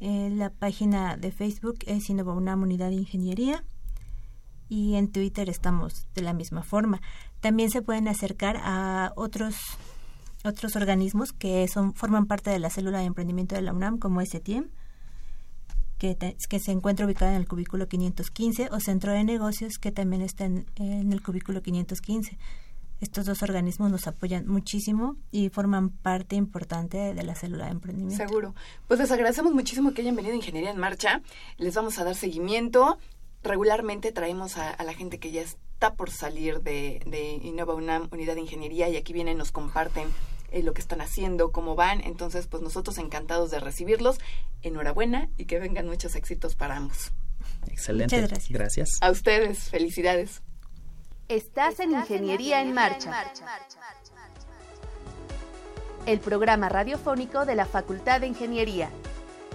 Eh, 0.00 0.30
la 0.30 0.50
página 0.50 1.16
de 1.16 1.30
Facebook 1.30 1.78
es 1.86 2.08
UNAM 2.08 2.62
Unidad 2.62 2.88
de 2.88 2.96
Ingeniería 2.96 3.64
y 4.68 4.94
en 4.94 5.10
Twitter 5.10 5.48
estamos 5.48 6.06
de 6.14 6.22
la 6.22 6.32
misma 6.32 6.62
forma. 6.62 7.00
También 7.40 7.70
se 7.70 7.82
pueden 7.82 8.08
acercar 8.08 8.56
a 8.62 9.12
otros 9.16 9.56
otros 10.44 10.76
organismos 10.76 11.32
que 11.32 11.66
son 11.68 11.94
forman 11.94 12.26
parte 12.26 12.50
de 12.50 12.58
la 12.58 12.70
célula 12.70 12.98
de 12.98 13.04
emprendimiento 13.04 13.54
de 13.54 13.62
la 13.62 13.72
UNAM 13.72 13.98
como 13.98 14.20
STM 14.20 14.68
que, 15.98 16.16
que 16.48 16.58
se 16.58 16.72
encuentra 16.72 17.04
ubicada 17.04 17.32
en 17.32 17.36
el 17.36 17.46
cubículo 17.46 17.88
515 17.88 18.68
o 18.72 18.80
Centro 18.80 19.12
de 19.12 19.24
Negocios 19.24 19.78
que 19.78 19.92
también 19.92 20.22
está 20.22 20.44
en, 20.46 20.66
en 20.76 21.12
el 21.12 21.22
cubículo 21.22 21.62
515 21.62 22.38
estos 23.00 23.24
dos 23.24 23.42
organismos 23.42 23.90
nos 23.90 24.06
apoyan 24.06 24.46
muchísimo 24.46 25.16
y 25.30 25.48
forman 25.48 25.88
parte 25.88 26.36
importante 26.36 27.14
de 27.14 27.22
la 27.22 27.34
célula 27.34 27.64
de 27.64 27.70
emprendimiento. 27.70 28.22
Seguro. 28.22 28.54
Pues 28.86 29.00
les 29.00 29.10
agradecemos 29.10 29.54
muchísimo 29.54 29.94
que 29.94 30.02
hayan 30.02 30.16
venido 30.16 30.34
a 30.34 30.36
Ingeniería 30.36 30.70
en 30.70 30.78
Marcha. 30.78 31.22
Les 31.56 31.74
vamos 31.74 31.98
a 31.98 32.04
dar 32.04 32.14
seguimiento. 32.14 32.98
Regularmente 33.42 34.12
traemos 34.12 34.56
a, 34.56 34.82
la 34.82 34.94
gente 34.94 35.18
que 35.18 35.30
ya 35.30 35.40
está 35.40 35.94
por 35.94 36.10
salir 36.10 36.60
de, 36.60 37.00
de 37.06 37.32
Innova 37.42 37.74
UNAM, 37.74 38.08
Unidad 38.12 38.34
de 38.34 38.42
Ingeniería, 38.42 38.88
y 38.88 38.96
aquí 38.96 39.12
vienen, 39.12 39.38
nos 39.38 39.50
comparten 39.50 40.08
eh, 40.52 40.62
lo 40.62 40.74
que 40.74 40.80
están 40.80 41.00
haciendo, 41.00 41.52
cómo 41.52 41.76
van. 41.76 42.00
Entonces, 42.00 42.46
pues 42.46 42.62
nosotros 42.62 42.98
encantados 42.98 43.50
de 43.50 43.60
recibirlos. 43.60 44.18
Enhorabuena 44.62 45.28
y 45.36 45.46
que 45.46 45.58
vengan 45.58 45.86
muchos 45.86 46.16
éxitos 46.16 46.56
para 46.56 46.76
ambos. 46.76 47.12
Excelente. 47.68 48.20
gracias. 48.20 48.48
gracias. 48.50 48.88
A 49.00 49.10
ustedes, 49.10 49.70
felicidades. 49.70 50.42
Estás 51.28 51.78
en 51.78 51.92
Ingeniería 51.92 52.60
en 52.60 52.72
Marcha, 52.72 53.32
el 56.06 56.18
programa 56.18 56.68
radiofónico 56.68 57.46
de 57.46 57.54
la 57.54 57.66
Facultad 57.66 58.20
de 58.20 58.26
Ingeniería. 58.26 58.90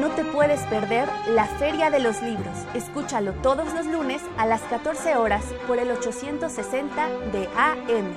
no 0.00 0.08
te 0.10 0.24
puedes 0.24 0.60
perder 0.62 1.08
la 1.28 1.44
Feria 1.44 1.90
de 1.90 2.00
los 2.00 2.20
Libros. 2.22 2.56
Escúchalo 2.74 3.34
todos 3.34 3.72
los 3.74 3.86
lunes 3.86 4.22
a 4.38 4.46
las 4.46 4.62
14 4.62 5.14
horas 5.16 5.44
por 5.66 5.78
el 5.78 5.90
860 5.90 7.08
de 7.32 7.46
AM. 7.56 8.14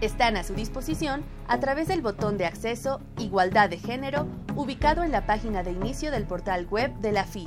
están 0.00 0.36
a 0.36 0.44
su 0.44 0.54
disposición 0.54 1.24
a 1.48 1.58
través 1.60 1.88
del 1.88 2.02
botón 2.02 2.38
de 2.38 2.46
acceso 2.46 3.00
Igualdad 3.18 3.68
de 3.70 3.78
Género 3.78 4.26
ubicado 4.54 5.02
en 5.02 5.12
la 5.12 5.26
página 5.26 5.62
de 5.62 5.72
inicio 5.72 6.10
del 6.10 6.26
portal 6.26 6.66
web 6.66 6.94
de 6.96 7.12
la 7.12 7.24
FI 7.24 7.46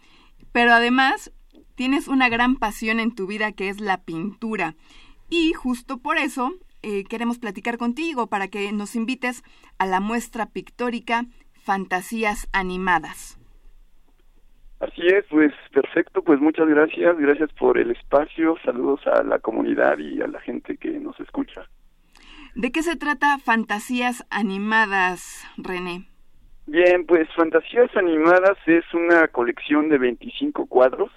pero 0.52 0.72
además 0.72 1.32
tienes 1.74 2.08
una 2.08 2.28
gran 2.28 2.56
pasión 2.56 3.00
en 3.00 3.14
tu 3.14 3.26
vida 3.26 3.52
que 3.52 3.68
es 3.68 3.80
la 3.80 4.02
pintura. 4.02 4.76
Y 5.30 5.52
justo 5.54 5.98
por 5.98 6.18
eso 6.18 6.52
eh, 6.82 7.04
queremos 7.04 7.38
platicar 7.38 7.78
contigo 7.78 8.26
para 8.26 8.48
que 8.48 8.72
nos 8.72 8.96
invites 8.96 9.42
a 9.78 9.86
la 9.86 10.00
muestra 10.00 10.46
pictórica 10.46 11.24
Fantasías 11.64 12.48
Animadas. 12.52 13.38
Así 14.80 15.06
es, 15.06 15.24
pues 15.30 15.52
perfecto, 15.72 16.22
pues 16.22 16.40
muchas 16.40 16.66
gracias, 16.66 17.16
gracias 17.16 17.52
por 17.52 17.78
el 17.78 17.92
espacio, 17.92 18.56
saludos 18.64 19.00
a 19.06 19.22
la 19.22 19.38
comunidad 19.38 19.96
y 19.98 20.20
a 20.20 20.26
la 20.26 20.40
gente 20.40 20.76
que 20.76 20.90
nos 20.98 21.18
escucha. 21.20 21.68
¿De 22.56 22.72
qué 22.72 22.82
se 22.82 22.96
trata 22.96 23.38
Fantasías 23.38 24.26
Animadas, 24.28 25.46
René? 25.56 26.08
Bien, 26.66 27.06
pues 27.06 27.28
Fantasías 27.36 27.96
Animadas 27.96 28.58
es 28.66 28.84
una 28.92 29.28
colección 29.28 29.88
de 29.88 29.98
25 29.98 30.66
cuadros. 30.66 31.10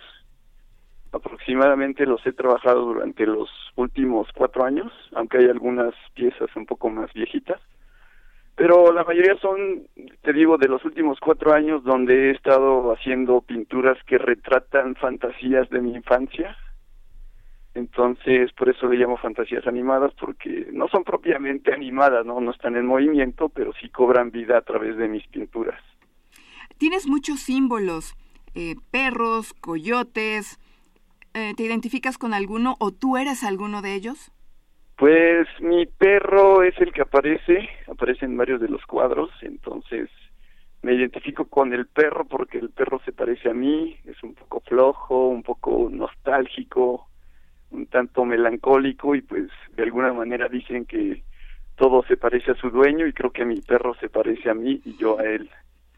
Aproximadamente 1.15 2.05
los 2.05 2.25
he 2.25 2.33
trabajado 2.33 2.81
durante 2.81 3.25
los 3.25 3.49
últimos 3.75 4.27
cuatro 4.35 4.65
años, 4.65 4.91
aunque 5.13 5.37
hay 5.37 5.45
algunas 5.45 5.93
piezas 6.13 6.49
un 6.55 6.65
poco 6.65 6.89
más 6.89 7.11
viejitas 7.13 7.61
pero 8.55 8.93
la 8.93 9.03
mayoría 9.03 9.37
son, 9.41 9.87
te 10.21 10.31
digo, 10.31 10.57
de 10.57 10.69
los 10.69 10.83
últimos 10.85 11.19
cuatro 11.19 11.53
años 11.53 11.83
donde 11.83 12.29
he 12.29 12.31
estado 12.31 12.93
haciendo 12.93 13.41
pinturas 13.41 13.97
que 14.05 14.17
retratan 14.17 14.95
fantasías 14.95 15.69
de 15.69 15.81
mi 15.81 15.93
infancia. 15.93 16.57
Entonces, 17.73 18.53
por 18.53 18.69
eso 18.69 18.87
le 18.87 18.95
llamo 18.95 19.17
fantasías 19.17 19.67
animadas, 19.67 20.13
porque 20.17 20.69
no 20.71 20.87
son 20.87 21.03
propiamente 21.03 21.73
animadas, 21.73 22.25
¿no? 22.25 22.39
No 22.39 22.51
están 22.51 22.77
en 22.77 22.85
movimiento, 22.85 23.49
pero 23.49 23.73
sí 23.73 23.89
cobran 23.89 24.31
vida 24.31 24.57
a 24.57 24.61
través 24.61 24.95
de 24.95 25.09
mis 25.09 25.27
pinturas. 25.27 25.81
Tienes 26.77 27.07
muchos 27.07 27.41
símbolos, 27.41 28.15
eh, 28.53 28.75
perros, 28.89 29.53
coyotes. 29.59 30.57
Eh, 31.37 31.53
¿Te 31.57 31.63
identificas 31.63 32.17
con 32.17 32.33
alguno 32.33 32.77
o 32.79 32.91
tú 32.91 33.17
eres 33.17 33.43
alguno 33.43 33.81
de 33.81 33.93
ellos? 33.93 34.31
Pues 34.95 35.45
mi 35.59 35.85
perro 35.85 36.63
es 36.63 36.79
el 36.79 36.93
que 36.93 37.01
aparece, 37.01 37.67
aparece 37.91 38.23
en 38.23 38.37
varios 38.37 38.61
de 38.61 38.69
los 38.69 38.85
cuadros, 38.85 39.29
entonces 39.41 40.09
me 40.81 40.93
identifico 40.93 41.43
con 41.43 41.73
el 41.73 41.87
perro 41.87 42.23
porque 42.23 42.59
el 42.59 42.69
perro 42.69 43.01
se 43.03 43.11
parece 43.11 43.49
a 43.49 43.53
mí, 43.53 43.97
es 44.05 44.23
un 44.23 44.33
poco 44.33 44.61
flojo, 44.61 45.27
un 45.27 45.43
poco 45.43 45.89
nostálgico, 45.91 47.09
un 47.71 47.87
tanto 47.87 48.23
melancólico 48.23 49.13
y 49.13 49.21
pues 49.21 49.49
de 49.75 49.83
alguna 49.83 50.13
manera 50.13 50.47
dicen 50.47 50.85
que 50.85 51.21
todo 51.75 52.01
se 52.07 52.15
parece 52.15 52.51
a 52.51 52.55
su 52.55 52.69
dueño 52.69 53.07
y 53.07 53.11
creo 53.11 53.31
que 53.31 53.43
mi 53.43 53.59
perro 53.59 53.93
se 53.95 54.07
parece 54.07 54.49
a 54.49 54.53
mí 54.53 54.81
y 54.85 54.95
yo 54.95 55.19
a 55.19 55.25
él. 55.25 55.49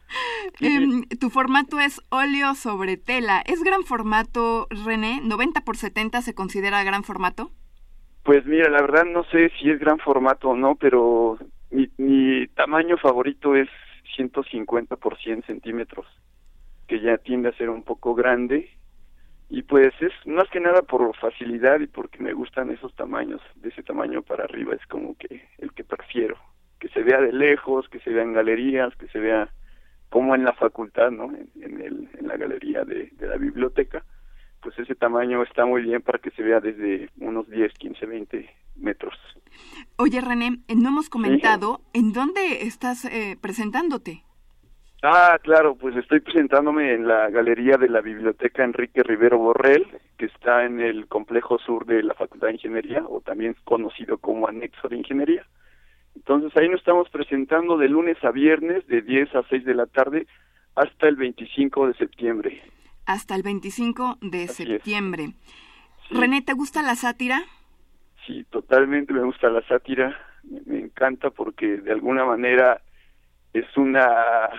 Em, 0.60 1.04
tu 1.20 1.30
formato 1.30 1.78
es 1.78 2.00
óleo 2.10 2.54
sobre 2.54 2.96
tela. 2.96 3.42
¿Es 3.46 3.62
gran 3.62 3.84
formato, 3.84 4.66
René? 4.70 5.20
¿90 5.22 5.64
por 5.64 5.76
70 5.76 6.22
se 6.22 6.34
considera 6.34 6.82
gran 6.84 7.04
formato? 7.04 7.50
Pues 8.24 8.44
mira, 8.44 8.68
la 8.68 8.80
verdad 8.80 9.04
no 9.04 9.24
sé 9.24 9.50
si 9.58 9.70
es 9.70 9.78
gran 9.78 9.98
formato 9.98 10.50
o 10.50 10.56
no, 10.56 10.74
pero 10.74 11.38
mi, 11.70 11.88
mi 11.96 12.46
tamaño 12.48 12.96
favorito 12.98 13.54
es 13.54 13.68
150 14.16 14.96
por 14.96 15.16
100 15.18 15.44
centímetros, 15.44 16.06
que 16.86 17.00
ya 17.00 17.18
tiende 17.18 17.48
a 17.48 17.56
ser 17.56 17.70
un 17.70 17.84
poco 17.84 18.14
grande. 18.14 18.70
Y 19.50 19.62
pues 19.62 19.94
es 20.00 20.12
más 20.26 20.48
que 20.50 20.60
nada 20.60 20.82
por 20.82 21.16
facilidad 21.16 21.80
y 21.80 21.86
porque 21.86 22.22
me 22.22 22.34
gustan 22.34 22.70
esos 22.70 22.94
tamaños, 22.94 23.40
de 23.54 23.70
ese 23.70 23.82
tamaño 23.82 24.22
para 24.22 24.44
arriba 24.44 24.74
es 24.74 24.86
como 24.88 25.16
que 25.16 25.42
el 25.56 25.72
que 25.72 25.84
prefiero, 25.84 26.36
que 26.78 26.88
se 26.88 27.02
vea 27.02 27.20
de 27.20 27.32
lejos, 27.32 27.88
que 27.88 28.00
se 28.00 28.10
vea 28.10 28.24
en 28.24 28.34
galerías, 28.34 28.94
que 28.96 29.08
se 29.08 29.18
vea 29.18 29.48
como 30.10 30.34
en 30.34 30.44
la 30.44 30.52
facultad, 30.54 31.10
¿no? 31.10 31.32
En, 31.60 31.80
el, 31.80 32.08
en 32.18 32.28
la 32.28 32.36
galería 32.36 32.84
de 32.84 33.10
la 33.20 33.36
biblioteca 33.36 34.04
pues 34.62 34.78
ese 34.78 34.94
tamaño 34.94 35.42
está 35.42 35.64
muy 35.64 35.82
bien 35.82 36.02
para 36.02 36.18
que 36.18 36.30
se 36.30 36.42
vea 36.42 36.60
desde 36.60 37.10
unos 37.20 37.48
10, 37.48 37.72
15, 37.74 38.06
20 38.06 38.50
metros. 38.76 39.14
Oye, 39.96 40.20
René, 40.20 40.58
eh, 40.68 40.74
no 40.76 40.88
hemos 40.88 41.08
comentado 41.08 41.80
en 41.92 42.12
dónde 42.12 42.62
estás 42.62 43.04
eh, 43.04 43.36
presentándote. 43.40 44.24
Ah, 45.02 45.38
claro, 45.42 45.76
pues 45.76 45.96
estoy 45.96 46.20
presentándome 46.20 46.92
en 46.92 47.06
la 47.06 47.30
galería 47.30 47.76
de 47.76 47.88
la 47.88 48.00
Biblioteca 48.00 48.64
Enrique 48.64 49.04
Rivero 49.04 49.38
Borrell, 49.38 49.86
que 50.16 50.26
está 50.26 50.64
en 50.64 50.80
el 50.80 51.06
complejo 51.06 51.58
sur 51.60 51.86
de 51.86 52.02
la 52.02 52.14
Facultad 52.14 52.48
de 52.48 52.54
Ingeniería, 52.54 53.04
o 53.08 53.20
también 53.20 53.54
conocido 53.62 54.18
como 54.18 54.48
anexo 54.48 54.88
de 54.88 54.96
Ingeniería. 54.96 55.46
Entonces 56.18 56.56
ahí 56.56 56.68
nos 56.68 56.80
estamos 56.80 57.08
presentando 57.10 57.78
de 57.78 57.88
lunes 57.88 58.22
a 58.24 58.30
viernes, 58.30 58.86
de 58.86 59.02
10 59.02 59.34
a 59.34 59.42
6 59.48 59.64
de 59.64 59.74
la 59.74 59.86
tarde, 59.86 60.26
hasta 60.74 61.08
el 61.08 61.16
25 61.16 61.86
de 61.88 61.94
septiembre 61.94 62.62
hasta 63.08 63.34
el 63.34 63.42
25 63.42 64.18
de 64.20 64.48
septiembre. 64.48 65.32
René, 66.10 66.42
¿te 66.42 66.52
gusta 66.52 66.82
la 66.82 66.94
sátira? 66.94 67.42
Sí, 68.26 68.44
totalmente 68.50 69.14
me 69.14 69.24
gusta 69.24 69.48
la 69.48 69.62
sátira. 69.62 70.14
Me 70.66 70.78
encanta 70.78 71.30
porque 71.30 71.78
de 71.78 71.90
alguna 71.90 72.26
manera 72.26 72.82
es 73.54 73.64
una 73.78 74.50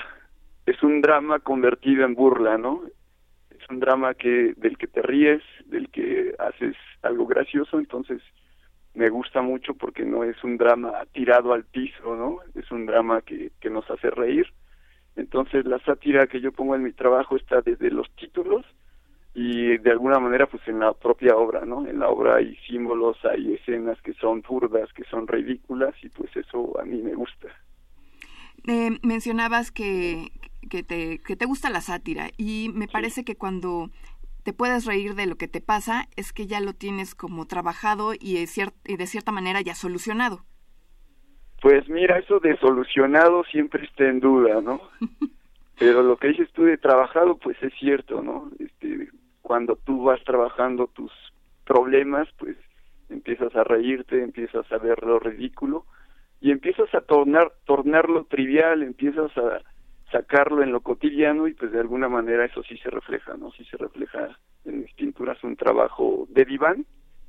es 0.66 0.82
un 0.82 1.00
drama 1.02 1.40
convertido 1.40 2.06
en 2.06 2.16
burla, 2.16 2.58
¿no? 2.58 2.82
Es 3.52 3.70
un 3.70 3.80
drama 3.80 4.16
que 4.16 4.54
del 4.58 4.80
que 4.80 4.88
te 4.88 5.04
ríes, 5.04 5.44
del 5.66 5.90
que 5.90 6.34
haces 6.40 6.76
algo 7.04 7.28
gracioso, 7.28 7.78
entonces 7.78 8.20
me 8.94 9.10
gusta 9.10 9.42
mucho 9.42 9.74
porque 9.74 10.04
no 10.04 10.24
es 10.24 10.44
un 10.44 10.58
drama 10.58 11.06
tirado 11.12 11.54
al 11.54 11.64
piso, 11.66 12.16
¿no? 12.16 12.40
Es 12.56 12.70
un 12.72 12.86
drama 12.86 13.22
que, 13.22 13.52
que 13.60 13.70
nos 13.70 13.90
hace 13.90 14.10
reír 14.10 14.48
entonces 15.20 15.66
la 15.66 15.80
sátira 15.80 16.28
que 16.28 16.40
yo 16.40 16.52
pongo 16.52 16.76
en 16.76 16.84
mi 16.84 16.94
trabajo 16.94 17.36
está 17.36 17.62
desde 17.62 17.92
los 17.92 18.10
títulos 18.16 18.66
y 19.36 19.78
de 19.78 19.92
alguna 19.92 20.18
manera 20.20 20.48
pues 20.48 20.66
en 20.68 20.80
la 20.80 20.94
propia 20.94 21.36
obra, 21.36 21.66
¿no? 21.66 21.86
En 21.86 22.00
la 22.00 22.08
obra 22.08 22.38
hay 22.38 22.56
símbolos, 22.68 23.18
hay 23.26 23.54
escenas 23.54 24.02
que 24.02 24.14
son 24.14 24.42
burdas, 24.42 24.92
que 24.94 25.04
son 25.06 25.28
ridículas 25.28 25.94
y 26.02 26.10
pues 26.10 26.36
eso 26.38 26.80
a 26.80 26.86
mí 26.86 27.02
me 27.02 27.16
gusta. 27.16 27.48
Eh, 28.68 28.92
mencionabas 29.04 29.72
que, 29.72 30.32
que, 30.70 30.84
te, 30.84 31.20
que 31.20 31.36
te 31.36 31.46
gusta 31.46 31.70
la 31.70 31.82
sátira 31.82 32.30
y 32.38 32.70
me 32.74 32.88
parece 32.88 33.26
que 33.26 33.36
cuando 33.36 33.90
te 34.44 34.54
puedes 34.54 34.86
reír 34.86 35.16
de 35.16 35.26
lo 35.26 35.36
que 35.36 35.48
te 35.48 35.62
pasa 35.62 36.08
es 36.16 36.34
que 36.34 36.48
ya 36.48 36.60
lo 36.62 36.74
tienes 36.74 37.16
como 37.16 37.46
trabajado 37.46 38.14
y, 38.14 38.38
y 38.38 38.98
de 38.98 39.08
cierta 39.08 39.32
manera 39.32 39.62
ya 39.62 39.76
solucionado. 39.76 40.46
Pues 41.62 41.90
mira, 41.90 42.18
eso 42.18 42.40
de 42.40 42.58
solucionado 42.58 43.44
siempre 43.46 43.86
está 43.86 44.06
en 44.06 44.20
duda, 44.20 44.62
¿no? 44.62 44.82
Pero 45.80 46.04
lo 46.04 46.18
que 46.18 46.30
dices 46.30 46.50
tú 46.54 46.64
de 46.64 46.78
trabajado, 46.78 47.38
pues 47.38 47.62
es 47.62 47.74
cierto, 47.80 48.22
¿no? 48.22 48.50
Este, 48.60 49.10
cuando 49.42 49.76
tú 49.76 50.04
vas 50.04 50.24
trabajando 50.24 50.88
tus 50.88 51.12
problemas, 51.66 52.28
pues 52.38 52.56
empiezas 53.10 53.56
a 53.56 53.64
reírte, 53.64 54.22
empiezas 54.24 54.72
a 54.72 54.78
ver 54.78 55.04
lo 55.04 55.20
ridículo 55.20 55.86
y 56.42 56.52
empiezas 56.52 56.94
a 56.94 57.02
tornar, 57.02 57.52
tornarlo 57.66 58.26
trivial, 58.26 58.84
empiezas 58.84 59.36
a 59.38 59.62
sacarlo 60.12 60.64
en 60.64 60.72
lo 60.72 60.82
cotidiano 60.82 61.48
y 61.48 61.54
pues 61.54 61.72
de 61.72 61.80
alguna 61.80 62.10
manera 62.10 62.46
eso 62.46 62.64
sí 62.64 62.78
se 62.78 62.90
refleja, 62.90 63.36
¿no? 63.38 63.52
Sí 63.52 63.66
se 63.66 63.78
refleja 63.78 64.38
en 64.66 64.82
mis 64.82 64.94
pinturas 64.94 65.44
un 65.44 65.56
trabajo 65.56 66.28
de 66.30 66.46
diván, 66.46 66.86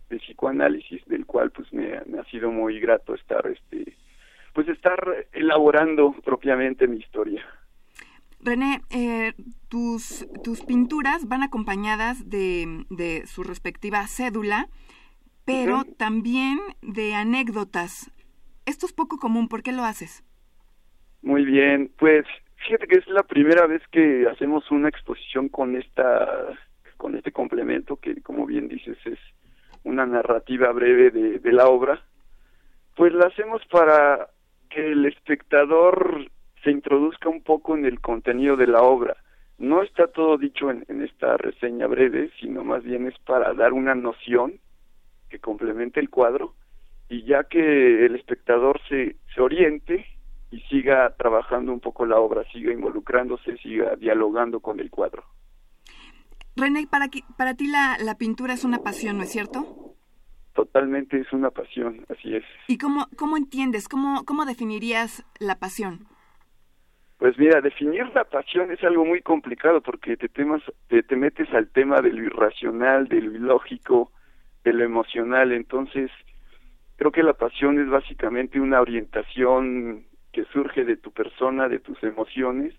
de 0.09 0.18
psicoanálisis, 0.18 1.05
del 1.07 1.26
cual 1.26 1.51
pues 1.51 1.72
me, 1.72 2.01
me 2.07 2.18
ha 2.18 2.24
sido 2.24 2.51
muy 2.51 2.81
grato 2.81 3.14
estar 3.14 3.47
este 3.47 3.97
pues 4.53 4.68
estar 4.68 4.99
elaborando 5.33 6.12
propiamente 6.24 6.89
mi 6.89 6.99
historia. 6.99 7.45
René, 8.41 8.81
eh, 8.91 9.35
tus, 9.68 10.26
tus 10.43 10.62
pinturas 10.62 11.28
van 11.28 11.43
acompañadas 11.43 12.28
de, 12.28 12.85
de 12.91 13.26
su 13.26 13.43
respectiva 13.43 14.07
cédula, 14.07 14.68
pero 15.45 15.85
también 15.85 16.59
de 16.83 17.14
anécdotas. 17.14 18.11
Esto 18.66 18.87
es 18.87 18.93
poco 18.93 19.18
común, 19.18 19.49
¿por 19.49 19.62
qué 19.62 19.72
lo 19.72 19.85
haces? 19.85 20.24
Muy 21.22 21.45
bien, 21.45 21.93
pues 21.99 22.24
fíjate 22.65 22.87
que 22.87 22.97
es 22.97 23.07
la 23.09 23.23
primera 23.23 23.67
vez 23.67 23.83
que 23.91 24.27
hacemos 24.31 24.71
una 24.71 24.89
exposición 24.89 25.49
con 25.49 25.77
esta 25.77 26.59
con 26.97 27.17
este 27.17 27.33
complemento 27.33 27.97
que 27.97 28.21
como 28.23 28.47
bien 28.47 28.69
dices 28.69 28.99
es 29.05 29.19
una 29.85 30.07
narrativa 30.07 30.71
breve 30.73 31.11
de, 31.11 31.39
de 31.39 31.53
la 31.53 31.67
obra 31.67 32.03
pues 32.95 33.13
la 33.15 33.27
hacemos 33.27 33.63
para 33.71 34.29
que 34.69 34.93
el 34.93 35.07
espectador 35.07 36.31
se 36.63 36.71
introduzca 36.71 37.29
un 37.29 37.43
poco 37.43 37.77
en 37.77 37.85
el 37.85 38.01
contenido 38.01 38.57
de 38.57 38.67
la 38.67 38.83
obra. 38.83 39.17
No 39.59 39.83
está 39.83 40.07
todo 40.07 40.39
dicho 40.39 40.71
en, 40.71 40.85
esta 41.03 41.37
reseña 41.37 41.87
breve, 41.87 42.31
sino 42.41 42.65
más 42.65 42.83
bien 42.83 43.07
es 43.07 43.19
para 43.21 43.53
dar 43.55 43.73
una 43.73 43.95
noción 43.95 44.61
que 45.29 45.39
complemente 45.39 46.01
el 46.01 46.11
cuadro 46.11 46.55
y 47.09 47.25
ya 47.25 47.45
que 47.45 48.07
el 48.07 48.17
espectador 48.17 48.81
se, 48.89 49.17
se 49.35 49.41
oriente 49.41 50.07
y 50.51 50.61
siga 50.63 51.15
trabajando 51.17 51.73
un 51.73 51.81
poco 51.81 52.07
la 52.07 52.19
obra, 52.19 52.45
siga 52.53 52.73
involucrándose, 52.73 53.57
siga 53.59 53.97
dialogando 53.97 54.61
con 54.61 54.81
el 54.81 54.91
cuadro. 54.91 55.25
René, 56.57 56.87
para, 56.91 57.07
para 57.37 57.55
ti 57.55 57.69
la, 57.69 57.97
la 58.01 58.17
pintura 58.17 58.55
es 58.55 58.65
una 58.65 58.79
pasión, 58.79 59.19
¿no 59.19 59.23
es 59.23 59.31
cierto? 59.31 59.91
totalmente 60.61 61.19
es 61.19 61.33
una 61.33 61.51
pasión, 61.51 62.05
así 62.11 62.37
es. 62.37 62.45
¿Y 62.69 62.77
cómo, 62.77 63.07
cómo 63.17 63.37
entiendes, 63.37 63.89
cómo, 63.89 64.25
cómo 64.27 64.45
definirías 64.45 65.25
la 65.39 65.59
pasión? 65.59 66.07
Pues 67.19 67.39
mira, 67.39 67.61
definir 67.61 68.07
la 68.15 68.25
pasión 68.25 68.71
es 68.71 68.83
algo 68.83 69.05
muy 69.05 69.23
complicado 69.23 69.81
porque 69.81 70.17
te, 70.17 70.29
temas, 70.29 70.63
te, 70.89 71.03
te 71.03 71.17
metes 71.17 71.53
al 71.55 71.69
tema 71.71 72.01
de 72.01 72.13
lo 72.13 72.23
irracional, 72.25 73.09
de 73.09 73.21
lo 73.21 73.33
ilógico, 73.35 74.13
de 74.65 74.73
lo 74.73 74.85
emocional. 74.85 75.53
Entonces, 75.53 76.11
creo 76.97 77.11
que 77.11 77.23
la 77.23 77.35
pasión 77.35 77.79
es 77.79 77.89
básicamente 77.89 78.61
una 78.61 78.81
orientación 78.81 80.07
que 80.33 80.45
surge 80.53 80.85
de 80.85 80.97
tu 80.97 81.12
persona, 81.12 81.68
de 81.68 81.78
tus 81.78 82.03
emociones, 82.03 82.74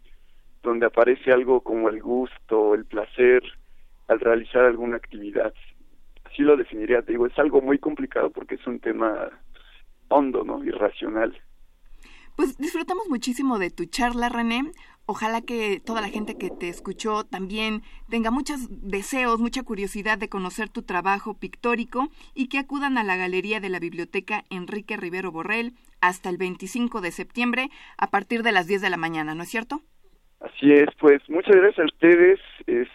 donde 0.64 0.86
aparece 0.86 1.32
algo 1.32 1.62
como 1.62 1.90
el 1.90 2.02
gusto, 2.02 2.76
el 2.76 2.86
placer 2.86 3.44
al 4.08 4.20
realizar 4.20 4.66
alguna 4.66 4.98
actividad. 4.98 5.54
Así 6.26 6.44
lo 6.44 6.56
definiría, 6.56 7.02
te 7.02 7.14
digo, 7.14 7.28
es 7.28 7.38
algo 7.40 7.62
muy 7.62 7.80
complicado 7.80 8.30
porque 8.30 8.56
es 8.56 8.68
un 8.68 8.80
tema 8.80 9.30
hondo, 10.10 10.44
¿no? 10.44 10.64
Irracional. 10.64 11.38
Pues 12.36 12.58
disfrutamos 12.58 13.08
muchísimo 13.10 13.60
de 13.60 13.70
tu 13.72 13.86
charla, 13.86 14.30
René. 14.30 14.72
Ojalá 15.06 15.42
que 15.42 15.82
toda 15.84 16.00
la 16.00 16.10
gente 16.10 16.38
que 16.38 16.50
te 16.50 16.70
escuchó 16.70 17.26
también 17.26 17.82
tenga 18.10 18.32
muchos 18.32 18.68
deseos, 18.70 19.40
mucha 19.40 19.64
curiosidad 19.64 20.18
de 20.18 20.30
conocer 20.30 20.70
tu 20.70 20.84
trabajo 20.84 21.34
pictórico 21.34 22.08
y 22.34 22.48
que 22.48 22.60
acudan 22.60 22.98
a 22.98 23.04
la 23.04 23.18
Galería 23.18 23.60
de 23.60 23.70
la 23.70 23.80
Biblioteca 23.80 24.46
Enrique 24.50 24.96
Rivero 24.96 25.32
Borrell 25.32 25.74
hasta 26.02 26.30
el 26.30 26.38
25 26.38 27.02
de 27.02 27.12
septiembre 27.12 27.70
a 27.98 28.08
partir 28.08 28.44
de 28.44 28.52
las 28.52 28.68
10 28.68 28.82
de 28.82 28.90
la 28.90 28.98
mañana, 28.98 29.36
¿no 29.36 29.44
es 29.44 29.50
cierto? 29.50 29.82
Así 30.40 30.74
es, 30.74 30.90
pues 31.00 31.22
muchas 31.30 31.56
gracias 31.56 31.80
a 31.80 31.86
ustedes. 31.86 32.40
Es, 32.66 32.88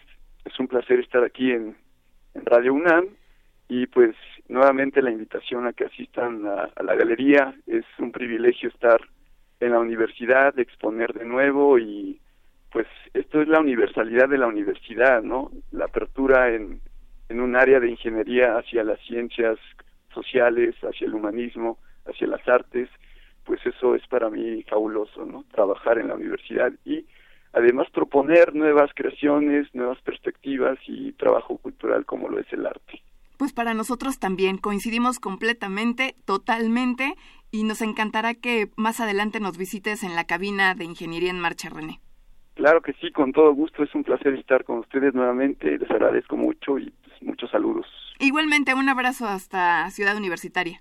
es 0.45 0.61
un 0.61 0.69
placer 0.69 1.01
estar 1.01 1.25
aquí 1.25 1.53
en, 1.53 1.77
Radio 2.45 2.75
UNAM 2.75 3.07
y 3.67 3.87
pues 3.87 4.15
nuevamente 4.49 5.01
la 5.01 5.11
invitación 5.11 5.67
a 5.67 5.73
que 5.73 5.87
asistan 5.87 6.45
a 6.47 6.83
la 6.83 6.95
galería. 6.95 7.55
Es 7.67 7.87
un 7.99 8.13
privilegio 8.13 8.69
estar 8.69 9.01
en 9.61 9.73
la 9.73 9.79
universidad, 9.79 10.59
exponer 10.59 11.15
de 11.15 11.25
nuevo 11.25 11.79
y 11.79 12.21
pues 12.71 12.87
esto 13.15 13.41
es 13.41 13.49
la 13.49 13.61
universalidad 13.61 14.29
de 14.29 14.39
la 14.39 14.49
universidad, 14.49 15.23
¿no? 15.23 15.51
La 15.73 15.87
apertura 15.87 16.55
en, 16.55 16.81
en 17.29 17.41
un 17.41 17.57
área 17.57 17.81
de 17.81 17.89
ingeniería 17.91 18.59
hacia 18.59 18.85
las 18.85 19.01
ciencias 19.01 19.59
sociales, 20.13 20.75
hacia 20.83 21.07
el 21.07 21.15
humanismo, 21.15 21.79
hacia 22.09 22.27
las 22.27 22.47
artes, 22.49 22.89
pues 23.45 23.61
eso 23.65 23.95
es 23.95 24.07
para 24.09 24.29
mí 24.31 24.63
fabuloso, 24.65 25.25
¿no? 25.25 25.45
Trabajar 25.53 25.99
en 25.99 26.09
la 26.09 26.15
universidad 26.15 26.73
y 26.85 27.07
además 27.53 27.89
proponer 27.91 28.55
nuevas 28.55 28.91
creaciones, 28.95 29.67
nuevas 29.75 30.01
perspectivas 30.03 30.79
y 30.87 31.13
trabajo 31.13 31.57
cultural 31.59 32.05
como 32.05 32.29
lo 32.29 32.39
es 32.39 32.53
el 32.53 32.67
arte. 32.67 33.03
Pues 33.39 33.53
para 33.53 33.75
nosotros 33.75 34.19
también 34.19 34.59
coincidimos 34.59 35.21
completamente, 35.21 36.17
totalmente, 36.25 37.15
y 37.51 37.65
nos 37.65 37.83
encantará 37.83 38.35
que 38.35 38.71
más 38.77 39.01
adelante 39.01 39.41
nos 39.41 39.59
visites 39.59 40.03
en 40.03 40.15
la 40.15 40.25
cabina 40.25 40.75
de 40.75 40.85
Ingeniería 40.85 41.31
en 41.31 41.41
Marcha, 41.41 41.69
René. 41.69 42.01
Claro 42.55 42.81
que 42.81 42.95
sí, 42.95 43.13
con 43.13 43.33
todo 43.33 43.53
gusto, 43.53 43.83
es 43.83 43.95
un 43.95 44.03
placer 44.03 44.35
estar 44.35 44.65
con 44.65 44.79
ustedes 44.79 45.15
nuevamente, 45.15 45.79
les 45.79 45.91
agradezco 45.91 46.37
mucho 46.37 46.79
y 46.79 46.91
pues, 46.91 47.23
muchos 47.23 47.51
saludos. 47.51 47.87
Igualmente, 48.19 48.73
un 48.73 48.89
abrazo 48.89 49.27
hasta 49.27 49.91
Ciudad 49.91 50.17
Universitaria. 50.17 50.81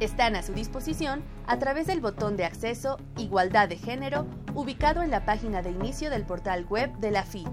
Están 0.00 0.34
a 0.34 0.42
su 0.42 0.52
disposición 0.52 1.22
a 1.46 1.58
través 1.58 1.86
del 1.86 2.00
botón 2.00 2.36
de 2.36 2.44
acceso 2.44 2.98
Igualdad 3.16 3.68
de 3.68 3.76
Género 3.76 4.26
ubicado 4.54 5.02
en 5.02 5.10
la 5.10 5.24
página 5.24 5.62
de 5.62 5.70
inicio 5.70 6.10
del 6.10 6.26
portal 6.26 6.66
web 6.66 6.92
de 6.98 7.12
la 7.12 7.24
FI 7.24 7.44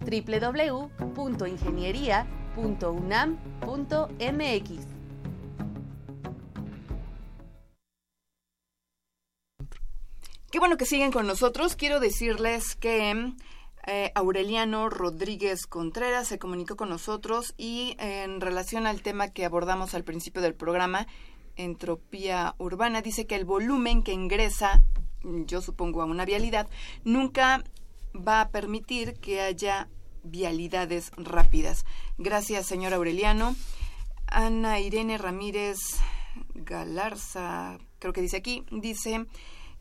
www.ingeniería 0.00 2.26
.unam.mx 2.56 4.86
Qué 10.50 10.58
bueno 10.58 10.76
que 10.76 10.84
siguen 10.84 11.12
con 11.12 11.26
nosotros. 11.26 11.76
Quiero 11.76 11.98
decirles 11.98 12.76
que 12.76 13.32
eh, 13.86 14.12
Aureliano 14.14 14.90
Rodríguez 14.90 15.66
Contreras 15.66 16.28
se 16.28 16.38
comunicó 16.38 16.76
con 16.76 16.90
nosotros 16.90 17.54
y 17.56 17.96
en 17.98 18.40
relación 18.40 18.86
al 18.86 19.02
tema 19.02 19.32
que 19.32 19.46
abordamos 19.46 19.94
al 19.94 20.04
principio 20.04 20.42
del 20.42 20.54
programa, 20.54 21.06
entropía 21.56 22.54
urbana, 22.58 23.02
dice 23.02 23.26
que 23.26 23.36
el 23.36 23.44
volumen 23.44 24.02
que 24.02 24.12
ingresa, 24.12 24.82
yo 25.22 25.60
supongo 25.60 26.02
a 26.02 26.06
una 26.06 26.24
vialidad, 26.24 26.68
nunca 27.04 27.64
va 28.14 28.40
a 28.40 28.48
permitir 28.48 29.14
que 29.14 29.40
haya 29.40 29.88
vialidades 30.22 31.10
rápidas. 31.16 31.84
Gracias, 32.18 32.66
señor 32.66 32.94
Aureliano. 32.94 33.56
Ana 34.26 34.80
Irene 34.80 35.18
Ramírez 35.18 35.78
Galarza, 36.54 37.78
creo 37.98 38.12
que 38.12 38.22
dice 38.22 38.38
aquí, 38.38 38.64
dice 38.70 39.26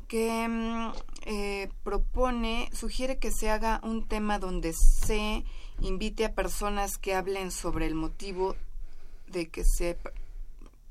que 0.08 0.46
mm, 0.48 0.92
eh, 1.26 1.70
propone, 1.84 2.70
sugiere 2.74 3.18
que 3.18 3.32
se 3.32 3.50
haga 3.50 3.80
un 3.84 4.08
tema 4.08 4.40
donde 4.40 4.74
se 4.74 5.46
invite 5.80 6.26
a 6.26 6.36
personas 6.36 6.98
que 6.98 7.16
hablen 7.16 7.52
sobre 7.52 7.86
el 7.88 7.96
motivo 7.96 8.56
de 9.28 9.50
que 9.50 9.64
se 9.64 9.98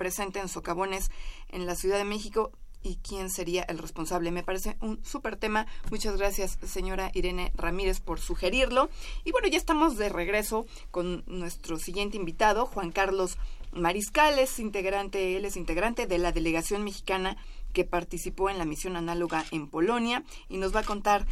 presenten 0.00 0.48
socavones 0.48 1.10
en 1.50 1.66
la 1.66 1.74
Ciudad 1.74 1.98
de 1.98 2.04
México 2.04 2.52
y 2.82 2.96
quién 3.06 3.28
sería 3.28 3.64
el 3.64 3.76
responsable. 3.76 4.30
Me 4.30 4.42
parece 4.42 4.78
un 4.80 5.04
súper 5.04 5.36
tema. 5.36 5.66
Muchas 5.90 6.16
gracias, 6.16 6.58
señora 6.64 7.10
Irene 7.12 7.52
Ramírez, 7.54 8.00
por 8.00 8.18
sugerirlo. 8.18 8.88
Y 9.24 9.32
bueno, 9.32 9.48
ya 9.48 9.58
estamos 9.58 9.98
de 9.98 10.08
regreso 10.08 10.64
con 10.90 11.22
nuestro 11.26 11.78
siguiente 11.78 12.16
invitado, 12.16 12.64
Juan 12.64 12.92
Carlos 12.92 13.36
Mariscal. 13.72 14.38
Es 14.38 14.58
integrante, 14.58 15.36
él 15.36 15.44
es 15.44 15.58
integrante 15.58 16.06
de 16.06 16.16
la 16.16 16.32
delegación 16.32 16.82
mexicana 16.82 17.36
que 17.74 17.84
participó 17.84 18.48
en 18.48 18.56
la 18.56 18.64
misión 18.64 18.96
análoga 18.96 19.44
en 19.50 19.68
Polonia 19.68 20.24
y 20.48 20.56
nos 20.56 20.74
va 20.74 20.80
a 20.80 20.84
contar 20.84 21.26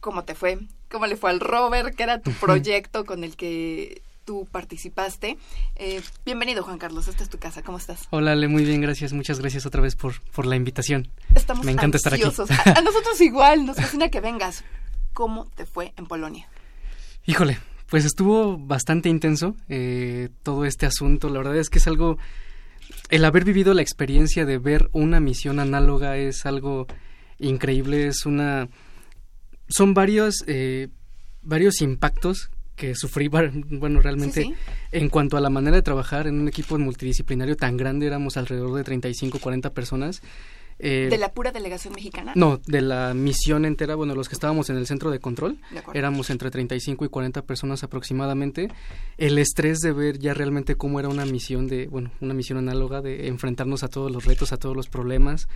cómo 0.00 0.24
te 0.24 0.34
fue, 0.34 0.58
cómo 0.90 1.06
le 1.06 1.16
fue 1.16 1.30
al 1.30 1.40
rover, 1.40 1.94
qué 1.94 2.02
era 2.02 2.20
tu 2.20 2.32
proyecto 2.38 3.06
con 3.06 3.24
el 3.24 3.34
que 3.34 4.02
tú 4.24 4.48
participaste. 4.50 5.36
Eh, 5.76 6.00
bienvenido, 6.24 6.62
Juan 6.62 6.78
Carlos. 6.78 7.08
Esta 7.08 7.22
es 7.22 7.30
tu 7.30 7.38
casa. 7.38 7.62
¿Cómo 7.62 7.78
estás? 7.78 8.06
Hola, 8.10 8.32
Ale. 8.32 8.48
Muy 8.48 8.64
bien, 8.64 8.80
gracias. 8.80 9.12
Muchas 9.12 9.38
gracias 9.38 9.66
otra 9.66 9.80
vez 9.80 9.96
por, 9.96 10.20
por 10.32 10.46
la 10.46 10.56
invitación. 10.56 11.08
Estamos 11.34 11.64
Me 11.64 11.72
encanta 11.72 11.96
estar 11.96 12.14
aquí. 12.14 12.22
A, 12.22 12.80
nosotros 12.82 13.20
igual. 13.20 13.66
Nos 13.66 13.76
fascina 13.76 14.08
que 14.08 14.20
vengas. 14.20 14.64
¿Cómo 15.12 15.46
te 15.54 15.66
fue 15.66 15.92
en 15.96 16.06
Polonia? 16.06 16.48
Híjole, 17.26 17.58
pues 17.88 18.04
estuvo 18.04 18.58
bastante 18.58 19.08
intenso 19.08 19.54
eh, 19.68 20.30
todo 20.42 20.64
este 20.64 20.86
asunto. 20.86 21.28
La 21.28 21.38
verdad 21.38 21.56
es 21.56 21.70
que 21.70 21.78
es 21.78 21.86
algo... 21.86 22.18
El 23.10 23.24
haber 23.24 23.44
vivido 23.44 23.74
la 23.74 23.82
experiencia 23.82 24.44
de 24.44 24.58
ver 24.58 24.88
una 24.92 25.20
misión 25.20 25.58
análoga 25.58 26.16
es 26.16 26.46
algo 26.46 26.86
increíble. 27.38 28.06
Es 28.06 28.26
una... 28.26 28.68
Son 29.68 29.94
varios... 29.94 30.44
Eh, 30.46 30.88
varios 31.46 31.82
impactos 31.82 32.50
que 32.76 32.94
sufrí, 32.94 33.28
bueno, 33.28 34.00
realmente 34.00 34.54
en 34.92 35.08
cuanto 35.08 35.36
a 35.36 35.40
la 35.40 35.50
manera 35.50 35.76
de 35.76 35.82
trabajar 35.82 36.26
en 36.26 36.40
un 36.40 36.48
equipo 36.48 36.78
multidisciplinario 36.78 37.56
tan 37.56 37.76
grande, 37.76 38.06
éramos 38.06 38.36
alrededor 38.36 38.74
de 38.74 38.84
35, 38.84 39.38
40 39.38 39.70
personas. 39.72 40.22
Eh, 40.80 41.06
¿De 41.08 41.18
la 41.18 41.32
pura 41.32 41.52
delegación 41.52 41.94
mexicana? 41.94 42.32
No, 42.34 42.60
de 42.66 42.80
la 42.80 43.14
misión 43.14 43.64
entera, 43.64 43.94
bueno, 43.94 44.14
los 44.14 44.28
que 44.28 44.34
estábamos 44.34 44.70
en 44.70 44.76
el 44.76 44.86
centro 44.86 45.10
de 45.10 45.20
control, 45.20 45.58
éramos 45.92 46.30
entre 46.30 46.50
35 46.50 47.04
y 47.04 47.08
40 47.08 47.42
personas 47.42 47.84
aproximadamente. 47.84 48.68
El 49.16 49.38
estrés 49.38 49.78
de 49.78 49.92
ver 49.92 50.18
ya 50.18 50.34
realmente 50.34 50.74
cómo 50.74 50.98
era 50.98 51.08
una 51.08 51.26
misión 51.26 51.68
de, 51.68 51.86
bueno, 51.86 52.10
una 52.20 52.34
misión 52.34 52.58
análoga 52.58 53.02
de 53.02 53.28
enfrentarnos 53.28 53.84
a 53.84 53.88
todos 53.88 54.10
los 54.10 54.24
retos, 54.24 54.52
a 54.52 54.56
todos 54.56 54.74
los 54.74 54.88
problemas. 54.88 55.48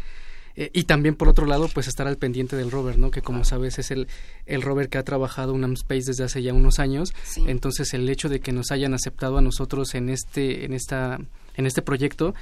Eh, 0.59 0.71
y 0.73 0.83
también 0.85 1.15
por 1.15 1.29
otro 1.29 1.47
lado, 1.47 1.69
pues 1.73 1.87
estar 1.87 2.09
al 2.09 2.17
pendiente 2.17 2.57
del 2.57 2.73
rover, 2.73 2.99
¿no? 2.99 3.13
Que 3.13 3.23
como 3.23 3.45
sabes 3.45 3.79
es 3.79 3.93
el, 3.93 4.09
el 4.45 4.61
rover 4.61 4.89
que 4.89 4.99
ha 4.99 5.05
trabajado 5.05 5.55
un 5.55 5.69
Space 5.75 6.07
desde 6.07 6.25
hace 6.25 6.43
ya 6.43 6.53
unos 6.53 6.81
años. 6.81 7.15
Entonces 7.47 7.95
el 7.95 8.09
hecho 8.09 8.29
de 8.29 8.41
que 8.41 8.51
nos 8.51 8.73
hayan 8.73 8.93
aceptado 8.93 9.39
a 9.39 9.41
nosotros 9.41 9.95
en 9.95 10.09
este, 10.09 10.65
en 10.65 10.73
esta, 10.73 11.21
en 11.55 11.67
este 11.67 11.81
proyecto, 11.81 12.35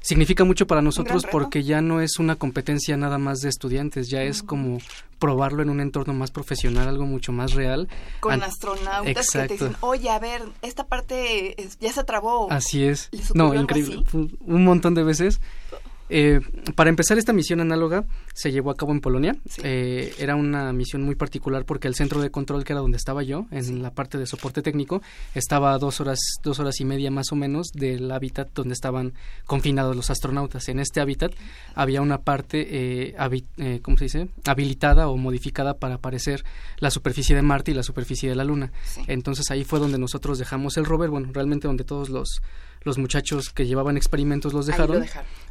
significa 0.00 0.44
mucho 0.44 0.66
para 0.66 0.80
nosotros 0.80 1.26
porque 1.30 1.62
ya 1.62 1.82
no 1.82 2.00
es 2.00 2.18
una 2.18 2.36
competencia 2.36 2.96
nada 2.96 3.18
más 3.18 3.40
de 3.40 3.50
estudiantes, 3.50 4.08
ya 4.08 4.22
es 4.22 4.42
como 4.42 4.78
probarlo 5.18 5.62
en 5.62 5.68
un 5.68 5.80
entorno 5.80 6.14
más 6.14 6.30
profesional, 6.30 6.88
algo 6.88 7.04
mucho 7.04 7.32
más 7.32 7.52
real. 7.52 7.86
Con 8.20 8.42
astronautas 8.42 9.26
que 9.28 9.38
te 9.40 9.52
dicen, 9.52 9.76
oye, 9.80 10.08
a 10.08 10.18
ver, 10.18 10.42
esta 10.62 10.86
parte 10.86 11.54
ya 11.80 11.92
se 11.92 12.02
trabó. 12.04 12.50
Así 12.50 12.84
es. 12.84 13.10
No, 13.34 13.52
increíble. 13.52 14.04
Un 14.12 14.64
montón 14.64 14.94
de 14.94 15.02
veces. 15.04 15.38
Eh, 16.14 16.40
para 16.74 16.90
empezar, 16.90 17.16
esta 17.16 17.32
misión 17.32 17.60
análoga 17.60 18.04
se 18.34 18.52
llevó 18.52 18.70
a 18.70 18.74
cabo 18.74 18.92
en 18.92 19.00
Polonia. 19.00 19.34
Eh, 19.62 20.12
era 20.18 20.36
una 20.36 20.70
misión 20.74 21.02
muy 21.04 21.14
particular 21.14 21.64
porque 21.64 21.88
el 21.88 21.94
centro 21.94 22.20
de 22.20 22.30
control, 22.30 22.64
que 22.64 22.74
era 22.74 22.82
donde 22.82 22.98
estaba 22.98 23.22
yo, 23.22 23.46
en 23.50 23.82
la 23.82 23.92
parte 23.92 24.18
de 24.18 24.26
soporte 24.26 24.60
técnico, 24.60 25.00
estaba 25.34 25.72
a 25.72 25.78
dos 25.78 26.02
horas, 26.02 26.18
dos 26.42 26.58
horas 26.58 26.78
y 26.80 26.84
media 26.84 27.10
más 27.10 27.32
o 27.32 27.34
menos 27.34 27.68
del 27.72 28.12
hábitat 28.12 28.50
donde 28.52 28.74
estaban 28.74 29.14
confinados 29.46 29.96
los 29.96 30.10
astronautas. 30.10 30.68
En 30.68 30.80
este 30.80 31.00
hábitat 31.00 31.32
había 31.74 32.02
una 32.02 32.18
parte, 32.18 32.60
eh, 32.60 33.16
eh 33.56 33.80
¿cómo 33.80 33.96
se 33.96 34.04
dice?, 34.04 34.28
habilitada 34.44 35.08
o 35.08 35.16
modificada 35.16 35.78
para 35.78 35.94
aparecer 35.94 36.44
la 36.76 36.90
superficie 36.90 37.34
de 37.34 37.40
Marte 37.40 37.70
y 37.70 37.74
la 37.74 37.82
superficie 37.82 38.28
de 38.28 38.34
la 38.34 38.44
Luna. 38.44 38.70
Entonces 39.06 39.50
ahí 39.50 39.64
fue 39.64 39.78
donde 39.78 39.96
nosotros 39.96 40.38
dejamos 40.38 40.76
el 40.76 40.84
rover, 40.84 41.08
bueno, 41.08 41.30
realmente 41.32 41.68
donde 41.68 41.84
todos 41.84 42.10
los 42.10 42.42
los 42.84 42.98
muchachos 42.98 43.50
que 43.50 43.66
llevaban 43.66 43.96
experimentos 43.96 44.52
los 44.52 44.66
dejaron. 44.66 45.04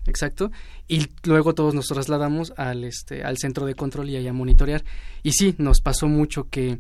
Exacto. 0.05 0.51
Y 0.87 1.07
luego 1.23 1.53
todos 1.53 1.73
nos 1.73 1.87
trasladamos 1.87 2.53
al, 2.57 2.83
este, 2.83 3.23
al 3.23 3.37
centro 3.37 3.65
de 3.65 3.75
control 3.75 4.09
y 4.09 4.27
a 4.27 4.33
monitorear. 4.33 4.83
Y 5.23 5.33
sí, 5.33 5.55
nos 5.57 5.81
pasó 5.81 6.07
mucho 6.07 6.47
que, 6.49 6.79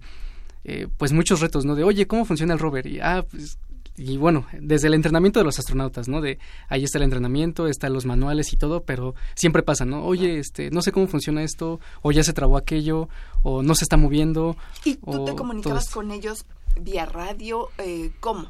eh, 0.63 0.87
pues 0.97 1.11
muchos 1.11 1.39
retos, 1.39 1.65
¿no? 1.65 1.75
De, 1.75 1.83
oye, 1.83 2.07
¿cómo 2.07 2.25
funciona 2.25 2.53
el 2.53 2.59
rover? 2.59 2.87
Y, 2.87 2.99
ah, 2.99 3.25
pues, 3.29 3.57
y 3.97 4.17
bueno, 4.17 4.45
desde 4.59 4.87
el 4.87 4.93
entrenamiento 4.93 5.39
de 5.39 5.45
los 5.45 5.59
astronautas, 5.59 6.07
¿no? 6.07 6.21
De 6.21 6.39
ahí 6.69 6.83
está 6.83 6.97
el 6.97 7.03
entrenamiento, 7.03 7.67
están 7.67 7.93
los 7.93 8.05
manuales 8.05 8.53
y 8.53 8.57
todo, 8.57 8.83
pero 8.83 9.15
siempre 9.35 9.63
pasa, 9.63 9.85
¿no? 9.85 10.03
Oye, 10.05 10.39
este, 10.39 10.71
no 10.71 10.81
sé 10.81 10.91
cómo 10.91 11.07
funciona 11.07 11.43
esto, 11.43 11.79
o 12.01 12.11
ya 12.11 12.23
se 12.23 12.33
trabó 12.33 12.57
aquello, 12.57 13.09
o 13.43 13.63
no 13.63 13.75
se 13.75 13.83
está 13.83 13.97
moviendo. 13.97 14.55
¿Y 14.85 14.95
tú 14.95 15.25
te 15.25 15.35
comunicabas 15.35 15.89
con 15.89 16.11
ellos 16.11 16.45
vía 16.79 17.05
radio? 17.05 17.69
Eh, 17.77 18.11
¿Cómo? 18.19 18.49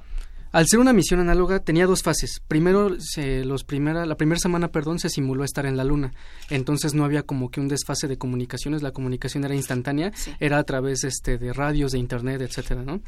Al 0.51 0.67
ser 0.67 0.79
una 0.79 0.91
misión 0.91 1.21
análoga 1.21 1.59
tenía 1.59 1.85
dos 1.85 2.03
fases. 2.03 2.41
Primero, 2.47 2.99
se, 2.99 3.45
los 3.45 3.63
primera, 3.63 4.05
la 4.05 4.15
primera 4.15 4.39
semana, 4.39 4.67
perdón, 4.67 4.99
se 4.99 5.09
simuló 5.09 5.45
estar 5.45 5.65
en 5.65 5.77
la 5.77 5.85
Luna. 5.85 6.13
Entonces 6.49 6.93
no 6.93 7.05
había 7.05 7.23
como 7.23 7.49
que 7.49 7.61
un 7.61 7.69
desfase 7.69 8.07
de 8.07 8.17
comunicaciones. 8.17 8.81
La 8.81 8.91
comunicación 8.91 9.45
era 9.45 9.55
instantánea, 9.55 10.11
era 10.39 10.57
a 10.57 10.63
través 10.63 11.05
este, 11.05 11.37
de 11.37 11.53
radios, 11.53 11.93
de 11.93 11.99
internet, 11.99 12.41
etcétera, 12.41 12.83
¿no? 12.83 13.01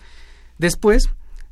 Después 0.57 1.09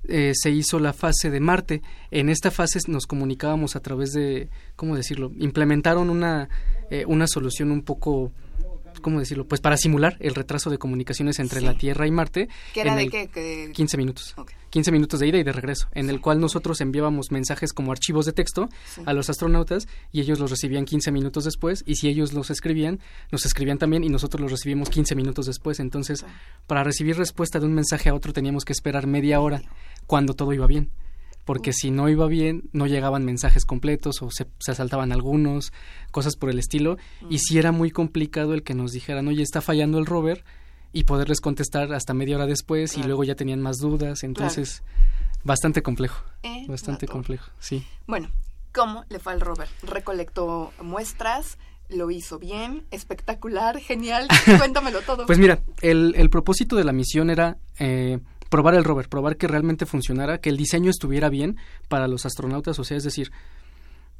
eh, 0.08 0.32
se 0.34 0.50
hizo 0.50 0.80
la 0.80 0.94
fase 0.94 1.30
de 1.30 1.39
Marte. 1.39 1.82
En 2.10 2.30
esta 2.30 2.52
fase 2.52 2.80
nos 2.88 3.06
comunicábamos 3.06 3.76
a 3.76 3.82
través 3.82 4.14
de, 4.14 4.50
¿cómo 4.78 4.96
decirlo? 4.96 5.32
Implementaron 5.38 6.10
una, 6.10 6.48
eh, 6.89 7.04
una 7.06 7.28
solución 7.28 7.70
un 7.70 7.84
poco 7.84 8.32
¿cómo 9.02 9.20
decirlo? 9.20 9.48
Pues 9.48 9.62
para 9.62 9.78
simular 9.78 10.18
el 10.20 10.36
retraso 10.36 10.70
de 10.70 10.78
comunicaciones 10.78 11.39
entre 11.39 11.62
la 11.62 11.78
Tierra 11.78 12.08
y 12.08 12.12
Marte. 12.12 12.50
¿Qué 12.74 12.82
era 12.82 12.96
de 12.96 13.08
qué? 13.08 13.72
15 13.74 13.98
minutos. 13.98 14.36
15 14.70 14.92
minutos 14.92 15.20
de 15.20 15.28
ida 15.28 15.38
y 15.38 15.44
de 15.44 15.52
regreso, 15.52 15.89
en 15.92 16.10
el 16.10 16.22
cual 16.22 16.39
nosotros 16.39 16.80
enviábamos 16.80 17.30
mensajes 17.30 17.74
como 17.74 17.92
archivos 17.92 18.26
de 18.26 18.32
texto 18.32 18.70
a 19.06 19.14
los 19.14 19.30
astronautas 19.30 19.88
y 20.14 20.22
ellos 20.22 20.39
los 20.39 20.50
recibían 20.50 20.86
15 20.86 21.12
minutos 21.12 21.44
después 21.44 21.84
y 21.86 21.96
si 21.96 22.08
ellos 22.08 22.32
los 22.32 22.50
escribían, 22.50 23.00
nos 23.32 23.46
escribían 23.46 23.78
también 23.78 24.06
y 24.06 24.10
nosotros 24.10 24.39
los 24.39 24.52
recibimos 24.52 24.89
15 24.89 25.14
minutos 25.16 25.46
después. 25.46 25.82
Entonces, 25.82 26.26
para 26.68 26.84
recibir 26.84 27.18
respuesta 27.18 27.60
de 27.60 27.66
un 27.66 27.74
mensaje 27.74 28.10
a 28.10 28.14
otro 28.14 28.32
teníamos 28.32 28.64
que 28.64 28.72
esperar 28.72 29.08
media 29.08 29.42
hora 29.42 29.62
cuando 30.08 30.34
todo 30.34 30.54
iba 30.54 30.68
bien 30.68 30.89
porque 31.46 31.74
si 31.74 31.92
no 31.92 32.10
iba 32.10 32.28
bien, 32.28 32.64
no 32.72 32.88
llegaban 32.88 33.26
mensajes 33.26 33.66
completos 33.66 34.22
o 34.22 34.30
se, 34.32 34.48
se 34.60 34.76
saltaban 34.76 35.12
algunos, 35.12 35.74
cosas 36.12 36.36
por 36.36 36.50
el 36.50 36.60
estilo, 36.60 36.98
y 37.30 37.39
si 37.39 37.58
era 37.58 37.72
muy 37.72 37.92
complicado 37.92 38.54
el 38.54 38.64
que 38.64 38.74
nos 38.74 38.92
dijeran, 38.92 39.28
oye, 39.28 39.44
está 39.44 39.62
fallando 39.62 39.98
el 39.98 40.06
rover, 40.06 40.44
y 40.94 41.06
poderles 41.06 41.39
contestar 41.39 41.94
hasta 41.94 42.14
media 42.14 42.36
hora 42.36 42.46
después, 42.46 42.98
y 42.98 43.04
luego 43.04 43.24
ya 43.24 43.36
tenían 43.36 43.62
más 43.62 43.78
dudas, 43.78 44.24
entonces, 44.24 44.84
bastante 45.44 45.82
complejo, 45.82 46.24
eh, 46.44 46.66
bastante 46.68 47.08
complejo, 47.08 47.50
sí. 47.60 47.86
Bueno, 48.08 48.30
¿cómo 48.74 49.06
le 49.10 49.20
fue 49.20 49.34
al 49.34 49.42
rover? 49.42 49.70
Recolectó 49.84 50.74
muestras, 50.82 51.58
lo 51.89 52.12
hizo 52.12 52.39
bien, 52.39 52.86
espectacular, 52.92 53.80
genial, 53.80 54.28
cuéntamelo 54.58 55.02
todo. 55.02 55.26
pues 55.26 55.39
mira, 55.39 55.62
el, 55.82 56.14
el 56.18 56.30
propósito 56.30 56.76
de 56.76 56.84
la 56.84 56.94
misión 56.94 57.30
era 57.30 57.58
eh, 57.80 58.20
probar 58.52 58.76
el 58.76 58.84
rover, 58.84 59.08
probar 59.08 59.38
que 59.38 59.47
realmente 59.47 59.86
funcionara, 59.86 60.39
que 60.39 60.49
el 60.49 60.58
diseño 60.58 60.89
estuviera 60.91 61.30
bien 61.30 61.56
para 61.88 62.10
los 62.10 62.26
astronautas, 62.26 62.78
o 62.80 62.84
sea, 62.84 62.97
es 62.97 63.04
decir, 63.06 63.32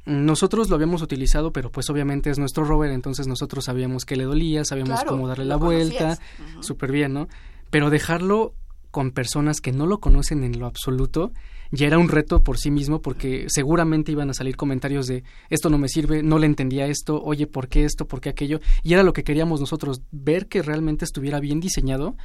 nosotros 0.06 0.70
lo 0.70 0.74
habíamos 0.74 1.02
utilizado, 1.02 1.52
pero 1.52 1.70
pues 1.70 1.90
obviamente 1.90 2.30
es 2.30 2.38
nuestro 2.38 2.64
rover, 2.64 2.90
entonces 2.92 3.26
nosotros 3.26 3.66
sabíamos 3.66 4.06
que 4.06 4.16
le 4.16 4.24
dolía, 4.24 4.64
sabíamos 4.64 5.04
cómo 5.04 5.28
darle 5.28 5.44
la 5.44 5.56
vuelta, 5.56 6.18
súper 6.60 6.90
bien, 6.90 7.12
¿no? 7.12 7.28
Pero 7.68 7.90
dejarlo 7.90 8.54
con 8.90 9.10
personas 9.10 9.60
que 9.60 9.70
no 9.70 9.86
lo 9.86 10.00
conocen 10.00 10.44
en 10.44 10.58
lo 10.58 10.66
absoluto, 10.66 11.32
ya 11.70 11.86
era 11.86 11.98
un 11.98 12.08
reto 12.08 12.42
por 12.42 12.56
sí 12.56 12.70
mismo 12.70 13.02
porque 13.02 13.44
seguramente 13.48 14.12
iban 14.12 14.30
a 14.30 14.34
salir 14.34 14.56
comentarios 14.56 15.06
de 15.06 15.24
esto 15.50 15.68
no 15.68 15.76
me 15.76 15.88
sirve, 15.88 16.22
no 16.22 16.38
le 16.38 16.46
entendía 16.46 16.86
esto, 16.86 17.22
oye, 17.22 17.46
¿por 17.46 17.68
qué 17.68 17.84
esto? 17.84 18.06
¿Por 18.06 18.22
qué 18.22 18.30
aquello? 18.30 18.60
Y 18.82 18.94
era 18.94 19.02
lo 19.02 19.12
que 19.12 19.24
queríamos 19.24 19.60
nosotros, 19.60 20.00
ver 20.10 20.48
que 20.48 20.62
realmente 20.62 21.04
estuviera 21.04 21.38
bien 21.38 21.60
diseñado 21.60 22.16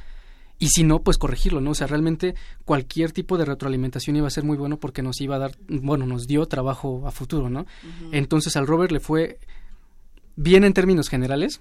y 0.58 0.68
si 0.68 0.82
no, 0.82 1.00
pues 1.00 1.18
corregirlo, 1.18 1.60
¿no? 1.60 1.70
O 1.70 1.74
sea, 1.74 1.86
realmente 1.86 2.34
cualquier 2.64 3.12
tipo 3.12 3.38
de 3.38 3.44
retroalimentación 3.44 4.16
iba 4.16 4.26
a 4.26 4.30
ser 4.30 4.44
muy 4.44 4.56
bueno 4.56 4.78
porque 4.78 5.02
nos 5.02 5.20
iba 5.20 5.36
a 5.36 5.38
dar, 5.38 5.52
bueno, 5.68 6.06
nos 6.06 6.26
dio 6.26 6.46
trabajo 6.46 7.06
a 7.06 7.12
futuro, 7.12 7.48
¿no? 7.48 7.66
Entonces 8.12 8.56
al 8.56 8.66
Robert 8.66 8.90
le 8.90 9.00
fue 9.00 9.38
bien 10.34 10.64
en 10.64 10.72
términos 10.72 11.08
generales, 11.08 11.60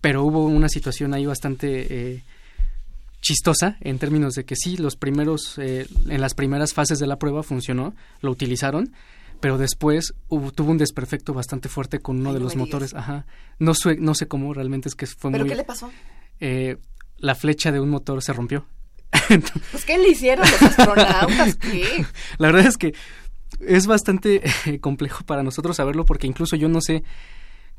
pero 0.00 0.24
hubo 0.24 0.44
una 0.44 0.68
situación 0.68 1.14
ahí 1.14 1.26
bastante 1.26 2.14
eh, 2.14 2.22
chistosa 3.20 3.76
en 3.80 3.98
términos 3.98 4.34
de 4.34 4.44
que 4.44 4.54
sí, 4.56 4.76
los 4.76 4.96
primeros, 4.96 5.58
eh, 5.58 5.86
en 6.08 6.20
las 6.20 6.34
primeras 6.34 6.72
fases 6.72 6.98
de 6.98 7.06
la 7.06 7.18
prueba 7.18 7.42
funcionó, 7.42 7.94
lo 8.20 8.30
utilizaron, 8.30 8.92
pero 9.40 9.58
después 9.58 10.14
hubo, 10.28 10.52
tuvo 10.52 10.70
un 10.70 10.78
desperfecto 10.78 11.32
bastante 11.32 11.68
fuerte 11.68 11.98
con 12.00 12.18
uno 12.20 12.32
de 12.34 12.40
los 12.40 12.56
motores. 12.56 12.94
Ajá. 12.94 13.26
No 13.58 13.74
sé, 13.74 13.96
no 13.96 14.14
sé 14.14 14.26
cómo 14.26 14.52
realmente 14.52 14.88
es 14.88 14.94
que 14.94 15.06
fue 15.06 15.30
muy. 15.30 15.38
¿Pero 15.38 15.50
qué 15.50 15.56
le 15.56 15.64
pasó? 15.64 15.90
Eh, 16.40 16.76
la 17.18 17.34
flecha 17.34 17.72
de 17.72 17.80
un 17.80 17.90
motor 17.90 18.22
se 18.22 18.32
rompió. 18.32 18.66
pues 19.70 19.84
¿qué 19.84 19.98
le 19.98 20.10
hicieron 20.10 20.48
los 20.50 20.62
astronautas? 20.62 21.56
¿Qué? 21.56 22.04
La 22.38 22.48
verdad 22.48 22.66
es 22.66 22.76
que 22.76 22.94
es 23.60 23.86
bastante 23.86 24.42
eh, 24.66 24.80
complejo 24.80 25.24
para 25.24 25.42
nosotros 25.42 25.76
saberlo 25.76 26.04
porque 26.04 26.26
incluso 26.26 26.56
yo 26.56 26.68
no 26.68 26.80
sé 26.80 27.02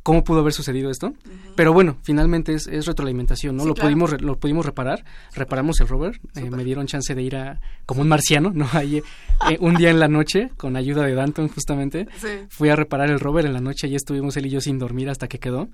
cómo 0.03 0.23
pudo 0.23 0.39
haber 0.39 0.53
sucedido 0.53 0.89
esto, 0.89 1.13
pero 1.55 1.73
bueno, 1.73 1.97
finalmente 2.03 2.53
es, 2.53 2.67
retroalimentación, 2.85 3.55
¿no? 3.55 3.65
lo 3.65 3.75
pudimos 3.75 4.21
lo 4.21 4.39
pudimos 4.39 4.65
reparar, 4.65 5.03
reparamos 5.33 5.79
el 5.81 5.87
rover, 5.87 6.19
eh, 6.35 6.49
me 6.49 6.63
dieron 6.63 6.87
chance 6.87 7.13
de 7.13 7.21
ir 7.21 7.35
a 7.35 7.59
como 7.85 8.01
un 8.01 8.07
marciano, 8.07 8.51
¿no? 8.53 8.67
Ahí 8.71 8.97
eh, 8.97 9.57
un 9.59 9.75
día 9.75 9.89
en 9.89 9.99
la 9.99 10.07
noche 10.07 10.51
con 10.57 10.75
ayuda 10.77 11.05
de 11.05 11.13
Danton 11.13 11.49
justamente, 11.49 12.07
fui 12.49 12.69
a 12.69 12.75
reparar 12.75 13.09
el 13.09 13.19
rover 13.19 13.45
en 13.45 13.53
la 13.53 13.61
noche 13.61 13.87
y 13.87 13.95
estuvimos 13.95 14.37
él 14.37 14.45
y 14.45 14.49
yo 14.49 14.61
sin 14.61 14.79
dormir 14.79 15.09
hasta 15.09 15.27
que 15.27 15.39
quedó. 15.39 15.69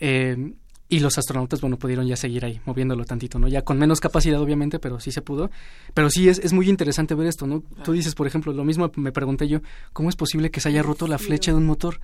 Eh, 0.00 0.52
y 0.88 1.00
los 1.00 1.18
astronautas, 1.18 1.60
bueno, 1.60 1.78
pudieron 1.78 2.06
ya 2.06 2.16
seguir 2.16 2.44
ahí, 2.44 2.60
moviéndolo 2.64 3.04
tantito, 3.04 3.38
¿no? 3.38 3.48
Ya 3.48 3.62
con 3.62 3.78
menos 3.78 4.00
capacidad, 4.00 4.40
obviamente, 4.40 4.78
pero 4.78 5.00
sí 5.00 5.12
se 5.12 5.20
pudo. 5.20 5.50
Pero 5.92 6.08
sí 6.08 6.28
es, 6.28 6.38
es 6.38 6.52
muy 6.52 6.68
interesante 6.68 7.14
ver 7.14 7.26
esto, 7.26 7.46
¿no? 7.46 7.62
Tú 7.84 7.92
dices, 7.92 8.14
por 8.14 8.26
ejemplo, 8.26 8.52
lo 8.52 8.64
mismo 8.64 8.90
me 8.96 9.12
pregunté 9.12 9.48
yo, 9.48 9.60
¿cómo 9.92 10.08
es 10.08 10.16
posible 10.16 10.50
que 10.50 10.60
se 10.60 10.70
haya 10.70 10.82
roto 10.82 11.06
la 11.06 11.18
flecha 11.18 11.52
de 11.52 11.58
un 11.58 11.66
motor? 11.66 12.00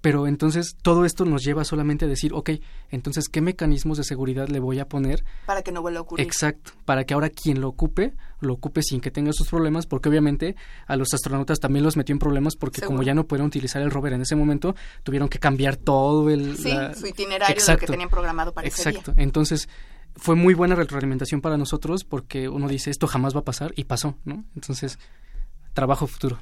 Pero 0.00 0.26
entonces 0.26 0.76
todo 0.80 1.04
esto 1.04 1.24
nos 1.26 1.44
lleva 1.44 1.64
solamente 1.64 2.06
a 2.06 2.08
decir, 2.08 2.32
ok, 2.32 2.50
entonces, 2.90 3.28
¿qué 3.28 3.42
mecanismos 3.42 3.98
de 3.98 4.04
seguridad 4.04 4.48
le 4.48 4.58
voy 4.58 4.78
a 4.78 4.88
poner? 4.88 5.24
Para 5.46 5.62
que 5.62 5.72
no 5.72 5.82
vuelva 5.82 5.98
a 5.98 6.02
ocurrir. 6.02 6.26
Exacto, 6.26 6.72
para 6.86 7.04
que 7.04 7.12
ahora 7.12 7.28
quien 7.28 7.60
lo 7.60 7.68
ocupe, 7.68 8.14
lo 8.40 8.54
ocupe 8.54 8.82
sin 8.82 9.00
que 9.00 9.10
tenga 9.10 9.32
sus 9.32 9.48
problemas, 9.48 9.86
porque 9.86 10.08
obviamente 10.08 10.56
a 10.86 10.96
los 10.96 11.12
astronautas 11.12 11.60
también 11.60 11.84
los 11.84 11.98
metió 11.98 12.14
en 12.14 12.18
problemas 12.18 12.56
porque 12.56 12.80
como 12.80 13.02
ya 13.02 13.14
no 13.14 13.26
pudieron 13.26 13.48
utilizar 13.48 13.82
el 13.82 13.90
rover 13.90 14.14
en 14.14 14.22
ese 14.22 14.36
momento, 14.36 14.74
tuvieron 15.02 15.28
que 15.28 15.38
cambiar 15.38 15.76
todo 15.76 16.30
el... 16.30 16.56
Sí, 16.56 16.72
su 16.98 17.06
itinerario, 17.06 17.62
lo 17.66 17.76
que 17.76 17.86
tenían 17.86 18.08
programado 18.08 18.52
para 18.52 18.66
Exacto, 18.66 19.12
entonces 19.16 19.68
fue 20.16 20.34
muy 20.34 20.54
buena 20.54 20.74
retroalimentación 20.74 21.42
para 21.42 21.58
nosotros 21.58 22.04
porque 22.04 22.48
uno 22.48 22.68
dice, 22.68 22.90
esto 22.90 23.06
jamás 23.06 23.34
va 23.34 23.40
a 23.40 23.44
pasar 23.44 23.72
y 23.76 23.84
pasó, 23.84 24.16
¿no? 24.24 24.44
Entonces, 24.54 24.98
trabajo 25.74 26.06
futuro. 26.06 26.38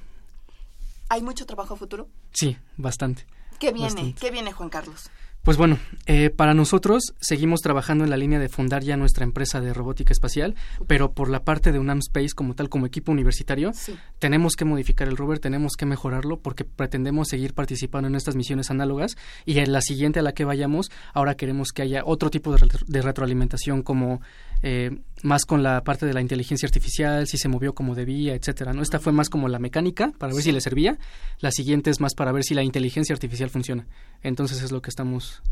¿Hay 1.09 1.23
mucho 1.23 1.45
trabajo 1.45 1.75
futuro? 1.75 2.09
Sí, 2.33 2.57
bastante 2.77 3.27
¿Qué 3.59 3.73
viene? 3.73 4.15
¿Qué 4.19 4.31
viene, 4.31 4.53
Juan 4.53 4.69
Carlos? 4.69 5.11
Pues 5.49 5.57
bueno, 5.57 5.79
eh, 6.05 6.29
para 6.29 6.53
nosotros 6.53 7.15
seguimos 7.21 7.63
trabajando 7.63 8.05
en 8.05 8.11
la 8.11 8.19
línea 8.19 8.39
de 8.39 8.51
fundar 8.51 8.83
ya 8.83 8.99
nuestra 8.99 9.25
empresa 9.25 9.63
de 9.63 9.73
robótica 9.73 10.13
espacial, 10.13 10.55
pero 10.87 11.13
por 11.13 11.31
la 11.31 11.43
parte 11.43 11.73
de 11.73 11.79
UNAM 11.79 12.01
Space 12.01 12.35
como 12.35 12.55
tal, 12.55 12.69
como 12.69 12.85
equipo 12.85 13.13
universitario, 13.13 13.73
tenemos 14.19 14.57
que 14.57 14.67
modificar 14.67 15.09
el 15.09 15.17
rover, 15.17 15.39
tenemos 15.39 15.73
que 15.77 15.87
mejorarlo 15.87 16.41
porque 16.41 16.65
pretendemos 16.65 17.29
seguir 17.29 17.55
participando 17.55 18.09
en 18.09 18.15
estas 18.15 18.37
misiones 18.37 18.71
análogas 18.71 19.17
y 19.47 19.59
en 19.61 19.73
la 19.73 19.81
siguiente 19.81 20.19
a 20.19 20.23
la 20.23 20.33
que 20.33 20.45
vayamos, 20.45 20.91
ahora 21.15 21.35
queremos 21.35 21.73
que 21.73 21.81
haya 21.81 22.03
otro 22.05 22.29
tipo 22.29 22.55
de, 22.55 23.01
retroalimentación 23.01 23.83
como 23.83 24.21
eh, 24.63 25.01
más 25.23 25.45
con 25.45 25.63
la 25.63 25.83
parte 25.85 26.07
de 26.07 26.15
la 26.15 26.21
inteligencia 26.21 26.67
artificial, 26.67 27.27
si 27.27 27.39
se 27.39 27.49
movió 27.49 27.75
como 27.75 27.95
debía, 27.95 28.35
etcétera. 28.35 28.73
¿no? 28.73 28.83
Esta 28.83 28.99
fue 28.99 29.13
más 29.13 29.29
como 29.29 29.49
la 29.49 29.59
mecánica 29.59 30.13
para 30.19 30.33
ver 30.33 30.43
si 30.43 30.53
le 30.53 30.61
servía. 30.61 30.99
La 31.41 31.51
siguiente 31.51 31.91
es 31.91 32.01
más 32.01 32.15
para 32.15 32.33
ver 32.33 32.45
si 32.45 32.55
la 32.55 32.63
inteligencia 32.63 33.13
artificial 33.13 33.51
funciona. 33.51 33.87
Entonces 34.23 34.63
es 34.63 34.73
lo 34.73 34.83
que 34.83 34.91
estamos, 34.91 35.43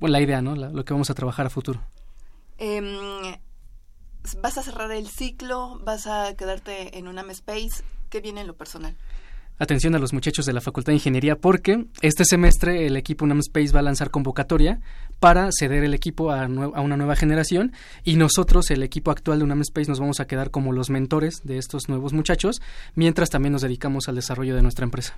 la 0.00 0.20
idea, 0.20 0.42
¿no? 0.42 0.54
lo 0.54 0.84
que 0.84 0.92
vamos 0.92 1.10
a 1.10 1.14
trabajar 1.14 1.46
a 1.46 1.50
futuro. 1.50 1.82
Em, 2.58 3.36
¿Vas 4.40 4.58
a 4.58 4.62
cerrar 4.62 4.90
el 4.92 5.08
ciclo? 5.08 5.80
¿Vas 5.84 6.06
a 6.06 6.34
quedarte 6.36 6.98
en 6.98 7.08
un 7.08 7.18
Space? 7.30 7.82
¿Qué 8.08 8.20
viene 8.20 8.40
en 8.40 8.46
lo 8.46 8.56
personal? 8.56 8.96
atención 9.58 9.94
a 9.94 9.98
los 9.98 10.12
muchachos 10.12 10.46
de 10.46 10.52
la 10.52 10.60
Facultad 10.60 10.90
de 10.90 10.96
Ingeniería 10.96 11.36
porque 11.36 11.86
este 12.02 12.24
semestre 12.24 12.86
el 12.86 12.96
equipo 12.96 13.26
Space 13.38 13.72
va 13.72 13.80
a 13.80 13.82
lanzar 13.82 14.10
convocatoria 14.10 14.80
para 15.24 15.48
ceder 15.58 15.84
el 15.84 15.94
equipo 15.94 16.32
a, 16.32 16.42
a, 16.42 16.46
una 16.82 16.98
nueva 16.98 17.16
generación 17.16 17.72
y 18.04 18.16
nosotros, 18.16 18.70
el 18.70 18.82
equipo 18.82 19.10
actual 19.10 19.38
de 19.38 19.60
Space, 19.62 19.88
nos 19.88 19.98
vamos 19.98 20.20
a 20.20 20.26
quedar 20.26 20.50
como 20.50 20.70
los 20.74 20.90
mentores 20.90 21.40
de 21.44 21.56
estos 21.56 21.88
nuevos 21.88 22.12
muchachos, 22.12 22.60
mientras 22.94 23.30
también 23.30 23.54
nos 23.54 23.62
dedicamos 23.62 24.06
al 24.10 24.16
desarrollo 24.16 24.54
de 24.54 24.60
nuestra 24.60 24.84
empresa 24.84 25.16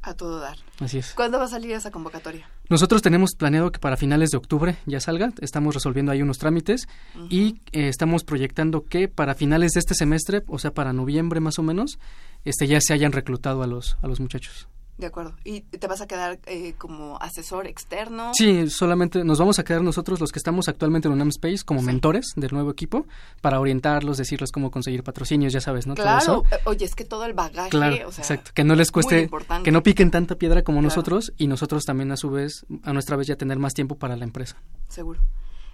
a 0.00 0.14
todo 0.14 0.40
dar. 0.40 0.56
Así 0.80 0.98
es. 0.98 1.12
¿Cuándo 1.12 1.38
va 1.38 1.44
a 1.44 1.48
salir 1.48 1.72
esa 1.72 1.90
convocatoria? 1.90 2.48
Nosotros 2.70 3.02
tenemos 3.02 3.34
planeado 3.36 3.70
que 3.70 3.78
para 3.78 3.98
finales 3.98 4.30
de 4.30 4.38
octubre 4.38 4.78
ya 4.86 5.00
salga. 5.00 5.34
Estamos 5.42 5.74
resolviendo 5.74 6.12
ahí 6.12 6.22
unos 6.22 6.38
trámites 6.38 6.88
y 7.28 7.60
eh, 7.72 7.88
estamos 7.88 8.24
proyectando 8.24 8.86
que 8.86 9.06
para 9.06 9.34
finales 9.34 9.72
de 9.72 9.80
este 9.80 9.94
semestre, 9.94 10.44
o 10.48 10.58
sea, 10.58 10.72
para 10.72 10.94
noviembre 10.94 11.40
más 11.40 11.58
o 11.58 11.62
menos, 11.62 11.98
este 12.46 12.66
ya 12.66 12.80
se 12.80 12.94
hayan 12.94 13.12
reclutado 13.12 13.62
a 13.62 13.66
los 13.66 13.98
a 14.00 14.08
los 14.08 14.18
muchachos. 14.18 14.66
De 15.02 15.08
acuerdo. 15.08 15.34
¿Y 15.42 15.62
te 15.62 15.88
vas 15.88 16.00
a 16.00 16.06
quedar 16.06 16.38
eh, 16.46 16.74
como 16.78 17.18
asesor 17.20 17.66
externo? 17.66 18.30
Sí, 18.34 18.70
solamente 18.70 19.24
nos 19.24 19.40
vamos 19.40 19.58
a 19.58 19.64
quedar 19.64 19.82
nosotros 19.82 20.20
los 20.20 20.30
que 20.30 20.38
estamos 20.38 20.68
actualmente 20.68 21.08
en 21.08 21.14
UNAM 21.14 21.30
Space 21.30 21.64
como 21.64 21.82
mentores 21.82 22.34
del 22.36 22.52
nuevo 22.52 22.70
equipo 22.70 23.06
para 23.40 23.58
orientarlos, 23.58 24.16
decirles 24.16 24.52
cómo 24.52 24.70
conseguir 24.70 25.02
patrocinios, 25.02 25.52
ya 25.52 25.60
sabes, 25.60 25.88
¿no? 25.88 25.96
Claro. 25.96 26.44
Oye, 26.66 26.84
es 26.84 26.94
que 26.94 27.04
todo 27.04 27.24
el 27.24 27.32
bagaje, 27.32 27.70
claro, 27.70 27.96
exacto. 27.96 28.52
Que 28.54 28.62
no 28.62 28.76
les 28.76 28.92
cueste, 28.92 29.28
que 29.64 29.72
no 29.72 29.82
piquen 29.82 30.12
tanta 30.12 30.36
piedra 30.36 30.62
como 30.62 30.80
nosotros 30.80 31.32
y 31.36 31.48
nosotros 31.48 31.84
también 31.84 32.12
a 32.12 32.16
su 32.16 32.30
vez, 32.30 32.64
a 32.84 32.92
nuestra 32.92 33.16
vez 33.16 33.26
ya 33.26 33.34
tener 33.34 33.58
más 33.58 33.74
tiempo 33.74 33.96
para 33.96 34.14
la 34.14 34.22
empresa. 34.22 34.62
Seguro. 34.86 35.18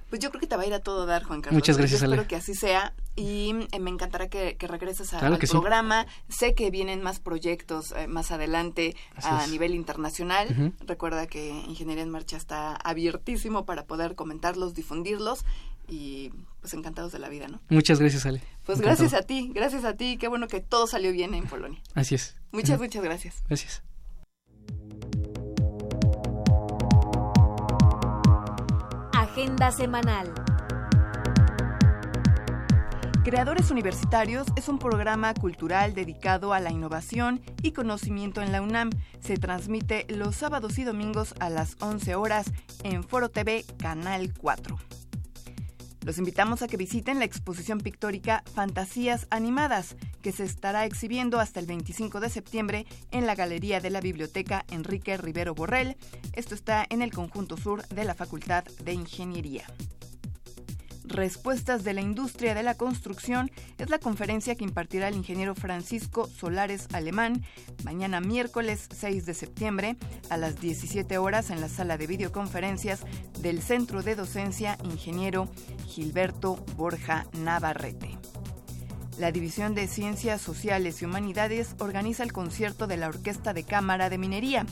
Pues 0.08 0.22
yo 0.22 0.30
creo 0.30 0.40
que 0.40 0.46
te 0.46 0.56
va 0.56 0.62
a 0.62 0.66
ir 0.66 0.74
a 0.74 0.80
todo 0.80 1.06
dar, 1.06 1.24
Juan 1.24 1.42
Carlos. 1.42 1.58
Muchas 1.58 1.76
gracias, 1.76 2.02
Espero 2.02 2.26
que 2.26 2.36
así 2.36 2.54
sea 2.54 2.94
y 3.14 3.52
eh, 3.72 3.80
me 3.80 3.90
encantará 3.90 4.28
que, 4.28 4.56
regreses 4.60 5.12
al 5.12 5.38
programa. 5.38 6.06
Sé 6.28 6.54
que 6.54 6.70
vienen 6.70 7.02
más 7.02 7.18
proyectos 7.18 7.92
eh, 7.92 8.06
más 8.06 8.30
adelante 8.30 8.96
a 9.16 9.46
nivel 9.48 9.74
internacional. 9.74 10.74
Recuerda 10.86 11.26
que 11.26 11.50
Ingeniería 11.50 12.02
en 12.04 12.10
Marcha 12.10 12.36
está 12.36 12.76
abiertísimo 12.76 13.66
para 13.66 13.84
poder 13.86 14.14
comentarlos, 14.14 14.74
difundirlos 14.74 15.44
y 15.88 16.30
pues 16.60 16.74
encantados 16.74 17.12
de 17.12 17.18
la 17.18 17.28
vida, 17.28 17.48
¿no? 17.48 17.60
Muchas 17.68 17.98
gracias, 17.98 18.24
Ale. 18.26 18.42
Pues 18.64 18.80
gracias 18.80 19.14
a 19.14 19.22
ti, 19.22 19.50
gracias 19.54 19.84
a 19.84 19.94
ti. 19.94 20.16
Qué 20.18 20.28
bueno 20.28 20.46
que 20.46 20.60
todo 20.60 20.86
salió 20.86 21.10
bien 21.12 21.34
en 21.34 21.46
Polonia. 21.46 21.80
Así 21.94 22.14
es. 22.14 22.36
Muchas, 22.52 22.78
muchas 22.78 23.02
gracias. 23.02 23.42
Gracias. 23.48 23.82
Agenda 29.38 29.70
Semanal. 29.70 30.34
Creadores 33.22 33.70
Universitarios 33.70 34.48
es 34.56 34.68
un 34.68 34.80
programa 34.80 35.32
cultural 35.32 35.94
dedicado 35.94 36.52
a 36.52 36.58
la 36.58 36.72
innovación 36.72 37.40
y 37.62 37.70
conocimiento 37.70 38.42
en 38.42 38.50
la 38.50 38.62
UNAM. 38.62 38.90
Se 39.20 39.36
transmite 39.36 40.06
los 40.08 40.34
sábados 40.34 40.76
y 40.78 40.82
domingos 40.82 41.36
a 41.38 41.50
las 41.50 41.76
11 41.78 42.16
horas 42.16 42.50
en 42.82 43.04
Foro 43.04 43.28
TV 43.28 43.64
Canal 43.78 44.34
4. 44.36 44.76
Los 46.04 46.18
invitamos 46.18 46.62
a 46.62 46.68
que 46.68 46.76
visiten 46.76 47.18
la 47.18 47.24
exposición 47.24 47.78
pictórica 47.78 48.42
Fantasías 48.54 49.26
Animadas, 49.30 49.96
que 50.22 50.32
se 50.32 50.44
estará 50.44 50.84
exhibiendo 50.84 51.40
hasta 51.40 51.60
el 51.60 51.66
25 51.66 52.20
de 52.20 52.30
septiembre 52.30 52.86
en 53.10 53.26
la 53.26 53.34
Galería 53.34 53.80
de 53.80 53.90
la 53.90 54.00
Biblioteca 54.00 54.64
Enrique 54.70 55.16
Rivero 55.16 55.54
Borrell. 55.54 55.96
Esto 56.32 56.54
está 56.54 56.86
en 56.88 57.02
el 57.02 57.12
conjunto 57.12 57.56
sur 57.56 57.86
de 57.88 58.04
la 58.04 58.14
Facultad 58.14 58.64
de 58.64 58.92
Ingeniería. 58.92 59.66
Respuestas 61.08 61.84
de 61.84 61.94
la 61.94 62.02
industria 62.02 62.54
de 62.54 62.62
la 62.62 62.74
construcción 62.74 63.50
es 63.78 63.88
la 63.88 63.98
conferencia 63.98 64.54
que 64.54 64.64
impartirá 64.64 65.08
el 65.08 65.14
ingeniero 65.14 65.54
Francisco 65.54 66.28
Solares 66.28 66.86
Alemán 66.92 67.42
mañana 67.82 68.20
miércoles 68.20 68.88
6 68.94 69.24
de 69.24 69.32
septiembre 69.32 69.96
a 70.28 70.36
las 70.36 70.60
17 70.60 71.16
horas 71.16 71.48
en 71.48 71.62
la 71.62 71.68
sala 71.68 71.96
de 71.96 72.06
videoconferencias 72.06 73.04
del 73.40 73.62
Centro 73.62 74.02
de 74.02 74.16
Docencia 74.16 74.76
Ingeniero 74.84 75.48
Gilberto 75.86 76.56
Borja 76.76 77.26
Navarrete. 77.38 78.18
La 79.18 79.32
División 79.32 79.74
de 79.74 79.88
Ciencias 79.88 80.40
Sociales 80.40 81.02
y 81.02 81.04
Humanidades 81.04 81.74
organiza 81.80 82.22
el 82.22 82.32
concierto 82.32 82.86
de 82.86 82.96
la 82.96 83.08
Orquesta 83.08 83.52
de 83.52 83.64
Cámara 83.64 84.10
de 84.10 84.16
Minería, 84.16 84.64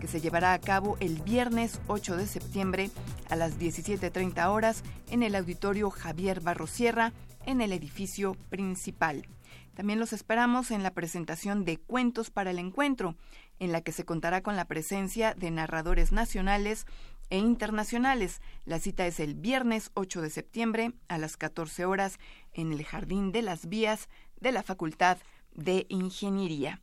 que 0.00 0.08
se 0.08 0.20
llevará 0.20 0.54
a 0.54 0.58
cabo 0.58 0.96
el 0.98 1.22
viernes 1.22 1.80
8 1.86 2.16
de 2.16 2.26
septiembre 2.26 2.90
a 3.30 3.36
las 3.36 3.60
17.30 3.60 4.44
horas 4.48 4.82
en 5.08 5.22
el 5.22 5.36
Auditorio 5.36 5.88
Javier 5.90 6.40
Barrosierra, 6.40 7.12
en 7.46 7.60
el 7.60 7.72
edificio 7.72 8.34
principal. 8.50 9.28
También 9.74 10.00
los 10.00 10.12
esperamos 10.12 10.72
en 10.72 10.82
la 10.82 10.90
presentación 10.90 11.64
de 11.64 11.76
Cuentos 11.76 12.30
para 12.30 12.50
el 12.50 12.58
Encuentro, 12.58 13.14
en 13.60 13.70
la 13.70 13.82
que 13.82 13.92
se 13.92 14.04
contará 14.04 14.42
con 14.42 14.56
la 14.56 14.64
presencia 14.64 15.34
de 15.34 15.52
narradores 15.52 16.10
nacionales 16.10 16.86
e 17.32 17.38
internacionales. 17.38 18.42
La 18.66 18.78
cita 18.78 19.06
es 19.06 19.18
el 19.18 19.34
viernes 19.34 19.90
8 19.94 20.20
de 20.20 20.28
septiembre 20.28 20.92
a 21.08 21.16
las 21.16 21.38
14 21.38 21.86
horas 21.86 22.18
en 22.52 22.72
el 22.72 22.84
Jardín 22.84 23.32
de 23.32 23.40
las 23.40 23.70
Vías 23.70 24.10
de 24.38 24.52
la 24.52 24.62
Facultad 24.62 25.16
de 25.54 25.86
Ingeniería. 25.88 26.82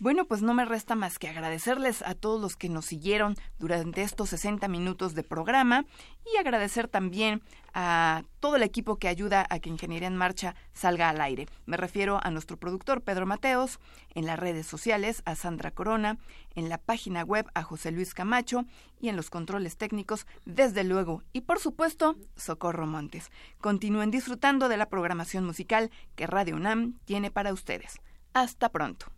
Bueno, 0.00 0.26
pues 0.26 0.42
no 0.42 0.54
me 0.54 0.64
resta 0.64 0.94
más 0.94 1.18
que 1.18 1.28
agradecerles 1.28 2.02
a 2.02 2.14
todos 2.14 2.40
los 2.40 2.54
que 2.54 2.68
nos 2.68 2.84
siguieron 2.84 3.34
durante 3.58 4.02
estos 4.02 4.28
60 4.28 4.68
minutos 4.68 5.16
de 5.16 5.24
programa 5.24 5.86
y 6.24 6.36
agradecer 6.36 6.86
también 6.86 7.42
a 7.74 8.22
todo 8.38 8.54
el 8.54 8.62
equipo 8.62 8.98
que 8.98 9.08
ayuda 9.08 9.44
a 9.50 9.58
que 9.58 9.70
Ingeniería 9.70 10.06
en 10.06 10.16
Marcha 10.16 10.54
salga 10.72 11.08
al 11.08 11.20
aire. 11.20 11.48
Me 11.66 11.76
refiero 11.76 12.20
a 12.22 12.30
nuestro 12.30 12.56
productor 12.56 13.02
Pedro 13.02 13.26
Mateos, 13.26 13.80
en 14.14 14.24
las 14.24 14.38
redes 14.38 14.68
sociales 14.68 15.20
a 15.24 15.34
Sandra 15.34 15.72
Corona, 15.72 16.16
en 16.54 16.68
la 16.68 16.78
página 16.78 17.24
web 17.24 17.46
a 17.54 17.64
José 17.64 17.90
Luis 17.90 18.14
Camacho 18.14 18.66
y 19.00 19.08
en 19.08 19.16
los 19.16 19.30
controles 19.30 19.78
técnicos, 19.78 20.28
desde 20.44 20.84
luego, 20.84 21.24
y 21.32 21.40
por 21.40 21.58
supuesto, 21.58 22.16
Socorro 22.36 22.86
Montes. 22.86 23.32
Continúen 23.60 24.12
disfrutando 24.12 24.68
de 24.68 24.76
la 24.76 24.88
programación 24.88 25.44
musical 25.44 25.90
que 26.14 26.28
Radio 26.28 26.54
UNAM 26.54 27.00
tiene 27.04 27.32
para 27.32 27.52
ustedes. 27.52 27.96
Hasta 28.32 28.68
pronto. 28.68 29.17